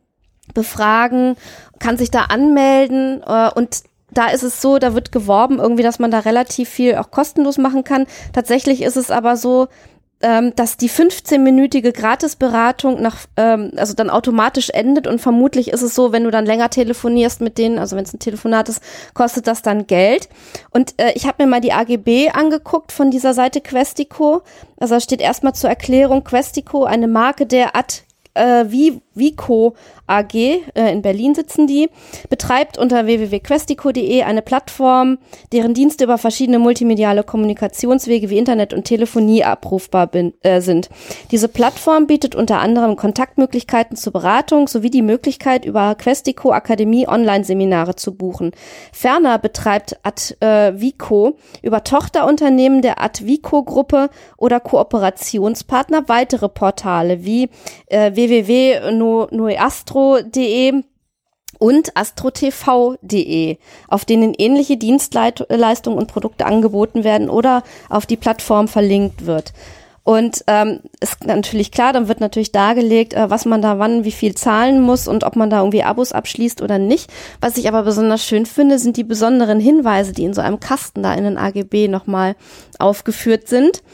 befragen, 0.53 1.37
kann 1.79 1.97
sich 1.97 2.11
da 2.11 2.25
anmelden 2.25 3.23
äh, 3.27 3.49
und 3.55 3.85
da 4.11 4.27
ist 4.27 4.43
es 4.43 4.61
so, 4.61 4.79
da 4.79 4.93
wird 4.93 5.11
geworben 5.11 5.59
irgendwie, 5.59 5.85
dass 5.85 5.99
man 5.99 6.11
da 6.11 6.19
relativ 6.19 6.69
viel 6.69 6.97
auch 6.97 7.11
kostenlos 7.11 7.57
machen 7.57 7.83
kann. 7.83 8.05
Tatsächlich 8.35 8.83
ist 8.83 8.99
es 8.99 9.11
aber 9.11 9.39
so, 9.39 9.69
ähm, 10.23 10.53
dass 10.57 10.77
die 10.77 10.89
15-minütige 10.89 11.93
Gratisberatung 11.93 13.01
nach, 13.03 13.19
ähm, 13.37 13.73
also 13.77 13.95
dann 13.95 14.11
automatisch 14.11 14.71
endet 14.71 15.07
und 15.07 15.21
vermutlich 15.21 15.69
ist 15.69 15.83
es 15.83 15.95
so, 15.95 16.13
wenn 16.13 16.25
du 16.25 16.31
dann 16.31 16.47
länger 16.47 16.71
telefonierst 16.71 17.41
mit 17.41 17.59
denen, 17.59 17.79
also 17.79 17.97
wenn 17.97 18.05
es 18.05 18.13
ein 18.13 18.19
Telefonat 18.19 18.69
ist, 18.69 18.83
kostet 19.15 19.47
das 19.47 19.63
dann 19.63 19.87
Geld. 19.87 20.29
Und 20.71 20.95
äh, 21.01 21.13
ich 21.15 21.27
habe 21.27 21.43
mir 21.43 21.49
mal 21.51 21.61
die 21.61 21.73
AGB 21.73 22.31
angeguckt 22.31 22.93
von 22.93 23.11
dieser 23.11 23.35
Seite 23.35 23.61
Questico. 23.61 24.43
Also 24.79 24.95
da 24.95 25.01
steht 25.01 25.21
erstmal 25.21 25.55
zur 25.55 25.71
Erklärung 25.71 26.25
Questico, 26.25 26.85
eine 26.85 27.09
Marke 27.09 27.47
der 27.47 27.77
Ad 27.77 27.95
äh, 28.35 28.65
Vi- 28.65 29.01
Vico 29.15 29.75
AG, 30.07 30.35
äh, 30.35 30.93
in 30.93 31.03
Berlin 31.03 31.35
sitzen 31.35 31.67
die, 31.67 31.89
betreibt 32.29 32.79
unter 32.79 33.07
www.questico.de 33.07 34.23
eine 34.23 34.43
Plattform, 34.43 35.19
deren 35.53 35.75
Dienste 35.75 36.05
über 36.05 36.19
verschiedene 36.19 36.59
multimediale 36.59 37.23
Kommunikationswege 37.23 38.31
wie 38.31 38.39
Internet 38.39 38.75
und 38.75 38.85
Telefonie 38.85 39.45
abrufbar 39.45 40.07
bin, 40.07 40.35
äh, 40.43 40.61
sind. 40.61 40.89
Diese 41.31 41.49
Plattform 41.49 42.07
bietet 42.07 42.35
unter 42.35 42.61
anderem 42.61 42.97
Kontaktmöglichkeiten 42.97 43.97
zur 43.97 44.13
Beratung 44.13 44.69
sowie 44.69 44.91
die 44.91 45.03
Möglichkeit, 45.03 45.65
über 45.65 45.95
Questico 45.95 46.53
Akademie 46.53 47.09
Online-Seminare 47.09 47.97
zu 47.97 48.15
buchen. 48.15 48.53
Ferner 48.93 49.39
betreibt 49.39 49.97
Ad 50.03 50.35
äh, 50.41 50.73
über 51.63 51.85
Tochterunternehmen 51.85 52.83
der 52.83 53.03
Ad 53.03 53.25
Vico-Gruppe 53.25 54.11
oder 54.37 54.61
Kooperationspartner 54.61 56.09
weitere 56.09 56.49
Portale 56.49 57.25
wie 57.25 57.49
äh, 57.87 58.13
www.noeastro.de 59.93 60.83
und 61.59 61.97
astrotv.de, 61.97 63.59
auf 63.87 64.05
denen 64.05 64.35
ähnliche 64.37 64.77
Dienstleistungen 64.77 65.99
und 65.99 66.09
Produkte 66.09 66.47
angeboten 66.47 67.05
werden 67.05 67.31
oder 67.31 67.63
auf 67.89 68.07
die 68.07 68.17
Plattform 68.17 68.69
verlinkt 68.69 69.27
wird. 69.27 69.53
Und 70.05 70.43
ähm, 70.49 70.81
ist 70.99 71.25
natürlich 71.25 71.71
klar, 71.71 71.93
dann 71.93 72.09
wird 72.09 72.19
natürlich 72.19 72.51
dargelegt, 72.51 73.15
äh, 73.15 73.31
was 73.31 73.45
man 73.45 73.63
da 73.63 73.79
wann 73.79 74.05
wie 74.05 74.11
viel 74.11 74.35
zahlen 74.35 74.81
muss 74.81 75.07
und 75.07 75.23
ob 75.23 75.37
man 75.37 75.49
da 75.49 75.59
irgendwie 75.61 75.85
Abos 75.85 76.11
abschließt 76.11 76.61
oder 76.61 76.79
nicht. 76.79 77.09
Was 77.41 77.57
ich 77.57 77.69
aber 77.69 77.85
besonders 77.85 78.27
schön 78.27 78.45
finde, 78.45 78.81
sind 78.81 78.97
die 78.97 79.05
besonderen 79.05 79.61
Hinweise, 79.61 80.13
die 80.13 80.25
in 80.25 80.35
so 80.35 80.41
einem 80.41 80.59
Kasten 80.59 81.05
da 81.05 81.15
in 81.15 81.23
den 81.23 81.39
AGB 81.39 81.87
nochmal 81.87 82.35
aufgeführt 82.81 83.47
sind. 83.47 83.85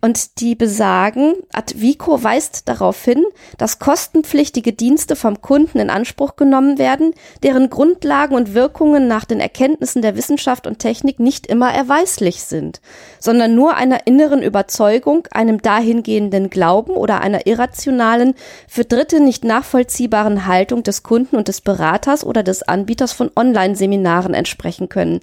Und 0.00 0.40
die 0.40 0.54
besagen, 0.54 1.34
Advico 1.52 2.22
weist 2.22 2.68
darauf 2.68 3.02
hin, 3.04 3.24
dass 3.56 3.80
kostenpflichtige 3.80 4.72
Dienste 4.72 5.16
vom 5.16 5.42
Kunden 5.42 5.80
in 5.80 5.90
Anspruch 5.90 6.36
genommen 6.36 6.78
werden, 6.78 7.14
deren 7.42 7.68
Grundlagen 7.68 8.36
und 8.36 8.54
Wirkungen 8.54 9.08
nach 9.08 9.24
den 9.24 9.40
Erkenntnissen 9.40 10.00
der 10.00 10.14
Wissenschaft 10.14 10.68
und 10.68 10.78
Technik 10.78 11.18
nicht 11.18 11.48
immer 11.48 11.72
erweislich 11.72 12.44
sind, 12.44 12.80
sondern 13.18 13.56
nur 13.56 13.74
einer 13.74 14.06
inneren 14.06 14.40
Überzeugung, 14.40 15.26
einem 15.32 15.60
dahingehenden 15.60 16.48
Glauben 16.48 16.92
oder 16.92 17.20
einer 17.20 17.48
irrationalen, 17.48 18.34
für 18.68 18.84
Dritte 18.84 19.18
nicht 19.18 19.42
nachvollziehbaren 19.42 20.46
Haltung 20.46 20.84
des 20.84 21.02
Kunden 21.02 21.34
und 21.34 21.48
des 21.48 21.60
Beraters 21.60 22.22
oder 22.22 22.44
des 22.44 22.62
Anbieters 22.62 23.12
von 23.12 23.32
Online-Seminaren 23.34 24.34
entsprechen 24.34 24.88
können. 24.88 25.18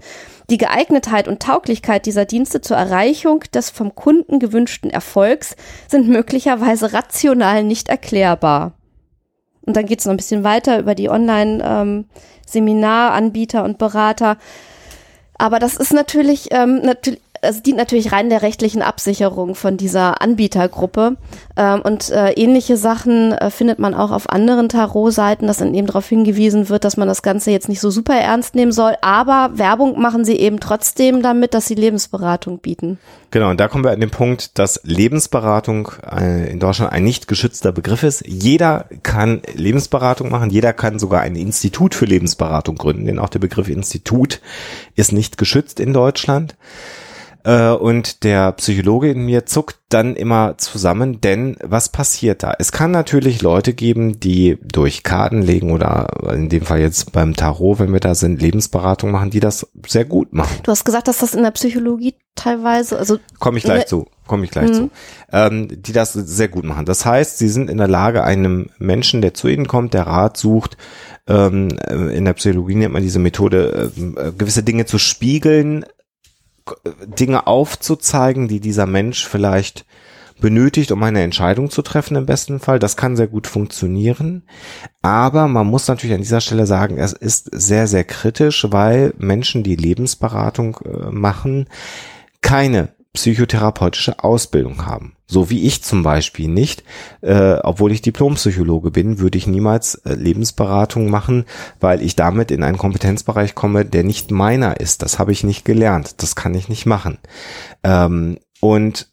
Die 0.49 0.57
Geeignetheit 0.57 1.27
und 1.27 1.41
Tauglichkeit 1.41 2.05
dieser 2.05 2.23
Dienste 2.25 2.61
zur 2.61 2.77
Erreichung 2.77 3.43
des 3.53 3.71
vom 3.71 3.95
Kunden 3.95 4.39
gewünschten 4.39 4.91
Erfolgs 4.91 5.55
sind 5.87 6.07
möglicherweise 6.07 6.93
rational 6.93 7.63
nicht 7.63 7.89
erklärbar. 7.89 8.73
Und 9.61 9.75
dann 9.75 9.87
geht 9.87 9.99
es 9.99 10.05
noch 10.05 10.13
ein 10.13 10.17
bisschen 10.17 10.43
weiter 10.43 10.77
über 10.79 10.93
die 10.93 11.09
Online-Seminaranbieter 11.09 13.63
und 13.63 13.79
Berater. 13.79 14.37
Aber 15.37 15.59
das 15.59 15.75
ist 15.75 15.93
natürlich, 15.93 16.47
ähm, 16.51 16.81
natürlich 16.81 17.19
es 17.47 17.63
dient 17.63 17.77
natürlich 17.77 18.11
rein 18.11 18.29
der 18.29 18.41
rechtlichen 18.41 18.81
Absicherung 18.81 19.55
von 19.55 19.77
dieser 19.77 20.21
Anbietergruppe. 20.21 21.17
Ähm, 21.57 21.81
und 21.81 22.09
äh, 22.09 22.31
ähnliche 22.31 22.77
Sachen 22.77 23.31
äh, 23.33 23.49
findet 23.49 23.79
man 23.79 23.93
auch 23.93 24.11
auf 24.11 24.29
anderen 24.29 24.69
Tarotseiten, 24.69 25.47
dass 25.47 25.57
dann 25.57 25.73
eben 25.73 25.87
darauf 25.87 26.07
hingewiesen 26.07 26.69
wird, 26.69 26.83
dass 26.83 26.97
man 26.97 27.07
das 27.07 27.21
Ganze 27.21 27.51
jetzt 27.51 27.69
nicht 27.69 27.79
so 27.79 27.89
super 27.89 28.15
ernst 28.15 28.55
nehmen 28.55 28.71
soll. 28.71 28.95
Aber 29.01 29.51
Werbung 29.57 29.99
machen 29.99 30.25
sie 30.25 30.35
eben 30.35 30.59
trotzdem 30.59 31.21
damit, 31.21 31.53
dass 31.53 31.65
sie 31.65 31.75
Lebensberatung 31.75 32.59
bieten. 32.59 32.99
Genau, 33.31 33.49
und 33.49 33.59
da 33.59 33.67
kommen 33.67 33.83
wir 33.83 33.91
an 33.91 33.99
den 33.99 34.11
Punkt, 34.11 34.57
dass 34.59 34.79
Lebensberatung 34.83 35.91
äh, 36.09 36.49
in 36.49 36.59
Deutschland 36.59 36.93
ein 36.93 37.03
nicht 37.03 37.27
geschützter 37.27 37.71
Begriff 37.71 38.03
ist. 38.03 38.25
Jeder 38.25 38.85
kann 39.03 39.41
Lebensberatung 39.53 40.29
machen, 40.29 40.49
jeder 40.49 40.71
kann 40.73 40.99
sogar 40.99 41.21
ein 41.21 41.35
Institut 41.35 41.95
für 41.95 42.05
Lebensberatung 42.05 42.75
gründen, 42.75 43.05
denn 43.05 43.19
auch 43.19 43.29
der 43.29 43.39
Begriff 43.39 43.67
Institut 43.67 44.39
ist 44.95 45.11
nicht 45.11 45.37
geschützt 45.37 45.79
in 45.79 45.93
Deutschland. 45.93 46.55
Äh, 47.45 47.69
Und 47.69 48.23
der 48.23 48.51
Psychologe 48.53 49.11
in 49.11 49.23
mir 49.25 49.45
zuckt 49.45 49.77
dann 49.89 50.15
immer 50.15 50.57
zusammen, 50.57 51.21
denn 51.21 51.57
was 51.63 51.89
passiert 51.89 52.41
da? 52.43 52.53
Es 52.57 52.71
kann 52.71 52.89
natürlich 52.91 53.41
Leute 53.43 53.73
geben, 53.73 54.19
die 54.19 54.57
durch 54.63 55.03
Karten 55.03 55.41
legen 55.43 55.71
oder 55.71 56.07
in 56.33 56.49
dem 56.49 56.63
Fall 56.63 56.79
jetzt 56.79 57.11
beim 57.11 57.35
Tarot, 57.35 57.79
wenn 57.79 57.93
wir 57.93 57.99
da 57.99 58.15
sind, 58.15 58.41
Lebensberatung 58.41 59.11
machen, 59.11 59.29
die 59.29 59.39
das 59.39 59.67
sehr 59.87 60.05
gut 60.05 60.33
machen. 60.33 60.57
Du 60.63 60.71
hast 60.71 60.85
gesagt, 60.85 61.07
dass 61.07 61.19
das 61.19 61.35
in 61.35 61.43
der 61.43 61.51
Psychologie 61.51 62.15
teilweise, 62.33 62.97
also 62.97 63.19
Komme 63.39 63.59
ich 63.59 63.63
gleich 63.63 63.85
zu, 63.85 64.07
komme 64.27 64.43
ich 64.43 64.51
gleich 64.51 64.69
Mhm. 64.69 64.73
zu. 64.73 64.89
Ähm, 65.31 65.67
die 65.71 65.93
das 65.93 66.13
sehr 66.13 66.47
gut 66.49 66.65
machen. 66.65 66.85
Das 66.85 67.05
heißt, 67.05 67.37
sie 67.37 67.47
sind 67.47 67.69
in 67.69 67.77
der 67.77 67.87
Lage, 67.87 68.23
einem 68.23 68.69
Menschen, 68.79 69.21
der 69.21 69.33
zu 69.35 69.47
ihnen 69.47 69.67
kommt, 69.67 69.93
der 69.93 70.07
Rat 70.07 70.35
sucht, 70.35 70.77
ähm, 71.27 71.69
äh, 71.87 71.93
in 72.17 72.25
der 72.25 72.33
Psychologie 72.33 72.75
nennt 72.75 72.93
man 72.93 73.03
diese 73.03 73.19
Methode, 73.19 73.91
ähm, 73.97 74.17
äh, 74.19 74.31
gewisse 74.37 74.63
Dinge 74.63 74.85
zu 74.85 74.97
spiegeln, 74.97 75.85
Dinge 77.05 77.47
aufzuzeigen, 77.47 78.47
die 78.47 78.59
dieser 78.59 78.85
Mensch 78.85 79.27
vielleicht 79.27 79.85
benötigt, 80.39 80.91
um 80.91 81.01
eine 81.03 81.23
Entscheidung 81.23 81.69
zu 81.69 81.81
treffen 81.81 82.17
im 82.17 82.25
besten 82.25 82.59
Fall. 82.59 82.79
Das 82.79 82.97
kann 82.97 83.15
sehr 83.15 83.27
gut 83.27 83.47
funktionieren. 83.47 84.43
Aber 85.01 85.47
man 85.47 85.67
muss 85.67 85.87
natürlich 85.87 86.15
an 86.15 86.21
dieser 86.21 86.41
Stelle 86.41 86.65
sagen, 86.65 86.97
es 86.97 87.13
ist 87.13 87.49
sehr, 87.51 87.87
sehr 87.87 88.03
kritisch, 88.03 88.67
weil 88.69 89.13
Menschen, 89.17 89.63
die 89.63 89.75
Lebensberatung 89.75 90.77
äh, 90.83 91.11
machen, 91.11 91.67
keine 92.41 92.89
psychotherapeutische 93.13 94.23
Ausbildung 94.23 94.85
haben. 94.85 95.14
So 95.27 95.49
wie 95.49 95.65
ich 95.65 95.83
zum 95.83 96.03
Beispiel 96.03 96.47
nicht, 96.47 96.83
äh, 97.21 97.53
obwohl 97.63 97.91
ich 97.91 98.01
Diplompsychologe 98.01 98.91
bin, 98.91 99.19
würde 99.19 99.37
ich 99.37 99.47
niemals 99.47 99.95
äh, 99.95 100.13
Lebensberatung 100.13 101.09
machen, 101.09 101.45
weil 101.79 102.01
ich 102.01 102.15
damit 102.15 102.51
in 102.51 102.63
einen 102.63 102.77
Kompetenzbereich 102.77 103.55
komme, 103.55 103.85
der 103.85 104.03
nicht 104.03 104.29
meiner 104.29 104.79
ist. 104.79 105.01
Das 105.01 105.17
habe 105.17 105.31
ich 105.31 105.43
nicht 105.43 105.65
gelernt. 105.65 106.21
Das 106.21 106.35
kann 106.35 106.53
ich 106.53 106.69
nicht 106.69 106.85
machen. 106.85 107.17
Ähm, 107.83 108.37
und 108.61 109.09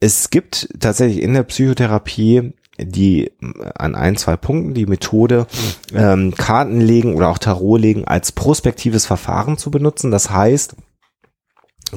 es 0.00 0.30
gibt 0.30 0.68
tatsächlich 0.78 1.22
in 1.22 1.34
der 1.34 1.44
Psychotherapie 1.44 2.52
die 2.78 3.32
an 3.74 3.94
ein, 3.94 4.16
zwei 4.16 4.36
Punkten 4.36 4.74
die 4.74 4.86
Methode, 4.86 5.46
ähm, 5.94 6.34
Karten 6.34 6.80
legen 6.80 7.14
oder 7.14 7.28
auch 7.28 7.38
Tarot 7.38 7.80
legen 7.80 8.04
als 8.06 8.32
prospektives 8.32 9.06
Verfahren 9.06 9.58
zu 9.58 9.70
benutzen. 9.70 10.10
Das 10.10 10.30
heißt, 10.30 10.76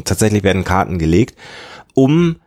tatsächlich 0.04 0.44
werden 0.44 0.64
Karten 0.64 1.00
gelegt, 1.00 1.38
um 1.94 2.38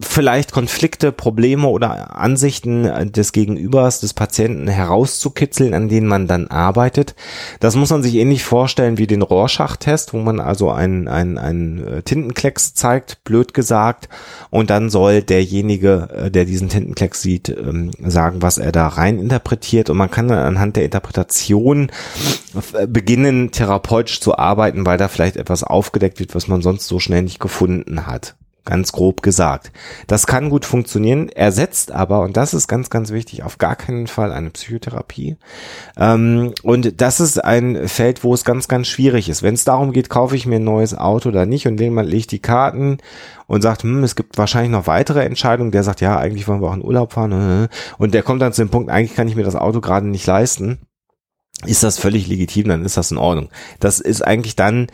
vielleicht 0.00 0.52
Konflikte, 0.52 1.12
Probleme 1.12 1.68
oder 1.68 2.16
Ansichten 2.16 3.12
des 3.12 3.32
Gegenübers, 3.32 4.00
des 4.00 4.14
Patienten 4.14 4.66
herauszukitzeln, 4.66 5.74
an 5.74 5.88
denen 5.88 6.06
man 6.06 6.26
dann 6.26 6.48
arbeitet. 6.48 7.14
Das 7.60 7.76
muss 7.76 7.90
man 7.90 8.02
sich 8.02 8.14
ähnlich 8.14 8.42
vorstellen 8.42 8.98
wie 8.98 9.06
den 9.06 9.22
Rorschach-Test, 9.22 10.14
wo 10.14 10.18
man 10.18 10.40
also 10.40 10.70
einen, 10.70 11.06
einen, 11.08 11.38
einen 11.38 11.86
äh, 11.86 12.02
Tintenklecks 12.02 12.74
zeigt, 12.74 13.22
blöd 13.24 13.54
gesagt, 13.54 14.08
und 14.50 14.70
dann 14.70 14.90
soll 14.90 15.22
derjenige, 15.22 16.08
äh, 16.12 16.30
der 16.30 16.44
diesen 16.44 16.68
Tintenklecks 16.68 17.20
sieht, 17.20 17.48
ähm, 17.50 17.90
sagen, 18.00 18.42
was 18.42 18.58
er 18.58 18.72
da 18.72 18.88
rein 18.88 19.18
interpretiert 19.18 19.90
und 19.90 19.96
man 19.96 20.10
kann 20.10 20.28
dann 20.28 20.38
anhand 20.38 20.76
der 20.76 20.84
Interpretation 20.84 21.90
äh, 22.72 22.86
beginnen, 22.86 23.50
therapeutisch 23.50 24.20
zu 24.20 24.38
arbeiten, 24.38 24.86
weil 24.86 24.98
da 24.98 25.08
vielleicht 25.08 25.36
etwas 25.36 25.62
aufgedeckt 25.62 26.20
wird, 26.20 26.34
was 26.34 26.48
man 26.48 26.62
sonst 26.62 26.86
so 26.86 26.98
schnell 26.98 27.22
nicht 27.22 27.40
gefunden 27.40 28.06
hat 28.06 28.34
ganz 28.64 28.92
grob 28.92 29.22
gesagt. 29.22 29.72
Das 30.06 30.26
kann 30.26 30.50
gut 30.50 30.64
funktionieren, 30.64 31.28
ersetzt 31.28 31.92
aber, 31.92 32.20
und 32.20 32.36
das 32.36 32.54
ist 32.54 32.68
ganz, 32.68 32.90
ganz 32.90 33.10
wichtig, 33.10 33.42
auf 33.42 33.58
gar 33.58 33.76
keinen 33.76 34.06
Fall 34.06 34.32
eine 34.32 34.50
Psychotherapie. 34.50 35.36
Ähm, 35.96 36.52
und 36.62 37.00
das 37.00 37.20
ist 37.20 37.42
ein 37.42 37.88
Feld, 37.88 38.24
wo 38.24 38.34
es 38.34 38.44
ganz, 38.44 38.68
ganz 38.68 38.88
schwierig 38.88 39.28
ist. 39.28 39.42
Wenn 39.42 39.54
es 39.54 39.64
darum 39.64 39.92
geht, 39.92 40.10
kaufe 40.10 40.36
ich 40.36 40.46
mir 40.46 40.56
ein 40.56 40.64
neues 40.64 40.96
Auto 40.96 41.30
oder 41.30 41.46
nicht, 41.46 41.66
und 41.66 41.80
jemand 41.80 42.08
legt 42.08 42.32
die 42.32 42.38
Karten 42.38 42.98
und 43.46 43.62
sagt, 43.62 43.82
hm, 43.82 44.04
es 44.04 44.16
gibt 44.16 44.38
wahrscheinlich 44.38 44.70
noch 44.70 44.86
weitere 44.86 45.24
Entscheidungen, 45.24 45.70
der 45.70 45.82
sagt, 45.82 46.00
ja, 46.00 46.18
eigentlich 46.18 46.46
wollen 46.46 46.62
wir 46.62 46.68
auch 46.68 46.74
in 46.74 46.84
Urlaub 46.84 47.12
fahren, 47.12 47.32
äh, 47.64 47.68
und 47.98 48.14
der 48.14 48.22
kommt 48.22 48.42
dann 48.42 48.52
zu 48.52 48.62
dem 48.62 48.70
Punkt, 48.70 48.90
eigentlich 48.90 49.16
kann 49.16 49.28
ich 49.28 49.36
mir 49.36 49.44
das 49.44 49.56
Auto 49.56 49.80
gerade 49.80 50.06
nicht 50.06 50.26
leisten, 50.26 50.78
ist 51.66 51.82
das 51.82 51.98
völlig 51.98 52.26
legitim, 52.26 52.68
dann 52.68 52.84
ist 52.84 52.96
das 52.96 53.10
in 53.10 53.18
Ordnung. 53.18 53.50
Das 53.80 54.00
ist 54.00 54.22
eigentlich 54.22 54.56
dann 54.56 54.86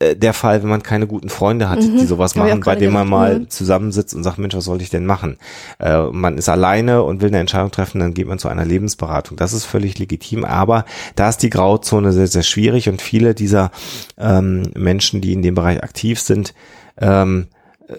der 0.00 0.32
Fall, 0.32 0.62
wenn 0.62 0.70
man 0.70 0.82
keine 0.82 1.06
guten 1.06 1.28
Freunde 1.28 1.68
hat, 1.68 1.80
mhm. 1.80 1.98
die 1.98 2.06
sowas 2.06 2.34
machen, 2.34 2.60
bei 2.60 2.74
denen 2.74 2.94
man 2.94 3.08
mal 3.08 3.48
zusammensitzt 3.48 4.14
und 4.14 4.24
sagt, 4.24 4.38
Mensch, 4.38 4.54
was 4.54 4.64
soll 4.64 4.80
ich 4.80 4.88
denn 4.88 5.04
machen? 5.04 5.36
Äh, 5.78 6.04
man 6.04 6.38
ist 6.38 6.48
alleine 6.48 7.02
und 7.02 7.20
will 7.20 7.28
eine 7.28 7.38
Entscheidung 7.38 7.70
treffen, 7.70 8.00
dann 8.00 8.14
geht 8.14 8.26
man 8.26 8.38
zu 8.38 8.48
einer 8.48 8.64
Lebensberatung. 8.64 9.36
Das 9.36 9.52
ist 9.52 9.66
völlig 9.66 9.98
legitim, 9.98 10.44
aber 10.44 10.86
da 11.16 11.28
ist 11.28 11.42
die 11.42 11.50
Grauzone 11.50 12.12
sehr, 12.12 12.28
sehr 12.28 12.42
schwierig 12.42 12.88
und 12.88 13.02
viele 13.02 13.34
dieser 13.34 13.70
ähm, 14.16 14.62
Menschen, 14.74 15.20
die 15.20 15.34
in 15.34 15.42
dem 15.42 15.54
Bereich 15.54 15.82
aktiv 15.82 16.18
sind, 16.18 16.54
ähm, 16.98 17.48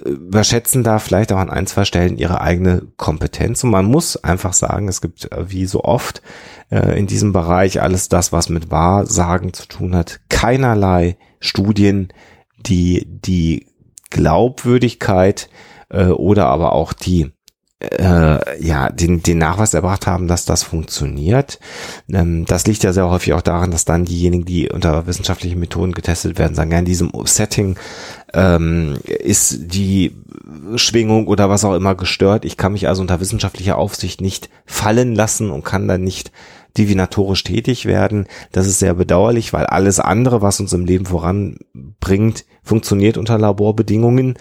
überschätzen 0.05 0.83
da 0.83 0.99
vielleicht 0.99 1.31
auch 1.33 1.37
an 1.37 1.49
ein, 1.49 1.67
zwei 1.67 1.85
Stellen 1.85 2.17
ihre 2.17 2.41
eigene 2.41 2.83
Kompetenz. 2.97 3.63
Und 3.63 3.71
man 3.71 3.85
muss 3.85 4.17
einfach 4.17 4.53
sagen, 4.53 4.87
es 4.87 5.01
gibt 5.01 5.31
äh, 5.31 5.49
wie 5.49 5.65
so 5.65 5.83
oft 5.83 6.21
äh, 6.71 6.97
in 6.97 7.07
diesem 7.07 7.33
Bereich 7.33 7.81
alles 7.81 8.09
das, 8.09 8.31
was 8.31 8.49
mit 8.49 8.71
Wahrsagen 8.71 9.53
zu 9.53 9.67
tun 9.67 9.95
hat, 9.95 10.21
keinerlei 10.29 11.17
Studien, 11.39 12.09
die 12.57 13.05
die 13.07 13.67
Glaubwürdigkeit 14.09 15.49
äh, 15.89 16.05
oder 16.07 16.47
aber 16.47 16.73
auch 16.73 16.93
die 16.93 17.31
äh, 17.81 18.63
ja, 18.63 18.89
den, 18.89 19.23
den 19.23 19.39
Nachweis 19.39 19.73
erbracht 19.73 20.05
haben, 20.05 20.27
dass 20.27 20.45
das 20.45 20.61
funktioniert. 20.63 21.59
Ähm, 22.11 22.45
das 22.45 22.67
liegt 22.67 22.83
ja 22.83 22.93
sehr 22.93 23.09
häufig 23.09 23.33
auch 23.33 23.41
daran, 23.41 23.71
dass 23.71 23.85
dann 23.85 24.05
diejenigen, 24.05 24.45
die 24.45 24.69
unter 24.69 25.07
wissenschaftlichen 25.07 25.59
Methoden 25.59 25.93
getestet 25.93 26.37
werden, 26.37 26.53
sagen, 26.53 26.71
ja, 26.71 26.79
in 26.79 26.85
diesem 26.85 27.11
Setting 27.25 27.77
ähm, 28.33 28.97
ist 29.03 29.73
die 29.73 30.15
Schwingung 30.75 31.27
oder 31.27 31.49
was 31.49 31.65
auch 31.65 31.73
immer 31.73 31.95
gestört. 31.95 32.45
Ich 32.45 32.55
kann 32.55 32.73
mich 32.73 32.87
also 32.87 33.01
unter 33.01 33.19
wissenschaftlicher 33.19 33.77
Aufsicht 33.77 34.21
nicht 34.21 34.49
fallen 34.65 35.15
lassen 35.15 35.49
und 35.49 35.63
kann 35.63 35.87
dann 35.87 36.03
nicht 36.03 36.31
divinatorisch 36.77 37.43
tätig 37.43 37.85
werden. 37.85 38.27
Das 38.51 38.67
ist 38.67 38.79
sehr 38.79 38.93
bedauerlich, 38.93 39.53
weil 39.53 39.65
alles 39.65 39.99
andere, 39.99 40.41
was 40.41 40.59
uns 40.59 40.73
im 40.73 40.85
Leben 40.85 41.05
voranbringt, 41.05 42.45
funktioniert 42.63 43.17
unter 43.17 43.37
Laborbedingungen. 43.37 44.35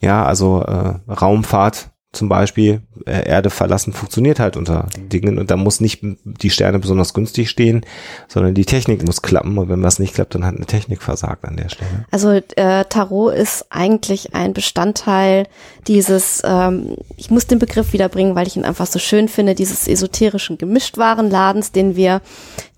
Ja, 0.00 0.24
also 0.24 0.62
äh, 0.62 0.94
Raumfahrt 1.10 1.90
zum 2.12 2.28
Beispiel 2.28 2.82
Erde 3.06 3.50
verlassen 3.50 3.92
funktioniert 3.92 4.40
halt 4.40 4.56
unter 4.56 4.86
Dingen 4.98 5.38
und 5.38 5.50
da 5.50 5.56
muss 5.56 5.80
nicht 5.80 6.00
die 6.24 6.50
Sterne 6.50 6.78
besonders 6.78 7.14
günstig 7.14 7.50
stehen, 7.50 7.84
sondern 8.28 8.54
die 8.54 8.64
Technik 8.64 9.04
muss 9.04 9.22
klappen 9.22 9.58
und 9.58 9.68
wenn 9.68 9.82
was 9.82 9.98
nicht 9.98 10.14
klappt, 10.14 10.34
dann 10.34 10.44
hat 10.44 10.56
eine 10.56 10.66
Technik 10.66 11.02
versagt 11.02 11.44
an 11.44 11.56
der 11.56 11.68
Stelle. 11.68 12.06
Also 12.10 12.30
äh, 12.30 12.84
Tarot 12.88 13.34
ist 13.34 13.66
eigentlich 13.70 14.34
ein 14.34 14.52
Bestandteil 14.52 15.46
dieses, 15.88 16.42
ähm, 16.44 16.96
ich 17.16 17.30
muss 17.30 17.46
den 17.46 17.58
Begriff 17.58 17.92
wiederbringen, 17.92 18.34
weil 18.34 18.46
ich 18.46 18.56
ihn 18.56 18.64
einfach 18.64 18.86
so 18.86 18.98
schön 18.98 19.28
finde, 19.28 19.54
dieses 19.54 19.88
esoterischen 19.88 20.58
Gemischtwarenladens, 20.58 21.72
den 21.72 21.96
wir 21.96 22.20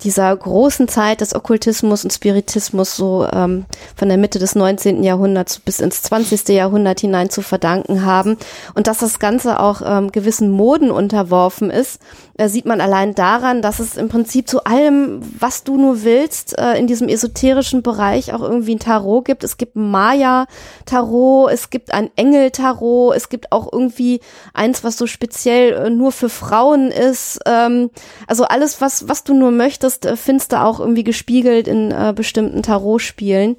dieser 0.02 0.34
großen 0.36 0.88
Zeit 0.88 1.20
des 1.20 1.34
Okkultismus 1.34 2.04
und 2.04 2.12
Spiritismus 2.12 2.96
so 2.96 3.26
ähm, 3.32 3.64
von 3.96 4.08
der 4.08 4.18
Mitte 4.18 4.38
des 4.38 4.54
19. 4.54 5.02
Jahrhunderts 5.02 5.58
bis 5.58 5.80
ins 5.80 6.02
20. 6.02 6.48
Jahrhundert 6.48 7.00
hinein 7.00 7.30
zu 7.30 7.42
verdanken 7.42 8.04
haben 8.04 8.36
und 8.74 8.86
dass 8.86 8.98
das 8.98 9.18
Ganze 9.18 9.60
auch 9.60 9.82
ähm, 9.84 10.12
gewissen 10.14 10.48
Moden 10.48 10.90
unterworfen 10.90 11.70
ist, 11.70 12.00
äh, 12.38 12.48
sieht 12.48 12.64
man 12.64 12.80
allein 12.80 13.14
daran, 13.14 13.60
dass 13.60 13.80
es 13.80 13.96
im 13.96 14.08
Prinzip 14.08 14.48
zu 14.48 14.64
allem, 14.64 15.20
was 15.38 15.64
du 15.64 15.76
nur 15.76 16.04
willst, 16.04 16.56
äh, 16.58 16.78
in 16.78 16.86
diesem 16.86 17.08
esoterischen 17.08 17.82
Bereich 17.82 18.32
auch 18.32 18.40
irgendwie 18.40 18.76
ein 18.76 18.78
Tarot 18.78 19.26
gibt. 19.26 19.44
Es 19.44 19.58
gibt 19.58 19.76
ein 19.76 19.90
Maya-Tarot, 19.90 21.50
es 21.52 21.68
gibt 21.68 21.92
ein 21.92 22.10
Engel-Tarot, 22.16 23.14
es 23.14 23.28
gibt 23.28 23.52
auch 23.52 23.70
irgendwie 23.70 24.20
eins, 24.54 24.84
was 24.84 24.96
so 24.96 25.06
speziell 25.06 25.72
äh, 25.74 25.90
nur 25.90 26.12
für 26.12 26.30
Frauen 26.30 26.90
ist. 26.90 27.40
Ähm, 27.44 27.90
also 28.26 28.44
alles, 28.44 28.80
was, 28.80 29.08
was 29.08 29.24
du 29.24 29.34
nur 29.34 29.50
möchtest, 29.50 30.06
äh, 30.06 30.16
findest 30.16 30.52
du 30.52 30.62
auch 30.62 30.80
irgendwie 30.80 31.04
gespiegelt 31.04 31.68
in 31.68 31.90
äh, 31.90 32.14
bestimmten 32.14 32.62
Tarot-Spielen. 32.62 33.56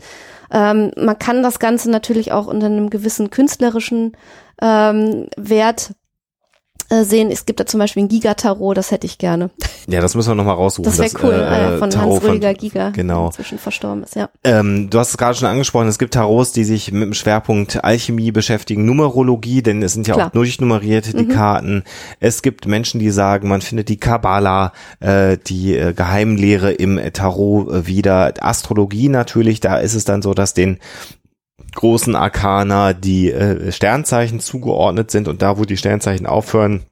Ähm, 0.51 0.91
man 0.95 1.19
kann 1.19 1.43
das 1.43 1.59
Ganze 1.59 1.91
natürlich 1.91 2.31
auch 2.31 2.47
unter 2.47 2.67
einem 2.67 2.89
gewissen 2.89 3.29
künstlerischen 3.29 4.15
ähm, 4.61 5.27
Wert 5.37 5.91
äh, 7.01 7.03
sehen. 7.05 7.31
Es 7.31 7.45
gibt 7.45 7.59
da 7.59 7.65
zum 7.65 7.79
Beispiel 7.79 8.03
ein 8.03 8.07
Giga-Tarot, 8.07 8.77
das 8.77 8.91
hätte 8.91 9.05
ich 9.05 9.17
gerne. 9.17 9.49
Ja, 9.87 10.01
das 10.01 10.15
müssen 10.15 10.29
wir 10.29 10.35
nochmal 10.35 10.55
raussuchen. 10.55 10.85
Das 10.85 10.99
wäre 10.99 11.11
cool, 11.23 11.33
äh, 11.33 11.77
von 11.77 11.89
Tarot 11.89 12.21
Hans 12.21 12.23
Rüdiger 12.23 12.53
Giga, 12.53 12.89
genau. 12.89 13.27
inzwischen 13.27 13.57
verstorben 13.57 14.03
ist, 14.03 14.15
ja. 14.15 14.29
Ähm, 14.43 14.89
du 14.89 14.99
hast 14.99 15.09
es 15.09 15.17
gerade 15.17 15.35
schon 15.35 15.47
angesprochen, 15.47 15.87
es 15.87 15.99
gibt 15.99 16.13
Tarots, 16.13 16.51
die 16.51 16.63
sich 16.63 16.91
mit 16.91 17.03
dem 17.03 17.13
Schwerpunkt 17.13 17.83
Alchemie 17.83 18.31
beschäftigen, 18.31 18.85
Numerologie, 18.85 19.61
denn 19.61 19.81
es 19.83 19.93
sind 19.93 20.07
ja 20.07 20.15
Klar. 20.15 20.27
auch 20.27 20.31
durchnummeriert, 20.31 21.17
die 21.17 21.25
mhm. 21.25 21.29
Karten. 21.29 21.83
Es 22.19 22.41
gibt 22.41 22.67
Menschen, 22.67 22.99
die 22.99 23.11
sagen, 23.11 23.47
man 23.47 23.61
findet 23.61 23.89
die 23.89 23.97
Kabbala, 23.97 24.73
äh, 24.99 25.37
die 25.37 25.75
äh, 25.75 25.93
Geheimlehre 25.93 26.71
im 26.71 26.99
Tarot 27.13 27.69
äh, 27.69 27.87
wieder. 27.87 28.33
Astrologie 28.39 29.09
natürlich, 29.09 29.59
da 29.59 29.77
ist 29.77 29.95
es 29.95 30.05
dann 30.05 30.21
so, 30.21 30.33
dass 30.33 30.53
den 30.53 30.79
großen 31.75 32.15
Arkana 32.15 32.93
die 32.93 33.31
äh, 33.31 33.71
Sternzeichen 33.71 34.39
zugeordnet 34.39 35.11
sind 35.11 35.27
und 35.27 35.41
da, 35.41 35.57
wo 35.57 35.65
die 35.65 35.77
Sternzeichen 35.77 36.25
aufhören, 36.25 36.83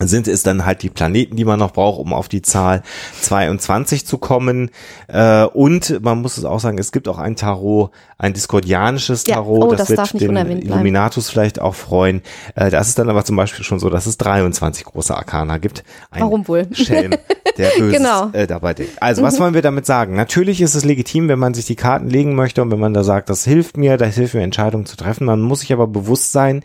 sind 0.00 0.28
es 0.28 0.42
dann 0.42 0.66
halt 0.66 0.82
die 0.82 0.90
Planeten, 0.90 1.36
die 1.36 1.44
man 1.44 1.58
noch 1.58 1.72
braucht, 1.72 2.00
um 2.00 2.12
auf 2.12 2.28
die 2.28 2.42
Zahl 2.42 2.82
22 3.22 4.06
zu 4.06 4.18
kommen. 4.18 4.70
Äh, 5.08 5.44
und 5.44 6.02
man 6.02 6.20
muss 6.20 6.36
es 6.36 6.44
auch 6.44 6.60
sagen, 6.60 6.78
es 6.78 6.92
gibt 6.92 7.08
auch 7.08 7.18
ein 7.18 7.36
Tarot, 7.36 7.90
ein 8.18 8.34
diskordianisches 8.34 9.24
Tarot, 9.24 9.62
ja, 9.62 9.68
oh, 9.68 9.74
das, 9.74 9.88
das 9.88 10.12
wird 10.12 10.22
den 10.22 10.62
Illuminatus 10.62 11.30
vielleicht 11.30 11.60
auch 11.60 11.74
freuen. 11.74 12.22
Äh, 12.54 12.70
das 12.70 12.88
ist 12.88 12.98
dann 12.98 13.08
aber 13.08 13.24
zum 13.24 13.36
Beispiel 13.36 13.64
schon 13.64 13.78
so, 13.78 13.88
dass 13.88 14.06
es 14.06 14.18
23 14.18 14.84
große 14.84 15.16
Arkana 15.16 15.56
gibt. 15.58 15.82
Ein 16.10 16.22
Warum 16.22 16.46
wohl? 16.46 16.66
Schelm, 16.72 17.14
der 17.56 17.70
Böses 17.78 17.96
genau. 17.96 18.30
äh, 18.32 18.46
dabei 18.46 18.74
denkt. 18.74 19.00
Also 19.00 19.22
was 19.22 19.36
mhm. 19.38 19.44
wollen 19.44 19.54
wir 19.54 19.62
damit 19.62 19.86
sagen? 19.86 20.14
Natürlich 20.14 20.60
ist 20.60 20.74
es 20.74 20.84
legitim, 20.84 21.28
wenn 21.28 21.38
man 21.38 21.54
sich 21.54 21.64
die 21.64 21.76
Karten 21.76 22.10
legen 22.10 22.34
möchte 22.34 22.60
und 22.60 22.70
wenn 22.70 22.80
man 22.80 22.92
da 22.92 23.02
sagt, 23.02 23.30
das 23.30 23.44
hilft 23.44 23.78
mir, 23.78 23.96
das 23.96 24.14
hilft 24.14 24.34
mir 24.34 24.42
Entscheidungen 24.42 24.84
zu 24.84 24.96
treffen. 24.96 25.24
Man 25.24 25.40
muss 25.40 25.60
sich 25.60 25.72
aber 25.72 25.86
bewusst 25.86 26.32
sein, 26.32 26.64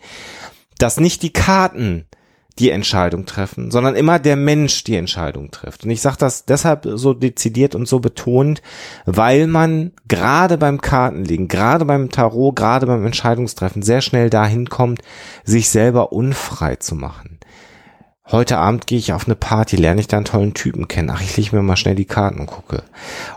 dass 0.78 1.00
nicht 1.00 1.22
die 1.22 1.32
Karten 1.32 2.06
die 2.58 2.70
Entscheidung 2.70 3.26
treffen, 3.26 3.70
sondern 3.70 3.94
immer 3.94 4.18
der 4.18 4.36
Mensch 4.36 4.84
die 4.84 4.96
Entscheidung 4.96 5.50
trifft. 5.50 5.84
Und 5.84 5.90
ich 5.90 6.00
sage 6.00 6.16
das 6.18 6.44
deshalb 6.44 6.86
so 6.94 7.14
dezidiert 7.14 7.74
und 7.74 7.88
so 7.88 8.00
betont, 8.00 8.62
weil 9.06 9.46
man 9.46 9.92
gerade 10.08 10.58
beim 10.58 10.80
Kartenlegen, 10.80 11.48
gerade 11.48 11.84
beim 11.84 12.10
Tarot, 12.10 12.54
gerade 12.56 12.86
beim 12.86 13.04
Entscheidungstreffen 13.06 13.82
sehr 13.82 14.00
schnell 14.00 14.30
dahin 14.30 14.68
kommt, 14.68 15.02
sich 15.44 15.70
selber 15.70 16.12
unfrei 16.12 16.76
zu 16.76 16.94
machen 16.94 17.38
heute 18.30 18.58
Abend 18.58 18.86
gehe 18.86 18.98
ich 18.98 19.12
auf 19.12 19.26
eine 19.26 19.34
Party, 19.34 19.76
lerne 19.76 20.00
ich 20.00 20.06
da 20.06 20.16
einen 20.16 20.24
tollen 20.24 20.54
Typen 20.54 20.86
kennen. 20.86 21.10
Ach, 21.10 21.20
ich 21.20 21.36
lege 21.36 21.56
mir 21.56 21.62
mal 21.62 21.76
schnell 21.76 21.94
die 21.94 22.04
Karten 22.04 22.40
und 22.40 22.46
gucke. 22.46 22.82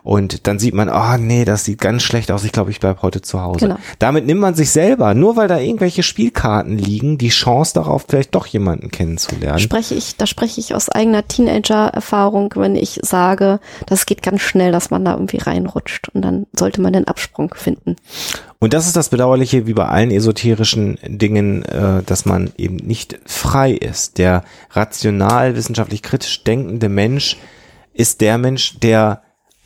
Und 0.03 0.47
dann 0.47 0.59
sieht 0.59 0.75
man, 0.75 0.89
oh 0.89 1.17
nee, 1.17 1.43
das 1.43 1.65
sieht 1.65 1.81
ganz 1.81 2.03
schlecht 2.03 2.31
aus. 2.31 2.43
Ich 2.43 2.51
glaube, 2.51 2.71
ich 2.71 2.79
bleib 2.79 3.01
heute 3.01 3.21
zu 3.21 3.41
Hause. 3.41 3.59
Genau. 3.59 3.77
Damit 3.99 4.25
nimmt 4.25 4.41
man 4.41 4.53
sich 4.53 4.69
selber, 4.69 5.13
nur 5.15 5.35
weil 5.37 5.47
da 5.47 5.57
irgendwelche 5.57 6.03
Spielkarten 6.03 6.77
liegen, 6.77 7.17
die 7.17 7.29
Chance 7.29 7.73
darauf, 7.73 8.05
vielleicht 8.07 8.35
doch 8.35 8.45
jemanden 8.45 8.91
kennenzulernen. 8.91 9.59
Spreche 9.59 9.95
ich, 9.95 10.17
da 10.17 10.27
spreche 10.27 10.59
ich 10.59 10.75
aus 10.75 10.89
eigener 10.89 11.27
Teenager-Erfahrung, 11.27 12.53
wenn 12.55 12.75
ich 12.75 12.99
sage, 13.01 13.59
das 13.87 14.05
geht 14.05 14.21
ganz 14.21 14.41
schnell, 14.41 14.71
dass 14.71 14.91
man 14.91 15.03
da 15.03 15.13
irgendwie 15.13 15.37
reinrutscht 15.37 16.09
und 16.13 16.21
dann 16.21 16.45
sollte 16.53 16.81
man 16.81 16.93
den 16.93 17.07
Absprung 17.07 17.53
finden. 17.55 17.95
Und 18.65 18.73
das 18.73 18.87
ist 18.87 18.95
das 18.95 19.09
Bedauerliche 19.09 19.67
wie 19.67 19.75
bei 19.75 19.85
allen 19.85 20.09
esoterischen 20.09 20.97
Dingen, 21.03 21.61
äh, 21.65 22.01
dass 22.03 22.25
man 22.25 22.51
eben 22.57 22.77
nicht 22.77 23.19
frei 23.23 23.69
ist. 23.73 24.17
Der 24.17 24.43
rational, 24.71 25.55
wissenschaftlich 25.55 26.01
kritisch 26.01 26.43
denkende 26.43 26.89
Mensch 26.89 27.37
ist 27.93 28.21
der 28.21 28.39
Mensch, 28.39 28.79
der 28.79 29.21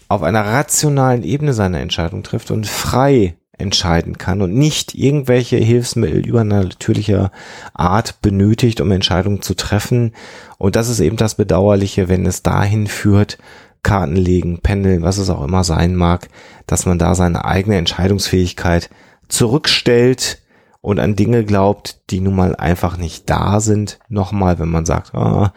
auf 0.09 0.21
einer 0.21 0.43
rationalen 0.43 1.23
Ebene 1.23 1.53
seine 1.53 1.79
Entscheidung 1.79 2.23
trifft 2.23 2.51
und 2.51 2.67
frei 2.67 3.37
entscheiden 3.57 4.17
kann 4.17 4.41
und 4.41 4.53
nicht 4.53 4.93
irgendwelche 4.95 5.55
Hilfsmittel 5.55 6.27
übernatürlicher 6.27 7.31
Art 7.73 8.21
benötigt, 8.21 8.81
um 8.81 8.91
Entscheidungen 8.91 9.41
zu 9.41 9.53
treffen. 9.53 10.13
Und 10.57 10.75
das 10.75 10.89
ist 10.89 10.99
eben 10.99 11.15
das 11.15 11.35
Bedauerliche, 11.35 12.09
wenn 12.09 12.25
es 12.25 12.43
dahin 12.43 12.87
führt, 12.87 13.37
Karten 13.83 14.15
legen, 14.15 14.59
pendeln, 14.59 15.01
was 15.01 15.17
es 15.17 15.29
auch 15.29 15.43
immer 15.43 15.63
sein 15.63 15.95
mag, 15.95 16.29
dass 16.67 16.85
man 16.85 16.99
da 16.99 17.15
seine 17.15 17.45
eigene 17.45 17.77
Entscheidungsfähigkeit 17.77 18.89
zurückstellt 19.27 20.41
und 20.81 20.99
an 20.99 21.15
Dinge 21.15 21.43
glaubt, 21.43 21.99
die 22.09 22.19
nun 22.19 22.35
mal 22.35 22.55
einfach 22.55 22.97
nicht 22.97 23.29
da 23.29 23.59
sind. 23.59 23.99
Nochmal, 24.09 24.59
wenn 24.59 24.69
man 24.69 24.85
sagt, 24.85 25.13
ah, 25.13 25.53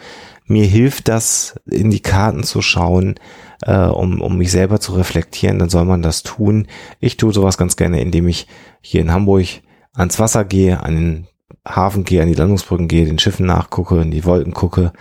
mir 0.47 0.66
hilft 0.66 1.09
das, 1.09 1.55
in 1.66 1.91
die 1.91 2.01
Karten 2.01 2.43
zu 2.43 2.62
schauen, 2.62 3.14
äh, 3.62 3.87
um, 3.87 4.20
um 4.20 4.39
mich 4.39 4.51
selber 4.51 4.81
zu 4.81 4.93
reflektieren, 4.93 5.59
dann 5.59 5.70
soll 5.70 5.85
man 5.85 6.03
das 6.03 6.23
tun. 6.23 6.66
Ich 7.01 7.16
tue 7.16 7.33
sowas 7.33 7.59
ganz 7.59 7.77
gerne, 7.77 8.01
indem 8.01 8.29
ich 8.29 8.49
hier 8.81 9.01
in 9.01 9.12
Hamburg 9.12 9.47
ans 9.95 10.18
Wasser 10.18 10.45
gehe, 10.45 10.83
an 10.83 10.95
den 10.95 11.27
Hafen 11.66 12.05
gehe, 12.05 12.23
an 12.23 12.29
die 12.29 12.35
Landungsbrücken 12.35 12.89
gehe, 12.89 13.05
den 13.05 13.20
Schiffen 13.20 13.47
nachgucke, 13.47 14.01
in 14.01 14.11
die 14.11 14.25
Wolken 14.25 14.53
gucke 14.53 14.93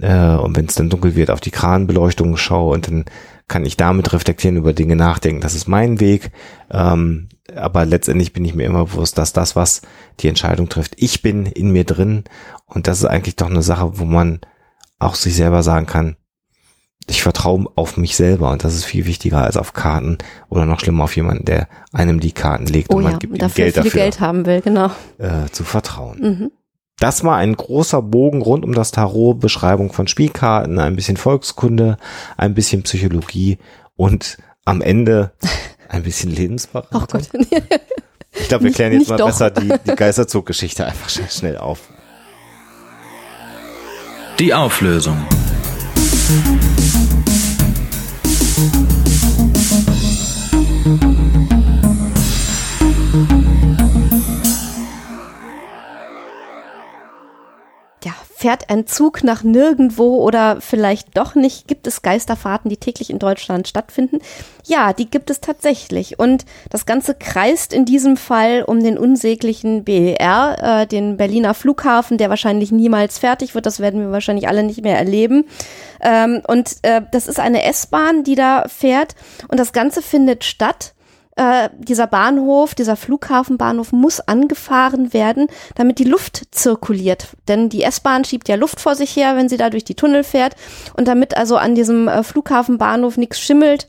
äh, 0.00 0.36
und 0.36 0.56
wenn 0.56 0.66
es 0.66 0.74
dann 0.74 0.90
dunkel 0.90 1.14
wird, 1.14 1.30
auf 1.30 1.40
die 1.40 1.50
Kranbeleuchtung 1.50 2.36
schaue 2.36 2.74
und 2.74 2.88
dann 2.88 3.04
kann 3.48 3.64
ich 3.64 3.76
damit 3.76 4.12
reflektieren, 4.12 4.56
über 4.56 4.72
Dinge 4.72 4.96
nachdenken. 4.96 5.40
Das 5.40 5.54
ist 5.54 5.68
mein 5.68 6.00
Weg. 6.00 6.30
Ähm, 6.70 7.28
aber 7.54 7.84
letztendlich 7.84 8.32
bin 8.32 8.44
ich 8.44 8.54
mir 8.54 8.64
immer 8.64 8.86
bewusst, 8.86 9.18
dass 9.18 9.32
das, 9.32 9.54
was 9.54 9.82
die 10.20 10.28
Entscheidung 10.28 10.68
trifft, 10.68 10.94
ich 10.96 11.20
bin 11.20 11.46
in 11.46 11.70
mir 11.70 11.84
drin. 11.84 12.24
Und 12.66 12.86
das 12.86 12.98
ist 12.98 13.04
eigentlich 13.04 13.36
doch 13.36 13.50
eine 13.50 13.62
Sache, 13.62 13.98
wo 13.98 14.04
man 14.04 14.40
auch 14.98 15.14
sich 15.14 15.36
selber 15.36 15.62
sagen 15.62 15.86
kann, 15.86 16.16
ich 17.06 17.22
vertraue 17.22 17.66
auf 17.74 17.98
mich 17.98 18.16
selber 18.16 18.50
und 18.50 18.64
das 18.64 18.74
ist 18.74 18.84
viel 18.84 19.04
wichtiger 19.04 19.42
als 19.42 19.58
auf 19.58 19.74
Karten 19.74 20.16
oder 20.48 20.64
noch 20.64 20.80
schlimmer 20.80 21.04
auf 21.04 21.16
jemanden, 21.16 21.44
der 21.44 21.68
einem 21.92 22.18
die 22.18 22.32
Karten 22.32 22.66
legt 22.66 22.90
oh 22.90 22.96
und 22.96 23.02
man 23.02 23.12
ja, 23.12 23.18
gibt 23.18 23.34
ihm 23.34 23.38
dafür 23.38 23.64
Geld 23.64 23.76
dafür 23.76 23.90
Geld 23.90 24.20
haben 24.20 24.46
will, 24.46 24.62
genau. 24.62 24.90
äh, 25.18 25.50
zu 25.52 25.64
vertrauen. 25.64 26.18
Mhm. 26.20 26.50
Das 26.98 27.24
war 27.24 27.36
ein 27.36 27.56
großer 27.56 28.00
Bogen 28.02 28.40
rund 28.40 28.64
um 28.64 28.72
das 28.72 28.92
Tarot, 28.92 29.40
Beschreibung 29.40 29.92
von 29.92 30.06
Spielkarten, 30.06 30.78
ein 30.78 30.94
bisschen 30.96 31.16
Volkskunde, 31.16 31.96
ein 32.36 32.54
bisschen 32.54 32.82
Psychologie 32.84 33.58
und 33.96 34.38
am 34.64 34.80
Ende 34.80 35.32
ein 35.88 36.02
bisschen 36.04 36.30
Lebensberatung. 36.30 37.02
Oh 37.02 37.06
Gott. 37.10 37.28
Ich 38.36 38.48
glaube, 38.48 38.64
wir 38.64 38.70
Nicht- 38.70 38.74
klären 38.74 38.92
jetzt 38.92 38.98
nicht 39.02 39.10
mal 39.10 39.16
doch. 39.16 39.26
besser 39.26 39.48
die, 39.52 39.68
die 39.86 39.94
Geisterzuggeschichte 39.94 40.84
einfach 40.84 41.08
schnell, 41.08 41.30
schnell 41.30 41.56
auf. 41.56 41.82
Die 44.40 44.52
Auflösung. 44.52 45.16
Fährt 58.44 58.68
ein 58.68 58.86
Zug 58.86 59.24
nach 59.24 59.42
nirgendwo 59.42 60.22
oder 60.22 60.60
vielleicht 60.60 61.16
doch 61.16 61.34
nicht? 61.34 61.66
Gibt 61.66 61.86
es 61.86 62.02
Geisterfahrten, 62.02 62.68
die 62.68 62.76
täglich 62.76 63.08
in 63.08 63.18
Deutschland 63.18 63.66
stattfinden? 63.66 64.18
Ja, 64.66 64.92
die 64.92 65.08
gibt 65.08 65.30
es 65.30 65.40
tatsächlich. 65.40 66.18
Und 66.18 66.44
das 66.68 66.84
Ganze 66.84 67.14
kreist 67.14 67.72
in 67.72 67.86
diesem 67.86 68.18
Fall 68.18 68.62
um 68.62 68.84
den 68.84 68.98
unsäglichen 68.98 69.82
BER, 69.84 70.82
äh, 70.82 70.86
den 70.86 71.16
Berliner 71.16 71.54
Flughafen, 71.54 72.18
der 72.18 72.28
wahrscheinlich 72.28 72.70
niemals 72.70 73.18
fertig 73.18 73.54
wird. 73.54 73.64
Das 73.64 73.80
werden 73.80 74.00
wir 74.00 74.12
wahrscheinlich 74.12 74.46
alle 74.46 74.62
nicht 74.62 74.82
mehr 74.82 74.98
erleben. 74.98 75.46
Ähm, 76.02 76.42
und 76.46 76.70
äh, 76.82 77.00
das 77.12 77.28
ist 77.28 77.40
eine 77.40 77.62
S-Bahn, 77.62 78.24
die 78.24 78.34
da 78.34 78.66
fährt. 78.68 79.14
Und 79.48 79.58
das 79.58 79.72
Ganze 79.72 80.02
findet 80.02 80.44
statt 80.44 80.93
äh, 81.36 81.68
dieser 81.78 82.06
Bahnhof, 82.06 82.74
dieser 82.74 82.96
Flughafenbahnhof 82.96 83.92
muss 83.92 84.20
angefahren 84.20 85.12
werden, 85.12 85.48
damit 85.74 85.98
die 85.98 86.04
Luft 86.04 86.42
zirkuliert. 86.52 87.28
Denn 87.48 87.68
die 87.68 87.82
S-Bahn 87.82 88.24
schiebt 88.24 88.48
ja 88.48 88.54
Luft 88.54 88.80
vor 88.80 88.94
sich 88.94 89.16
her, 89.16 89.36
wenn 89.36 89.48
sie 89.48 89.56
da 89.56 89.70
durch 89.70 89.84
die 89.84 89.96
Tunnel 89.96 90.24
fährt. 90.24 90.54
Und 90.96 91.08
damit 91.08 91.36
also 91.36 91.56
an 91.56 91.74
diesem 91.74 92.08
äh, 92.08 92.22
Flughafenbahnhof 92.22 93.16
nichts 93.16 93.40
schimmelt, 93.40 93.88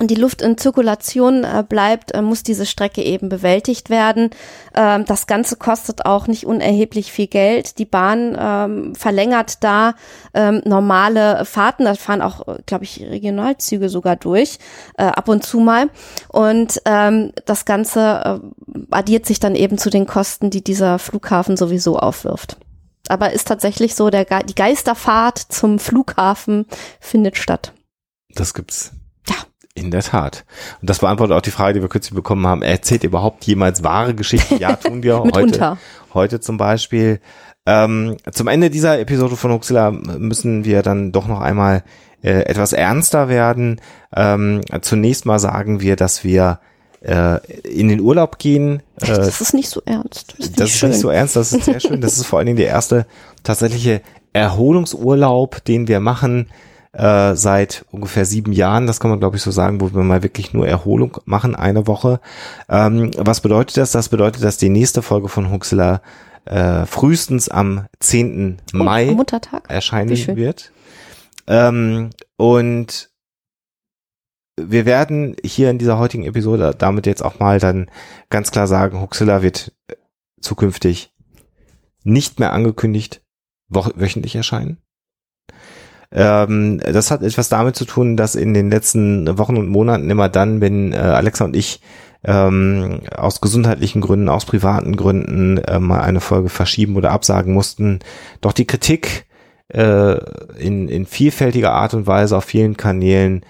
die 0.00 0.14
Luft 0.14 0.42
in 0.42 0.58
Zirkulation 0.58 1.44
äh, 1.44 1.64
bleibt, 1.66 2.12
äh, 2.12 2.20
muss 2.20 2.42
diese 2.42 2.66
Strecke 2.66 3.02
eben 3.02 3.28
bewältigt 3.28 3.88
werden. 3.88 4.30
Ähm, 4.74 5.04
das 5.06 5.26
Ganze 5.26 5.56
kostet 5.56 6.04
auch 6.04 6.26
nicht 6.26 6.44
unerheblich 6.46 7.12
viel 7.12 7.28
Geld. 7.28 7.78
Die 7.78 7.86
Bahn 7.86 8.36
ähm, 8.38 8.94
verlängert 8.94 9.64
da 9.64 9.94
ähm, 10.34 10.60
normale 10.64 11.44
Fahrten. 11.44 11.84
Da 11.84 11.94
fahren 11.94 12.20
auch, 12.20 12.44
glaube 12.66 12.84
ich, 12.84 13.00
Regionalzüge 13.00 13.88
sogar 13.88 14.16
durch, 14.16 14.58
äh, 14.98 15.04
ab 15.04 15.28
und 15.28 15.44
zu 15.44 15.60
mal. 15.60 15.88
Und 16.28 16.80
das 16.84 17.64
Ganze 17.64 18.40
äh, 18.74 18.78
addiert 18.90 19.26
sich 19.26 19.40
dann 19.40 19.54
eben 19.54 19.78
zu 19.78 19.90
den 19.90 20.06
Kosten, 20.06 20.50
die 20.50 20.62
dieser 20.62 20.98
Flughafen 20.98 21.56
sowieso 21.56 21.98
aufwirft. 21.98 22.58
Aber 23.08 23.32
ist 23.32 23.48
tatsächlich 23.48 23.94
so, 23.94 24.10
der 24.10 24.24
Ge 24.24 24.42
die 24.44 24.54
Geisterfahrt 24.54 25.38
zum 25.38 25.78
Flughafen 25.78 26.66
findet 27.00 27.36
statt. 27.36 27.72
Das 28.34 28.54
gibt's. 28.54 28.92
In 29.76 29.90
der 29.90 30.02
Tat. 30.02 30.44
Und 30.80 30.88
das 30.88 31.00
beantwortet 31.00 31.36
auch 31.36 31.42
die 31.42 31.50
Frage, 31.50 31.74
die 31.74 31.82
wir 31.82 31.88
kürzlich 31.88 32.14
bekommen 32.14 32.46
haben. 32.46 32.62
Erzählt 32.62 33.04
überhaupt 33.04 33.44
jemals 33.44 33.84
wahre 33.84 34.14
Geschichten? 34.14 34.58
Ja, 34.58 34.74
tun 34.76 35.02
wir 35.02 35.18
heute. 35.34 35.76
Heute 36.14 36.40
zum 36.40 36.56
Beispiel. 36.56 37.20
Ähm, 37.66 38.16
zum 38.32 38.48
Ende 38.48 38.70
dieser 38.70 38.98
Episode 38.98 39.36
von 39.36 39.52
Huxilla 39.52 39.90
müssen 39.90 40.64
wir 40.64 40.82
dann 40.82 41.12
doch 41.12 41.28
noch 41.28 41.40
einmal 41.40 41.84
äh, 42.22 42.40
etwas 42.46 42.72
ernster 42.72 43.28
werden. 43.28 43.80
Ähm, 44.14 44.62
zunächst 44.80 45.26
mal 45.26 45.38
sagen 45.38 45.80
wir, 45.80 45.96
dass 45.96 46.24
wir 46.24 46.58
äh, 47.02 47.38
in 47.62 47.88
den 47.88 48.00
Urlaub 48.00 48.38
gehen. 48.38 48.82
Äh, 49.00 49.06
Das 49.08 49.40
ist 49.40 49.52
nicht 49.52 49.68
so 49.68 49.82
ernst. 49.84 50.34
Das 50.38 50.46
ist, 50.46 50.58
das 50.58 50.64
nicht 50.68 50.74
ist 50.76 50.82
nicht 50.88 51.00
so 51.00 51.10
ernst, 51.10 51.36
das 51.36 51.52
ist 51.52 51.64
sehr 51.64 51.80
schön. 51.80 52.00
Das 52.00 52.16
ist 52.16 52.24
vor 52.26 52.38
allen 52.38 52.46
Dingen 52.46 52.58
der 52.58 52.68
erste 52.68 53.04
tatsächliche 53.42 54.00
Erholungsurlaub, 54.32 55.64
den 55.64 55.86
wir 55.88 56.00
machen 56.00 56.48
äh, 56.96 57.34
seit 57.34 57.84
ungefähr 57.90 58.24
sieben 58.24 58.52
Jahren. 58.52 58.86
Das 58.86 59.00
kann 59.00 59.10
man, 59.10 59.20
glaube 59.20 59.36
ich, 59.36 59.42
so 59.42 59.50
sagen, 59.50 59.80
wo 59.80 59.92
wir 59.92 60.02
mal 60.02 60.22
wirklich 60.22 60.54
nur 60.54 60.66
Erholung 60.66 61.18
machen, 61.26 61.54
eine 61.54 61.86
Woche. 61.86 62.20
Ähm, 62.68 63.10
was 63.18 63.40
bedeutet 63.40 63.76
das? 63.76 63.92
Das 63.92 64.08
bedeutet, 64.08 64.42
dass 64.42 64.56
die 64.56 64.70
nächste 64.70 65.02
Folge 65.02 65.28
von 65.28 65.50
Huxela 65.50 66.00
äh, 66.46 66.86
frühestens 66.86 67.48
am 67.48 67.86
10. 68.00 68.58
Oh, 68.72 68.78
Mai 68.78 69.12
Muttertag. 69.12 69.68
erscheinen 69.68 70.16
wird. 70.36 70.72
Ähm, 71.46 72.10
und 72.36 73.10
wir 74.58 74.86
werden 74.86 75.36
hier 75.44 75.68
in 75.70 75.78
dieser 75.78 75.98
heutigen 75.98 76.24
Episode 76.24 76.74
damit 76.76 77.06
jetzt 77.06 77.22
auch 77.22 77.38
mal 77.38 77.60
dann 77.60 77.90
ganz 78.30 78.50
klar 78.50 78.66
sagen, 78.66 79.02
Huxilla 79.02 79.42
wird 79.42 79.72
äh, 79.88 79.96
zukünftig 80.40 81.12
nicht 82.04 82.40
mehr 82.40 82.52
angekündigt 82.52 83.22
wöchentlich 83.68 84.36
erscheinen. 84.36 84.78
Ähm, 86.16 86.80
das 86.80 87.10
hat 87.10 87.22
etwas 87.22 87.50
damit 87.50 87.76
zu 87.76 87.84
tun, 87.84 88.16
dass 88.16 88.34
in 88.34 88.54
den 88.54 88.70
letzten 88.70 89.36
Wochen 89.36 89.58
und 89.58 89.68
Monaten 89.68 90.08
immer 90.08 90.30
dann, 90.30 90.62
wenn 90.62 90.94
äh, 90.94 90.96
Alexa 90.96 91.44
und 91.44 91.54
ich 91.54 91.82
ähm, 92.24 93.02
aus 93.14 93.42
gesundheitlichen 93.42 94.00
Gründen, 94.00 94.30
aus 94.30 94.46
privaten 94.46 94.96
Gründen 94.96 95.58
äh, 95.58 95.78
mal 95.78 96.00
eine 96.00 96.20
Folge 96.20 96.48
verschieben 96.48 96.96
oder 96.96 97.10
absagen 97.12 97.52
mussten, 97.52 97.98
doch 98.40 98.52
die 98.52 98.66
Kritik 98.66 99.26
äh, 99.68 100.16
in, 100.58 100.88
in 100.88 101.04
vielfältiger 101.04 101.72
Art 101.72 101.92
und 101.92 102.06
Weise 102.06 102.38
auf 102.38 102.44
vielen 102.44 102.78
Kanälen 102.78 103.44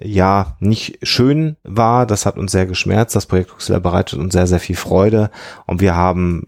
ja 0.00 0.56
nicht 0.60 0.98
schön 1.02 1.56
war. 1.64 2.06
Das 2.06 2.26
hat 2.26 2.38
uns 2.38 2.52
sehr 2.52 2.66
geschmerzt. 2.66 3.16
Das 3.16 3.26
Projekt 3.26 3.52
Huxler 3.52 3.80
bereitet 3.80 4.20
uns 4.20 4.32
sehr, 4.32 4.46
sehr 4.46 4.60
viel 4.60 4.76
Freude 4.76 5.30
und 5.66 5.80
wir 5.80 5.96
haben 5.96 6.44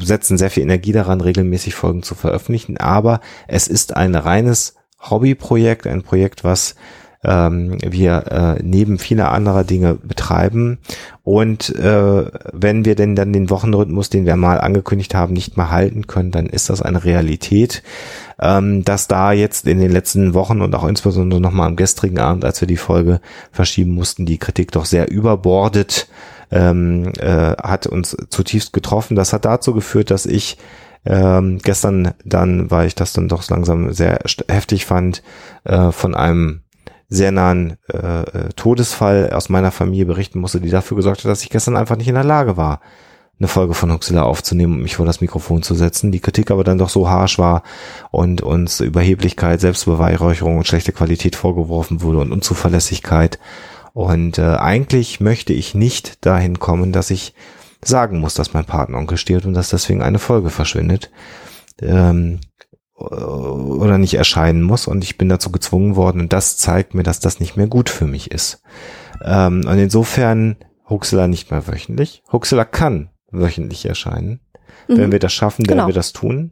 setzen 0.00 0.38
sehr 0.38 0.50
viel 0.50 0.62
Energie 0.64 0.92
daran, 0.92 1.20
regelmäßig 1.20 1.74
Folgen 1.74 2.02
zu 2.02 2.14
veröffentlichen. 2.14 2.76
Aber 2.78 3.20
es 3.46 3.68
ist 3.68 3.96
ein 3.96 4.14
reines 4.14 4.77
Hobbyprojekt, 5.00 5.86
ein 5.86 6.02
Projekt, 6.02 6.44
was 6.44 6.74
ähm, 7.24 7.78
wir 7.84 8.24
äh, 8.58 8.62
neben 8.62 8.98
vieler 8.98 9.32
anderer 9.32 9.64
Dinge 9.64 9.94
betreiben. 9.94 10.78
Und 11.24 11.74
äh, 11.74 12.30
wenn 12.52 12.84
wir 12.84 12.94
denn 12.94 13.16
dann 13.16 13.32
den 13.32 13.50
Wochenrhythmus, 13.50 14.08
den 14.08 14.24
wir 14.24 14.36
mal 14.36 14.60
angekündigt 14.60 15.14
haben, 15.14 15.32
nicht 15.32 15.56
mehr 15.56 15.70
halten 15.70 16.06
können, 16.06 16.30
dann 16.30 16.46
ist 16.46 16.70
das 16.70 16.80
eine 16.80 17.04
Realität. 17.04 17.82
Ähm, 18.40 18.84
dass 18.84 19.08
da 19.08 19.32
jetzt 19.32 19.66
in 19.66 19.80
den 19.80 19.90
letzten 19.90 20.32
Wochen 20.32 20.60
und 20.60 20.74
auch 20.74 20.86
insbesondere 20.86 21.40
nochmal 21.40 21.66
am 21.66 21.76
gestrigen 21.76 22.20
Abend, 22.20 22.44
als 22.44 22.60
wir 22.60 22.68
die 22.68 22.76
Folge 22.76 23.20
verschieben 23.50 23.92
mussten, 23.92 24.26
die 24.26 24.38
Kritik 24.38 24.70
doch 24.70 24.84
sehr 24.84 25.10
überbordet, 25.10 26.08
ähm, 26.52 27.12
äh, 27.18 27.56
hat 27.60 27.88
uns 27.88 28.16
zutiefst 28.30 28.72
getroffen. 28.72 29.16
Das 29.16 29.32
hat 29.32 29.44
dazu 29.44 29.74
geführt, 29.74 30.12
dass 30.12 30.24
ich 30.24 30.56
ähm, 31.04 31.58
gestern 31.62 32.14
dann, 32.24 32.70
weil 32.70 32.86
ich 32.86 32.94
das 32.94 33.12
dann 33.12 33.28
doch 33.28 33.48
langsam 33.48 33.92
sehr 33.92 34.18
heftig 34.48 34.86
fand, 34.86 35.22
äh, 35.64 35.92
von 35.92 36.14
einem 36.14 36.62
sehr 37.08 37.32
nahen 37.32 37.76
äh, 37.92 37.96
äh, 37.96 38.48
Todesfall 38.54 39.30
aus 39.32 39.48
meiner 39.48 39.70
Familie 39.70 40.06
berichten 40.06 40.40
musste, 40.40 40.60
die 40.60 40.70
dafür 40.70 40.96
gesorgt 40.96 41.20
hat, 41.20 41.30
dass 41.30 41.42
ich 41.42 41.50
gestern 41.50 41.76
einfach 41.76 41.96
nicht 41.96 42.08
in 42.08 42.14
der 42.14 42.24
Lage 42.24 42.56
war, 42.56 42.80
eine 43.38 43.48
Folge 43.48 43.72
von 43.72 43.92
Huxilla 43.92 44.22
aufzunehmen 44.24 44.74
und 44.74 44.82
mich 44.82 44.96
vor 44.96 45.06
das 45.06 45.20
Mikrofon 45.20 45.62
zu 45.62 45.74
setzen. 45.74 46.12
Die 46.12 46.20
Kritik 46.20 46.50
aber 46.50 46.64
dann 46.64 46.78
doch 46.78 46.88
so 46.88 47.08
harsh 47.08 47.38
war 47.38 47.62
und 48.10 48.42
uns 48.42 48.80
Überheblichkeit, 48.80 49.60
Selbstbeweihräucherung 49.60 50.58
und 50.58 50.66
schlechte 50.66 50.92
Qualität 50.92 51.36
vorgeworfen 51.36 52.02
wurde 52.02 52.18
und 52.18 52.32
Unzuverlässigkeit. 52.32 53.38
Und 53.94 54.38
äh, 54.38 54.42
eigentlich 54.42 55.20
möchte 55.20 55.52
ich 55.52 55.74
nicht 55.74 56.24
dahin 56.26 56.58
kommen, 56.58 56.92
dass 56.92 57.10
ich 57.10 57.32
sagen 57.84 58.18
muss, 58.20 58.34
dass 58.34 58.54
mein 58.54 58.64
Patenonkel 58.64 59.18
stirbt 59.18 59.46
und 59.46 59.54
dass 59.54 59.70
deswegen 59.70 60.02
eine 60.02 60.18
Folge 60.18 60.50
verschwindet. 60.50 61.10
Ähm, 61.80 62.40
oder 62.98 63.96
nicht 63.96 64.14
erscheinen 64.14 64.62
muss 64.62 64.88
und 64.88 65.04
ich 65.04 65.18
bin 65.18 65.28
dazu 65.28 65.52
gezwungen 65.52 65.94
worden 65.94 66.20
und 66.20 66.32
das 66.32 66.56
zeigt 66.56 66.94
mir, 66.94 67.04
dass 67.04 67.20
das 67.20 67.38
nicht 67.38 67.56
mehr 67.56 67.68
gut 67.68 67.90
für 67.90 68.06
mich 68.06 68.32
ist. 68.32 68.60
Ähm, 69.24 69.64
und 69.66 69.78
insofern 69.78 70.56
Huxela 70.88 71.28
nicht 71.28 71.50
mehr 71.52 71.68
wöchentlich. 71.68 72.24
Huxela 72.32 72.64
kann 72.64 73.10
wöchentlich 73.30 73.86
erscheinen. 73.86 74.40
Mhm. 74.88 74.96
Wenn 74.96 75.12
wir 75.12 75.20
das 75.20 75.32
schaffen, 75.32 75.64
genau. 75.64 75.82
werden 75.82 75.88
wir 75.90 75.94
das 75.94 76.12
tun. 76.12 76.50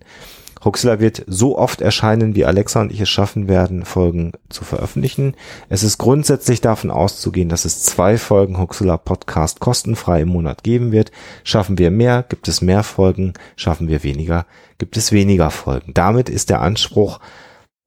Huxler 0.67 0.99
wird 0.99 1.23
so 1.29 1.57
oft 1.57 1.81
erscheinen, 1.81 2.35
wie 2.35 2.45
Alexa 2.45 2.81
und 2.81 2.93
ich 2.93 3.01
es 3.01 3.09
schaffen 3.09 3.47
werden, 3.47 3.85
Folgen 3.85 4.33
zu 4.49 4.65
veröffentlichen. 4.65 5.37
Es 5.69 5.85
ist 5.85 5.97
grundsätzlich 5.97 6.61
davon 6.61 6.91
auszugehen, 6.91 7.49
dass 7.49 7.65
es 7.65 7.85
zwei 7.85 8.19
Folgen 8.19 8.59
Huxler 8.59 8.99
Podcast 8.99 9.61
kostenfrei 9.61 10.23
im 10.23 10.29
Monat 10.29 10.65
geben 10.65 10.91
wird. 10.91 11.13
Schaffen 11.45 11.79
wir 11.79 11.93
mehr, 11.93 12.25
gibt 12.29 12.49
es 12.49 12.63
mehr 12.63 12.83
Folgen. 12.83 13.35
Schaffen 13.55 13.87
wir 13.87 14.03
weniger, 14.03 14.45
gibt 14.79 14.97
es 14.97 15.13
weniger 15.13 15.51
Folgen. 15.51 15.95
Damit 15.95 16.29
ist 16.29 16.51
der 16.51 16.63
Anspruch 16.63 17.21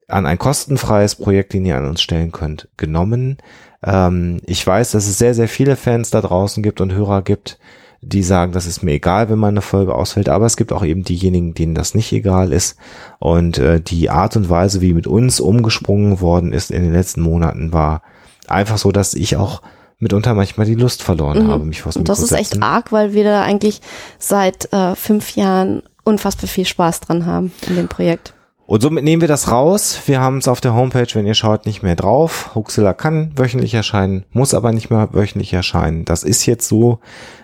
an 0.08 0.26
ein 0.26 0.40
kostenfreies 0.40 1.16
Projekt, 1.16 1.52
den 1.52 1.66
ihr 1.66 1.76
an 1.76 1.86
uns 1.86 2.02
stellen 2.02 2.32
könnt, 2.32 2.70
genommen. 2.78 3.40
Ähm, 3.84 4.40
ich 4.46 4.66
weiß, 4.66 4.92
dass 4.92 5.06
es 5.06 5.18
sehr, 5.18 5.34
sehr 5.34 5.50
viele 5.50 5.76
Fans 5.76 6.12
da 6.12 6.22
draußen 6.22 6.64
gibt 6.64 6.80
und 6.80 6.94
Hörer 6.94 7.24
gibt, 7.24 7.60
die 8.02 8.24
sagen, 8.24 8.54
das 8.54 8.66
ist 8.66 8.82
mir 8.82 8.93
egal, 8.93 9.30
wenn 9.30 9.39
man 9.39 9.50
eine 9.50 9.62
Folge 9.62 9.93
ausfällt, 9.93 10.30
aber 10.30 10.45
es 10.45 10.58
gibt 10.58 10.72
auch 10.72 10.86
eben 10.86 11.04
diejenigen, 11.04 11.54
denen 11.54 11.76
das 11.76 11.95
nicht 11.95 12.12
egal 12.12 12.54
ist. 12.54 12.78
Und 13.20 13.58
äh, 13.58 13.82
die 13.82 14.10
Art 14.10 14.36
und 14.38 14.50
Weise, 14.50 14.82
wie 14.82 14.93
mit 14.93 15.08
uns 15.08 15.39
umgesprungen 15.39 16.22
worden 16.22 16.54
ist 16.54 16.72
in 16.72 16.84
den 16.84 16.93
letzten 16.93 17.22
Monaten, 17.22 17.74
war 17.74 18.02
einfach 18.47 18.78
so, 18.78 18.91
dass 18.91 19.14
ich 19.14 19.36
auch 19.36 19.62
mitunter 20.00 20.34
manchmal 20.34 20.66
die 20.66 20.76
Lust 20.76 21.04
verloren 21.04 21.45
mhm. 21.45 21.52
habe, 21.52 21.66
mich 21.66 21.82
vor 21.82 21.95
Und 21.95 22.08
das 22.08 22.20
ist 22.20 22.32
echt 22.32 22.62
arg, 22.62 22.91
weil 22.91 23.14
wir 23.14 23.26
da 23.26 23.43
eigentlich 23.43 23.82
seit 24.18 24.72
äh, 24.74 24.95
fünf 24.95 25.36
Jahren 25.36 25.84
unfassbar 26.06 26.47
viel 26.47 26.66
Spaß 26.66 27.02
dran 27.02 27.26
haben 27.26 27.52
in 27.68 27.76
dem 27.76 27.89
Projekt. 27.89 28.34
Und 28.70 28.82
somit 28.82 29.04
nehmen 29.04 29.22
wir 29.22 29.28
das 29.28 29.50
raus. 29.50 30.00
Wir 30.06 30.22
haben 30.22 30.38
es 30.38 30.48
auf 30.48 30.62
der 30.62 30.76
Homepage, 30.76 31.08
wenn 31.14 31.26
ihr 31.26 31.34
schaut, 31.34 31.66
nicht 31.66 31.82
mehr 31.82 31.96
drauf. 31.96 32.52
Huxilla 32.54 32.94
kann 32.94 33.32
wöchentlich 33.36 33.74
erscheinen, 33.74 34.26
muss 34.32 34.54
aber 34.54 34.72
nicht 34.72 34.92
mehr 34.92 35.10
wöchentlich 35.12 35.52
erscheinen. 35.54 36.06
Das 36.06 36.22
ist 36.22 36.46
jetzt 36.46 36.68
so. 36.68 37.00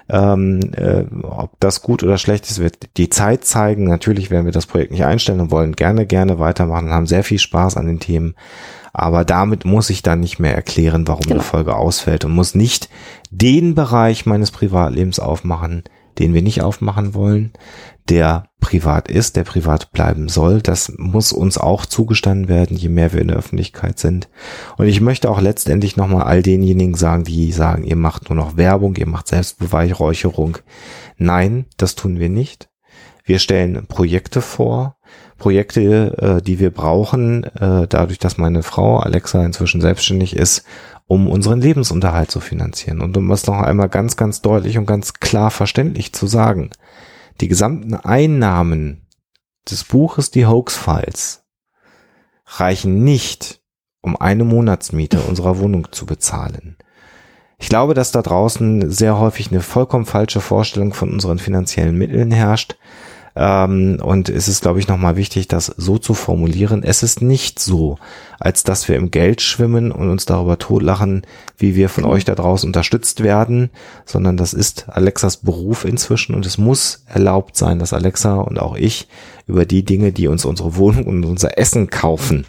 Ähm, 0.07 0.59
äh, 0.75 1.05
ob 1.23 1.59
das 1.59 1.81
gut 1.81 2.03
oder 2.03 2.19
schlecht 2.19 2.47
ist, 2.47 2.59
wird 2.59 2.95
die 2.97 3.09
Zeit 3.09 3.43
zeigen. 3.43 3.85
Natürlich 3.85 4.29
werden 4.29 4.45
wir 4.45 4.51
das 4.51 4.67
Projekt 4.67 4.91
nicht 4.91 5.03
einstellen 5.03 5.39
und 5.39 5.49
wollen 5.49 5.75
gerne, 5.75 6.05
gerne 6.05 6.37
weitermachen, 6.37 6.91
haben 6.91 7.07
sehr 7.07 7.23
viel 7.23 7.39
Spaß 7.39 7.75
an 7.75 7.87
den 7.87 7.99
Themen. 7.99 8.35
Aber 8.93 9.25
damit 9.25 9.65
muss 9.65 9.89
ich 9.89 10.03
dann 10.03 10.19
nicht 10.19 10.37
mehr 10.37 10.53
erklären, 10.53 11.07
warum 11.07 11.23
genau. 11.23 11.35
eine 11.37 11.43
Folge 11.43 11.75
ausfällt 11.75 12.23
und 12.25 12.33
muss 12.33 12.53
nicht 12.53 12.87
den 13.31 13.73
Bereich 13.73 14.27
meines 14.27 14.51
Privatlebens 14.51 15.19
aufmachen, 15.19 15.85
den 16.19 16.33
wir 16.33 16.41
nicht 16.41 16.61
aufmachen 16.61 17.13
wollen 17.13 17.51
der 18.09 18.49
privat 18.59 19.07
ist, 19.09 19.35
der 19.35 19.43
privat 19.43 19.91
bleiben 19.91 20.29
soll. 20.29 20.61
Das 20.61 20.93
muss 20.97 21.31
uns 21.31 21.57
auch 21.57 21.85
zugestanden 21.85 22.47
werden, 22.47 22.77
je 22.77 22.89
mehr 22.89 23.13
wir 23.13 23.21
in 23.21 23.29
der 23.29 23.37
Öffentlichkeit 23.37 23.99
sind. 23.99 24.29
Und 24.77 24.87
ich 24.87 25.01
möchte 25.01 25.29
auch 25.29 25.41
letztendlich 25.41 25.97
nochmal 25.97 26.23
all 26.23 26.43
denjenigen 26.43 26.95
sagen, 26.95 27.23
die 27.23 27.51
sagen, 27.51 27.83
ihr 27.83 27.95
macht 27.95 28.29
nur 28.29 28.35
noch 28.35 28.57
Werbung, 28.57 28.95
ihr 28.95 29.07
macht 29.07 29.27
Selbstbeweihräucherung. 29.27 30.57
Nein, 31.17 31.65
das 31.77 31.95
tun 31.95 32.19
wir 32.19 32.29
nicht. 32.29 32.69
Wir 33.23 33.39
stellen 33.39 33.87
Projekte 33.87 34.41
vor, 34.41 34.97
Projekte, 35.37 36.37
äh, 36.39 36.41
die 36.41 36.59
wir 36.59 36.71
brauchen, 36.71 37.43
äh, 37.43 37.87
dadurch, 37.87 38.19
dass 38.19 38.37
meine 38.37 38.63
Frau 38.63 38.99
Alexa 38.99 39.43
inzwischen 39.43 39.81
selbstständig 39.81 40.35
ist, 40.35 40.63
um 41.07 41.27
unseren 41.27 41.61
Lebensunterhalt 41.61 42.31
zu 42.31 42.39
finanzieren. 42.39 43.01
Und 43.01 43.15
um 43.17 43.29
es 43.31 43.45
noch 43.45 43.61
einmal 43.61 43.89
ganz, 43.89 44.17
ganz 44.17 44.41
deutlich 44.41 44.77
und 44.77 44.85
ganz 44.85 45.13
klar 45.13 45.51
verständlich 45.51 46.13
zu 46.13 46.27
sagen, 46.27 46.71
die 47.41 47.47
gesamten 47.47 47.93
Einnahmen 47.93 49.07
des 49.69 49.83
Buches 49.83 50.31
Die 50.31 50.45
Hoax 50.45 50.77
Files 50.77 51.43
reichen 52.45 53.03
nicht, 53.03 53.61
um 54.01 54.15
eine 54.15 54.43
Monatsmiete 54.43 55.19
unserer 55.19 55.59
Wohnung 55.59 55.91
zu 55.91 56.05
bezahlen. 56.05 56.77
Ich 57.57 57.69
glaube, 57.69 57.93
dass 57.93 58.11
da 58.11 58.21
draußen 58.21 58.91
sehr 58.91 59.17
häufig 59.17 59.51
eine 59.51 59.61
vollkommen 59.61 60.05
falsche 60.05 60.41
Vorstellung 60.41 60.93
von 60.93 61.11
unseren 61.11 61.39
finanziellen 61.39 61.97
Mitteln 61.97 62.31
herrscht. 62.31 62.77
Ähm, 63.35 63.99
und 64.01 64.29
es 64.29 64.47
ist, 64.47 64.61
glaube 64.61 64.79
ich, 64.79 64.87
nochmal 64.87 65.17
wichtig, 65.17 65.47
das 65.47 65.65
so 65.65 65.97
zu 65.97 66.13
formulieren. 66.13 66.83
Es 66.83 67.03
ist 67.03 67.21
nicht 67.21 67.59
so, 67.59 67.97
als 68.39 68.63
dass 68.63 68.87
wir 68.87 68.95
im 68.95 69.11
Geld 69.11 69.41
schwimmen 69.41 69.91
und 69.91 70.09
uns 70.09 70.25
darüber 70.25 70.57
totlachen, 70.57 71.23
wie 71.57 71.75
wir 71.75 71.89
von 71.89 72.05
euch 72.05 72.23
da 72.23 72.35
draußen 72.35 72.67
unterstützt 72.67 73.23
werden, 73.23 73.69
sondern 74.05 74.37
das 74.37 74.53
ist 74.53 74.87
Alexas 74.89 75.37
Beruf 75.37 75.83
inzwischen 75.83 76.33
und 76.33 76.45
es 76.45 76.57
muss 76.57 77.03
erlaubt 77.07 77.57
sein, 77.57 77.79
dass 77.79 77.93
Alexa 77.93 78.35
und 78.35 78.59
auch 78.59 78.75
ich 78.75 79.07
über 79.47 79.65
die 79.65 79.83
Dinge, 79.83 80.11
die 80.11 80.27
uns 80.27 80.45
unsere 80.45 80.77
Wohnung 80.77 81.05
und 81.05 81.25
unser 81.25 81.57
Essen 81.57 81.89
kaufen, 81.89 82.45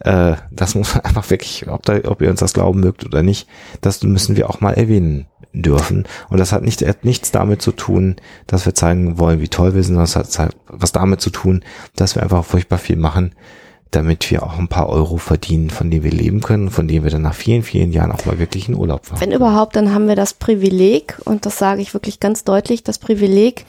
äh, 0.00 0.36
das 0.50 0.74
muss 0.74 0.94
man 0.94 1.04
einfach 1.04 1.28
wirklich, 1.28 1.68
ob, 1.68 1.84
da, 1.84 1.98
ob 2.04 2.22
ihr 2.22 2.30
uns 2.30 2.40
das 2.40 2.54
glauben 2.54 2.80
mögt 2.80 3.04
oder 3.04 3.22
nicht, 3.22 3.48
das 3.82 4.02
müssen 4.02 4.36
wir 4.36 4.48
auch 4.48 4.60
mal 4.60 4.72
erwähnen 4.72 5.26
dürfen. 5.52 6.04
Und 6.28 6.38
das 6.38 6.52
hat, 6.52 6.62
nicht, 6.62 6.82
hat 6.82 7.04
nichts 7.04 7.30
damit 7.30 7.62
zu 7.62 7.72
tun, 7.72 8.16
dass 8.46 8.66
wir 8.66 8.74
zeigen 8.74 9.18
wollen, 9.18 9.40
wie 9.40 9.48
toll 9.48 9.74
wir 9.74 9.82
sind. 9.82 9.96
Das 9.96 10.16
hat 10.16 10.54
was 10.66 10.92
damit 10.92 11.20
zu 11.20 11.30
tun, 11.30 11.64
dass 11.96 12.14
wir 12.14 12.22
einfach 12.22 12.44
furchtbar 12.44 12.78
viel 12.78 12.96
machen, 12.96 13.34
damit 13.90 14.30
wir 14.30 14.42
auch 14.42 14.58
ein 14.58 14.68
paar 14.68 14.88
Euro 14.88 15.18
verdienen, 15.18 15.70
von 15.70 15.90
denen 15.90 16.02
wir 16.02 16.10
leben 16.10 16.40
können, 16.40 16.70
von 16.70 16.88
denen 16.88 17.04
wir 17.04 17.10
dann 17.10 17.22
nach 17.22 17.34
vielen, 17.34 17.62
vielen 17.62 17.92
Jahren 17.92 18.10
auch 18.10 18.24
mal 18.24 18.38
wirklich 18.38 18.68
in 18.68 18.74
Urlaub 18.74 19.06
fahren. 19.06 19.20
Wenn 19.20 19.32
überhaupt, 19.32 19.76
dann 19.76 19.92
haben 19.94 20.08
wir 20.08 20.16
das 20.16 20.34
Privileg, 20.34 21.18
und 21.24 21.44
das 21.46 21.58
sage 21.58 21.82
ich 21.82 21.92
wirklich 21.92 22.18
ganz 22.18 22.44
deutlich, 22.44 22.82
das 22.82 22.98
Privileg, 22.98 23.66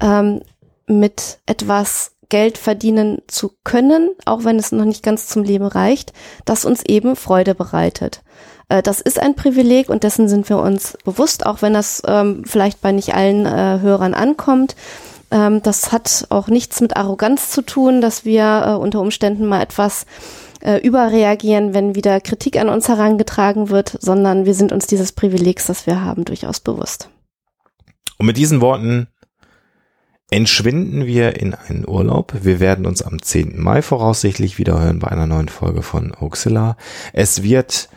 ähm, 0.00 0.40
mit 0.86 1.38
etwas 1.44 2.12
Geld 2.30 2.58
verdienen 2.58 3.18
zu 3.26 3.52
können, 3.64 4.10
auch 4.24 4.44
wenn 4.44 4.56
es 4.56 4.72
noch 4.72 4.84
nicht 4.84 5.02
ganz 5.02 5.28
zum 5.28 5.44
Leben 5.44 5.66
reicht, 5.66 6.12
das 6.44 6.64
uns 6.64 6.82
eben 6.86 7.16
Freude 7.16 7.54
bereitet. 7.54 8.22
Äh, 8.68 8.82
das 8.82 9.00
ist 9.00 9.20
ein 9.20 9.34
Privileg 9.34 9.88
und 9.88 10.02
dessen 10.02 10.28
sind 10.28 10.48
wir 10.48 10.58
uns 10.58 10.96
bewusst, 11.04 11.46
auch 11.46 11.62
wenn 11.62 11.74
das 11.74 12.02
ähm, 12.06 12.42
vielleicht 12.46 12.80
bei 12.80 12.92
nicht 12.92 13.14
allen 13.14 13.46
äh, 13.46 13.80
Hörern 13.80 14.14
ankommt. 14.14 14.76
Ähm, 15.30 15.62
das 15.62 15.92
hat 15.92 16.26
auch 16.30 16.48
nichts 16.48 16.80
mit 16.80 16.96
Arroganz 16.96 17.50
zu 17.50 17.62
tun, 17.62 18.00
dass 18.00 18.24
wir 18.24 18.64
äh, 18.66 18.72
unter 18.74 19.00
Umständen 19.00 19.46
mal 19.46 19.62
etwas 19.62 20.06
äh, 20.60 20.78
überreagieren, 20.78 21.74
wenn 21.74 21.94
wieder 21.94 22.20
Kritik 22.20 22.58
an 22.58 22.68
uns 22.68 22.88
herangetragen 22.88 23.70
wird, 23.70 23.96
sondern 24.00 24.44
wir 24.44 24.54
sind 24.54 24.72
uns 24.72 24.86
dieses 24.86 25.12
Privilegs, 25.12 25.66
das 25.66 25.86
wir 25.86 26.02
haben, 26.02 26.24
durchaus 26.24 26.60
bewusst. 26.60 27.10
Und 28.18 28.26
mit 28.26 28.36
diesen 28.36 28.60
Worten 28.60 29.08
entschwinden 30.30 31.06
wir 31.06 31.40
in 31.40 31.54
einen 31.54 31.88
Urlaub. 31.88 32.34
Wir 32.42 32.60
werden 32.60 32.86
uns 32.86 33.02
am 33.02 33.22
10. 33.22 33.60
Mai 33.60 33.82
voraussichtlich 33.82 34.58
wieder 34.58 34.80
hören 34.80 34.98
bei 34.98 35.08
einer 35.08 35.26
neuen 35.26 35.48
Folge 35.48 35.82
von 35.82 36.12
Oxilla. 36.18 36.76
Es 37.12 37.42
wird 37.42 37.88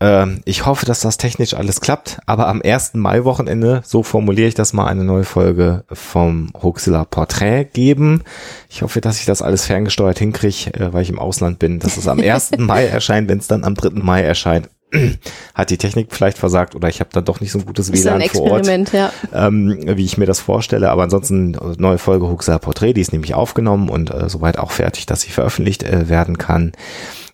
ähm, 0.00 0.40
ich 0.44 0.64
hoffe, 0.64 0.86
dass 0.86 1.00
das 1.00 1.16
technisch 1.16 1.54
alles 1.54 1.80
klappt, 1.80 2.18
aber 2.26 2.46
am 2.46 2.62
1. 2.62 2.94
Mai-Wochenende, 2.94 3.82
so 3.84 4.02
formuliere 4.02 4.48
ich 4.48 4.54
das 4.54 4.72
mal, 4.72 4.86
eine 4.86 5.04
neue 5.04 5.24
Folge 5.24 5.84
vom 5.92 6.52
Huxilla 6.62 7.04
Portrait 7.04 7.72
geben. 7.72 8.22
Ich 8.68 8.82
hoffe, 8.82 9.00
dass 9.00 9.18
ich 9.18 9.26
das 9.26 9.42
alles 9.42 9.66
ferngesteuert 9.66 10.18
hinkriege, 10.18 10.72
äh, 10.74 10.92
weil 10.92 11.02
ich 11.02 11.10
im 11.10 11.18
Ausland 11.18 11.58
bin, 11.58 11.80
dass 11.80 11.96
es 11.96 12.06
am 12.06 12.20
1. 12.20 12.52
Mai 12.58 12.86
erscheint, 12.86 13.28
wenn 13.28 13.38
es 13.38 13.48
dann 13.48 13.64
am 13.64 13.74
3. 13.74 13.90
Mai 14.02 14.22
erscheint 14.22 14.68
hat 15.54 15.70
die 15.70 15.76
Technik 15.76 16.08
vielleicht 16.14 16.38
versagt 16.38 16.74
oder 16.74 16.88
ich 16.88 17.00
habe 17.00 17.10
dann 17.12 17.24
doch 17.24 17.40
nicht 17.40 17.52
so 17.52 17.58
ein 17.58 17.66
gutes 17.66 17.92
WLAN 17.92 18.22
vor 18.30 18.52
Ort, 18.52 18.92
ja. 18.92 19.12
ähm, 19.34 19.78
wie 19.84 20.04
ich 20.04 20.16
mir 20.16 20.26
das 20.26 20.40
vorstelle. 20.40 20.90
Aber 20.90 21.02
ansonsten 21.02 21.54
äh, 21.54 21.58
neue 21.76 21.98
Folge 21.98 22.28
Huxella 22.28 22.58
Portrait, 22.58 22.96
die 22.96 23.02
ist 23.02 23.12
nämlich 23.12 23.34
aufgenommen 23.34 23.90
und 23.90 24.12
äh, 24.12 24.28
soweit 24.28 24.58
auch 24.58 24.70
fertig, 24.70 25.06
dass 25.06 25.22
sie 25.22 25.30
veröffentlicht 25.30 25.82
äh, 25.82 26.08
werden 26.08 26.38
kann. 26.38 26.72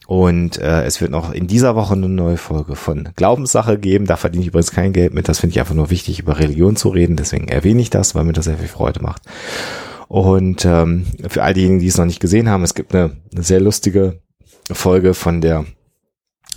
Und 0.06 0.58
äh, 0.58 0.84
es 0.84 1.00
wird 1.00 1.10
noch 1.10 1.32
in 1.32 1.46
dieser 1.46 1.76
Woche 1.76 1.94
eine 1.94 2.08
neue 2.08 2.36
Folge 2.36 2.76
von 2.76 3.08
Glaubenssache 3.16 3.78
geben. 3.78 4.06
Da 4.06 4.16
verdiene 4.16 4.42
ich 4.42 4.48
übrigens 4.48 4.70
kein 4.70 4.92
Geld 4.92 5.14
mit. 5.14 5.28
Das 5.28 5.40
finde 5.40 5.54
ich 5.54 5.60
einfach 5.60 5.74
nur 5.74 5.90
wichtig, 5.90 6.18
über 6.20 6.38
Religion 6.38 6.76
zu 6.76 6.90
reden. 6.90 7.16
Deswegen 7.16 7.48
erwähne 7.48 7.80
ich 7.80 7.90
das, 7.90 8.14
weil 8.14 8.24
mir 8.24 8.32
das 8.32 8.44
sehr 8.44 8.58
viel 8.58 8.68
Freude 8.68 9.00
macht. 9.00 9.22
Und 10.08 10.64
ähm, 10.66 11.06
für 11.28 11.42
all 11.42 11.54
diejenigen, 11.54 11.80
die 11.80 11.86
es 11.86 11.96
noch 11.96 12.04
nicht 12.04 12.20
gesehen 12.20 12.48
haben, 12.48 12.62
es 12.62 12.74
gibt 12.74 12.94
eine, 12.94 13.16
eine 13.32 13.42
sehr 13.42 13.60
lustige 13.60 14.20
Folge 14.70 15.14
von 15.14 15.40
der 15.40 15.64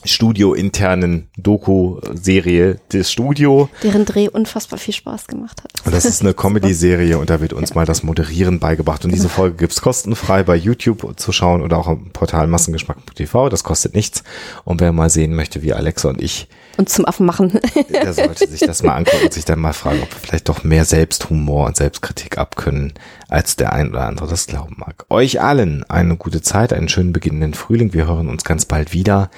studiointernen 0.08 1.30
Doku-Serie 1.38 2.80
des 2.92 3.12
Studio. 3.12 3.70
Deren 3.84 4.06
Dreh 4.06 4.30
unfassbar 4.30 4.80
viel 4.80 4.94
Spaß 4.94 5.28
gemacht 5.28 5.64
hat. 5.64 5.72
Und 5.86 5.94
das 5.94 6.06
ist 6.06 6.22
eine 6.22 6.34
Comedy-Serie 6.36 7.18
und 7.18 7.30
da 7.30 7.42
wird 7.42 7.54
uns 7.54 7.76
mal 7.76 7.86
das 7.86 8.04
Moderieren 8.04 8.60
beigebracht. 8.60 9.06
Und 9.06 9.12
diese 9.12 9.30
Folge 9.30 9.58
gibt's 9.58 9.82
kostenfrei 9.82 10.44
bei 10.44 10.56
YouTube 10.56 11.20
zu 11.20 11.32
schauen 11.32 11.62
oder 11.62 11.78
auch 11.78 11.88
am 11.88 12.12
Portal 12.12 12.48
massengeschmack.tv. 12.48 13.50
Das 13.50 13.64
kostet 13.64 13.96
nichts. 13.96 14.24
Und 14.64 14.82
wer 14.82 14.92
mal 14.92 15.10
sehen 15.10 15.34
möchte, 15.34 15.62
wie 15.62 15.74
Alexa 15.74 16.10
und 16.10 16.22
ich 16.22 16.48
Und 16.78 16.90
zum 16.90 17.06
Affen 17.06 17.26
machen. 17.26 17.60
der 17.90 18.14
sollte 18.14 18.48
sich 18.48 18.62
das 18.62 18.84
mal 18.84 18.96
angucken 18.96 19.24
und 19.24 19.34
sich 19.34 19.46
dann 19.46 19.60
mal 19.60 19.74
fragen, 19.74 20.02
ob 20.04 20.12
wir 20.12 20.20
vielleicht 20.22 20.48
doch 20.48 20.64
mehr 20.64 20.86
Selbsthumor 20.86 21.68
und 21.68 21.76
Selbstkritik 21.76 22.38
abkönnen, 22.38 22.94
als 23.30 23.56
der 23.56 23.74
ein 23.74 23.90
oder 23.90 24.06
andere 24.06 24.28
das 24.28 24.48
glauben 24.48 24.76
mag. 24.78 25.06
Euch 25.10 25.42
allen 25.42 25.84
eine 25.90 26.18
gute 26.18 26.42
Zeit, 26.42 26.72
einen 26.72 26.90
schönen 26.90 27.14
beginnenden 27.14 27.54
Frühling. 27.54 27.94
Wir 27.94 28.08
hören 28.08 28.30
uns 28.30 28.44
ganz 28.44 28.66
bald 28.66 28.94
wieder. 28.94 29.30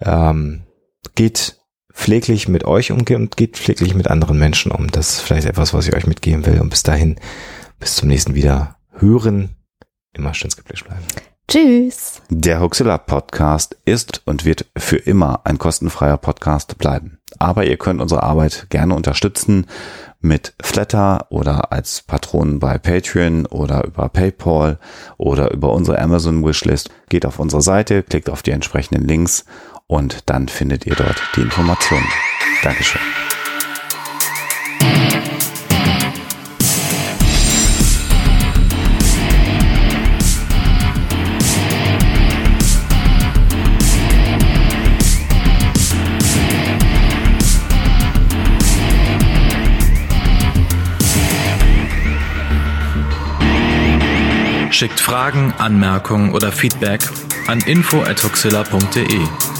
Ähm, 0.00 0.62
geht 1.14 1.60
pfleglich 1.92 2.48
mit 2.48 2.64
euch 2.64 2.92
um 2.92 3.00
und 3.00 3.36
geht 3.36 3.56
pfleglich 3.56 3.94
mit 3.94 4.08
anderen 4.08 4.38
Menschen 4.38 4.72
um. 4.72 4.90
Das 4.90 5.10
ist 5.10 5.20
vielleicht 5.20 5.46
etwas, 5.46 5.74
was 5.74 5.86
ich 5.86 5.94
euch 5.94 6.06
mitgeben 6.06 6.46
will. 6.46 6.60
Und 6.60 6.70
bis 6.70 6.82
dahin, 6.82 7.16
bis 7.78 7.96
zum 7.96 8.08
nächsten 8.08 8.34
Wieder 8.34 8.76
hören, 8.92 9.56
immer 10.12 10.34
schön 10.34 10.50
skeptisch 10.50 10.84
bleiben. 10.84 11.04
Tschüss. 11.48 12.22
Der 12.28 12.60
Huxilla 12.60 12.96
Podcast 12.96 13.76
ist 13.84 14.22
und 14.24 14.44
wird 14.44 14.66
für 14.76 14.98
immer 14.98 15.40
ein 15.44 15.58
kostenfreier 15.58 16.16
Podcast 16.16 16.78
bleiben. 16.78 17.18
Aber 17.40 17.64
ihr 17.64 17.76
könnt 17.76 18.00
unsere 18.00 18.22
Arbeit 18.22 18.66
gerne 18.70 18.94
unterstützen 18.94 19.66
mit 20.20 20.54
Flatter 20.62 21.26
oder 21.30 21.72
als 21.72 22.02
Patronen 22.02 22.60
bei 22.60 22.78
Patreon 22.78 23.46
oder 23.46 23.84
über 23.84 24.08
PayPal 24.08 24.78
oder 25.16 25.50
über 25.50 25.72
unsere 25.72 25.98
Amazon 25.98 26.44
Wishlist. 26.44 26.90
Geht 27.08 27.26
auf 27.26 27.40
unsere 27.40 27.62
Seite, 27.62 28.04
klickt 28.04 28.30
auf 28.30 28.42
die 28.42 28.52
entsprechenden 28.52 29.08
Links 29.08 29.44
und 29.90 30.30
dann 30.30 30.46
findet 30.46 30.86
ihr 30.86 30.94
dort 30.94 31.20
die 31.34 31.40
Informationen. 31.40 32.06
Dankeschön. 32.62 33.00
Schickt 54.70 55.00
Fragen, 55.00 55.52
Anmerkungen 55.58 56.32
oder 56.32 56.52
Feedback 56.52 57.02
an 57.48 57.60
info@huxilla.de. 57.60 59.59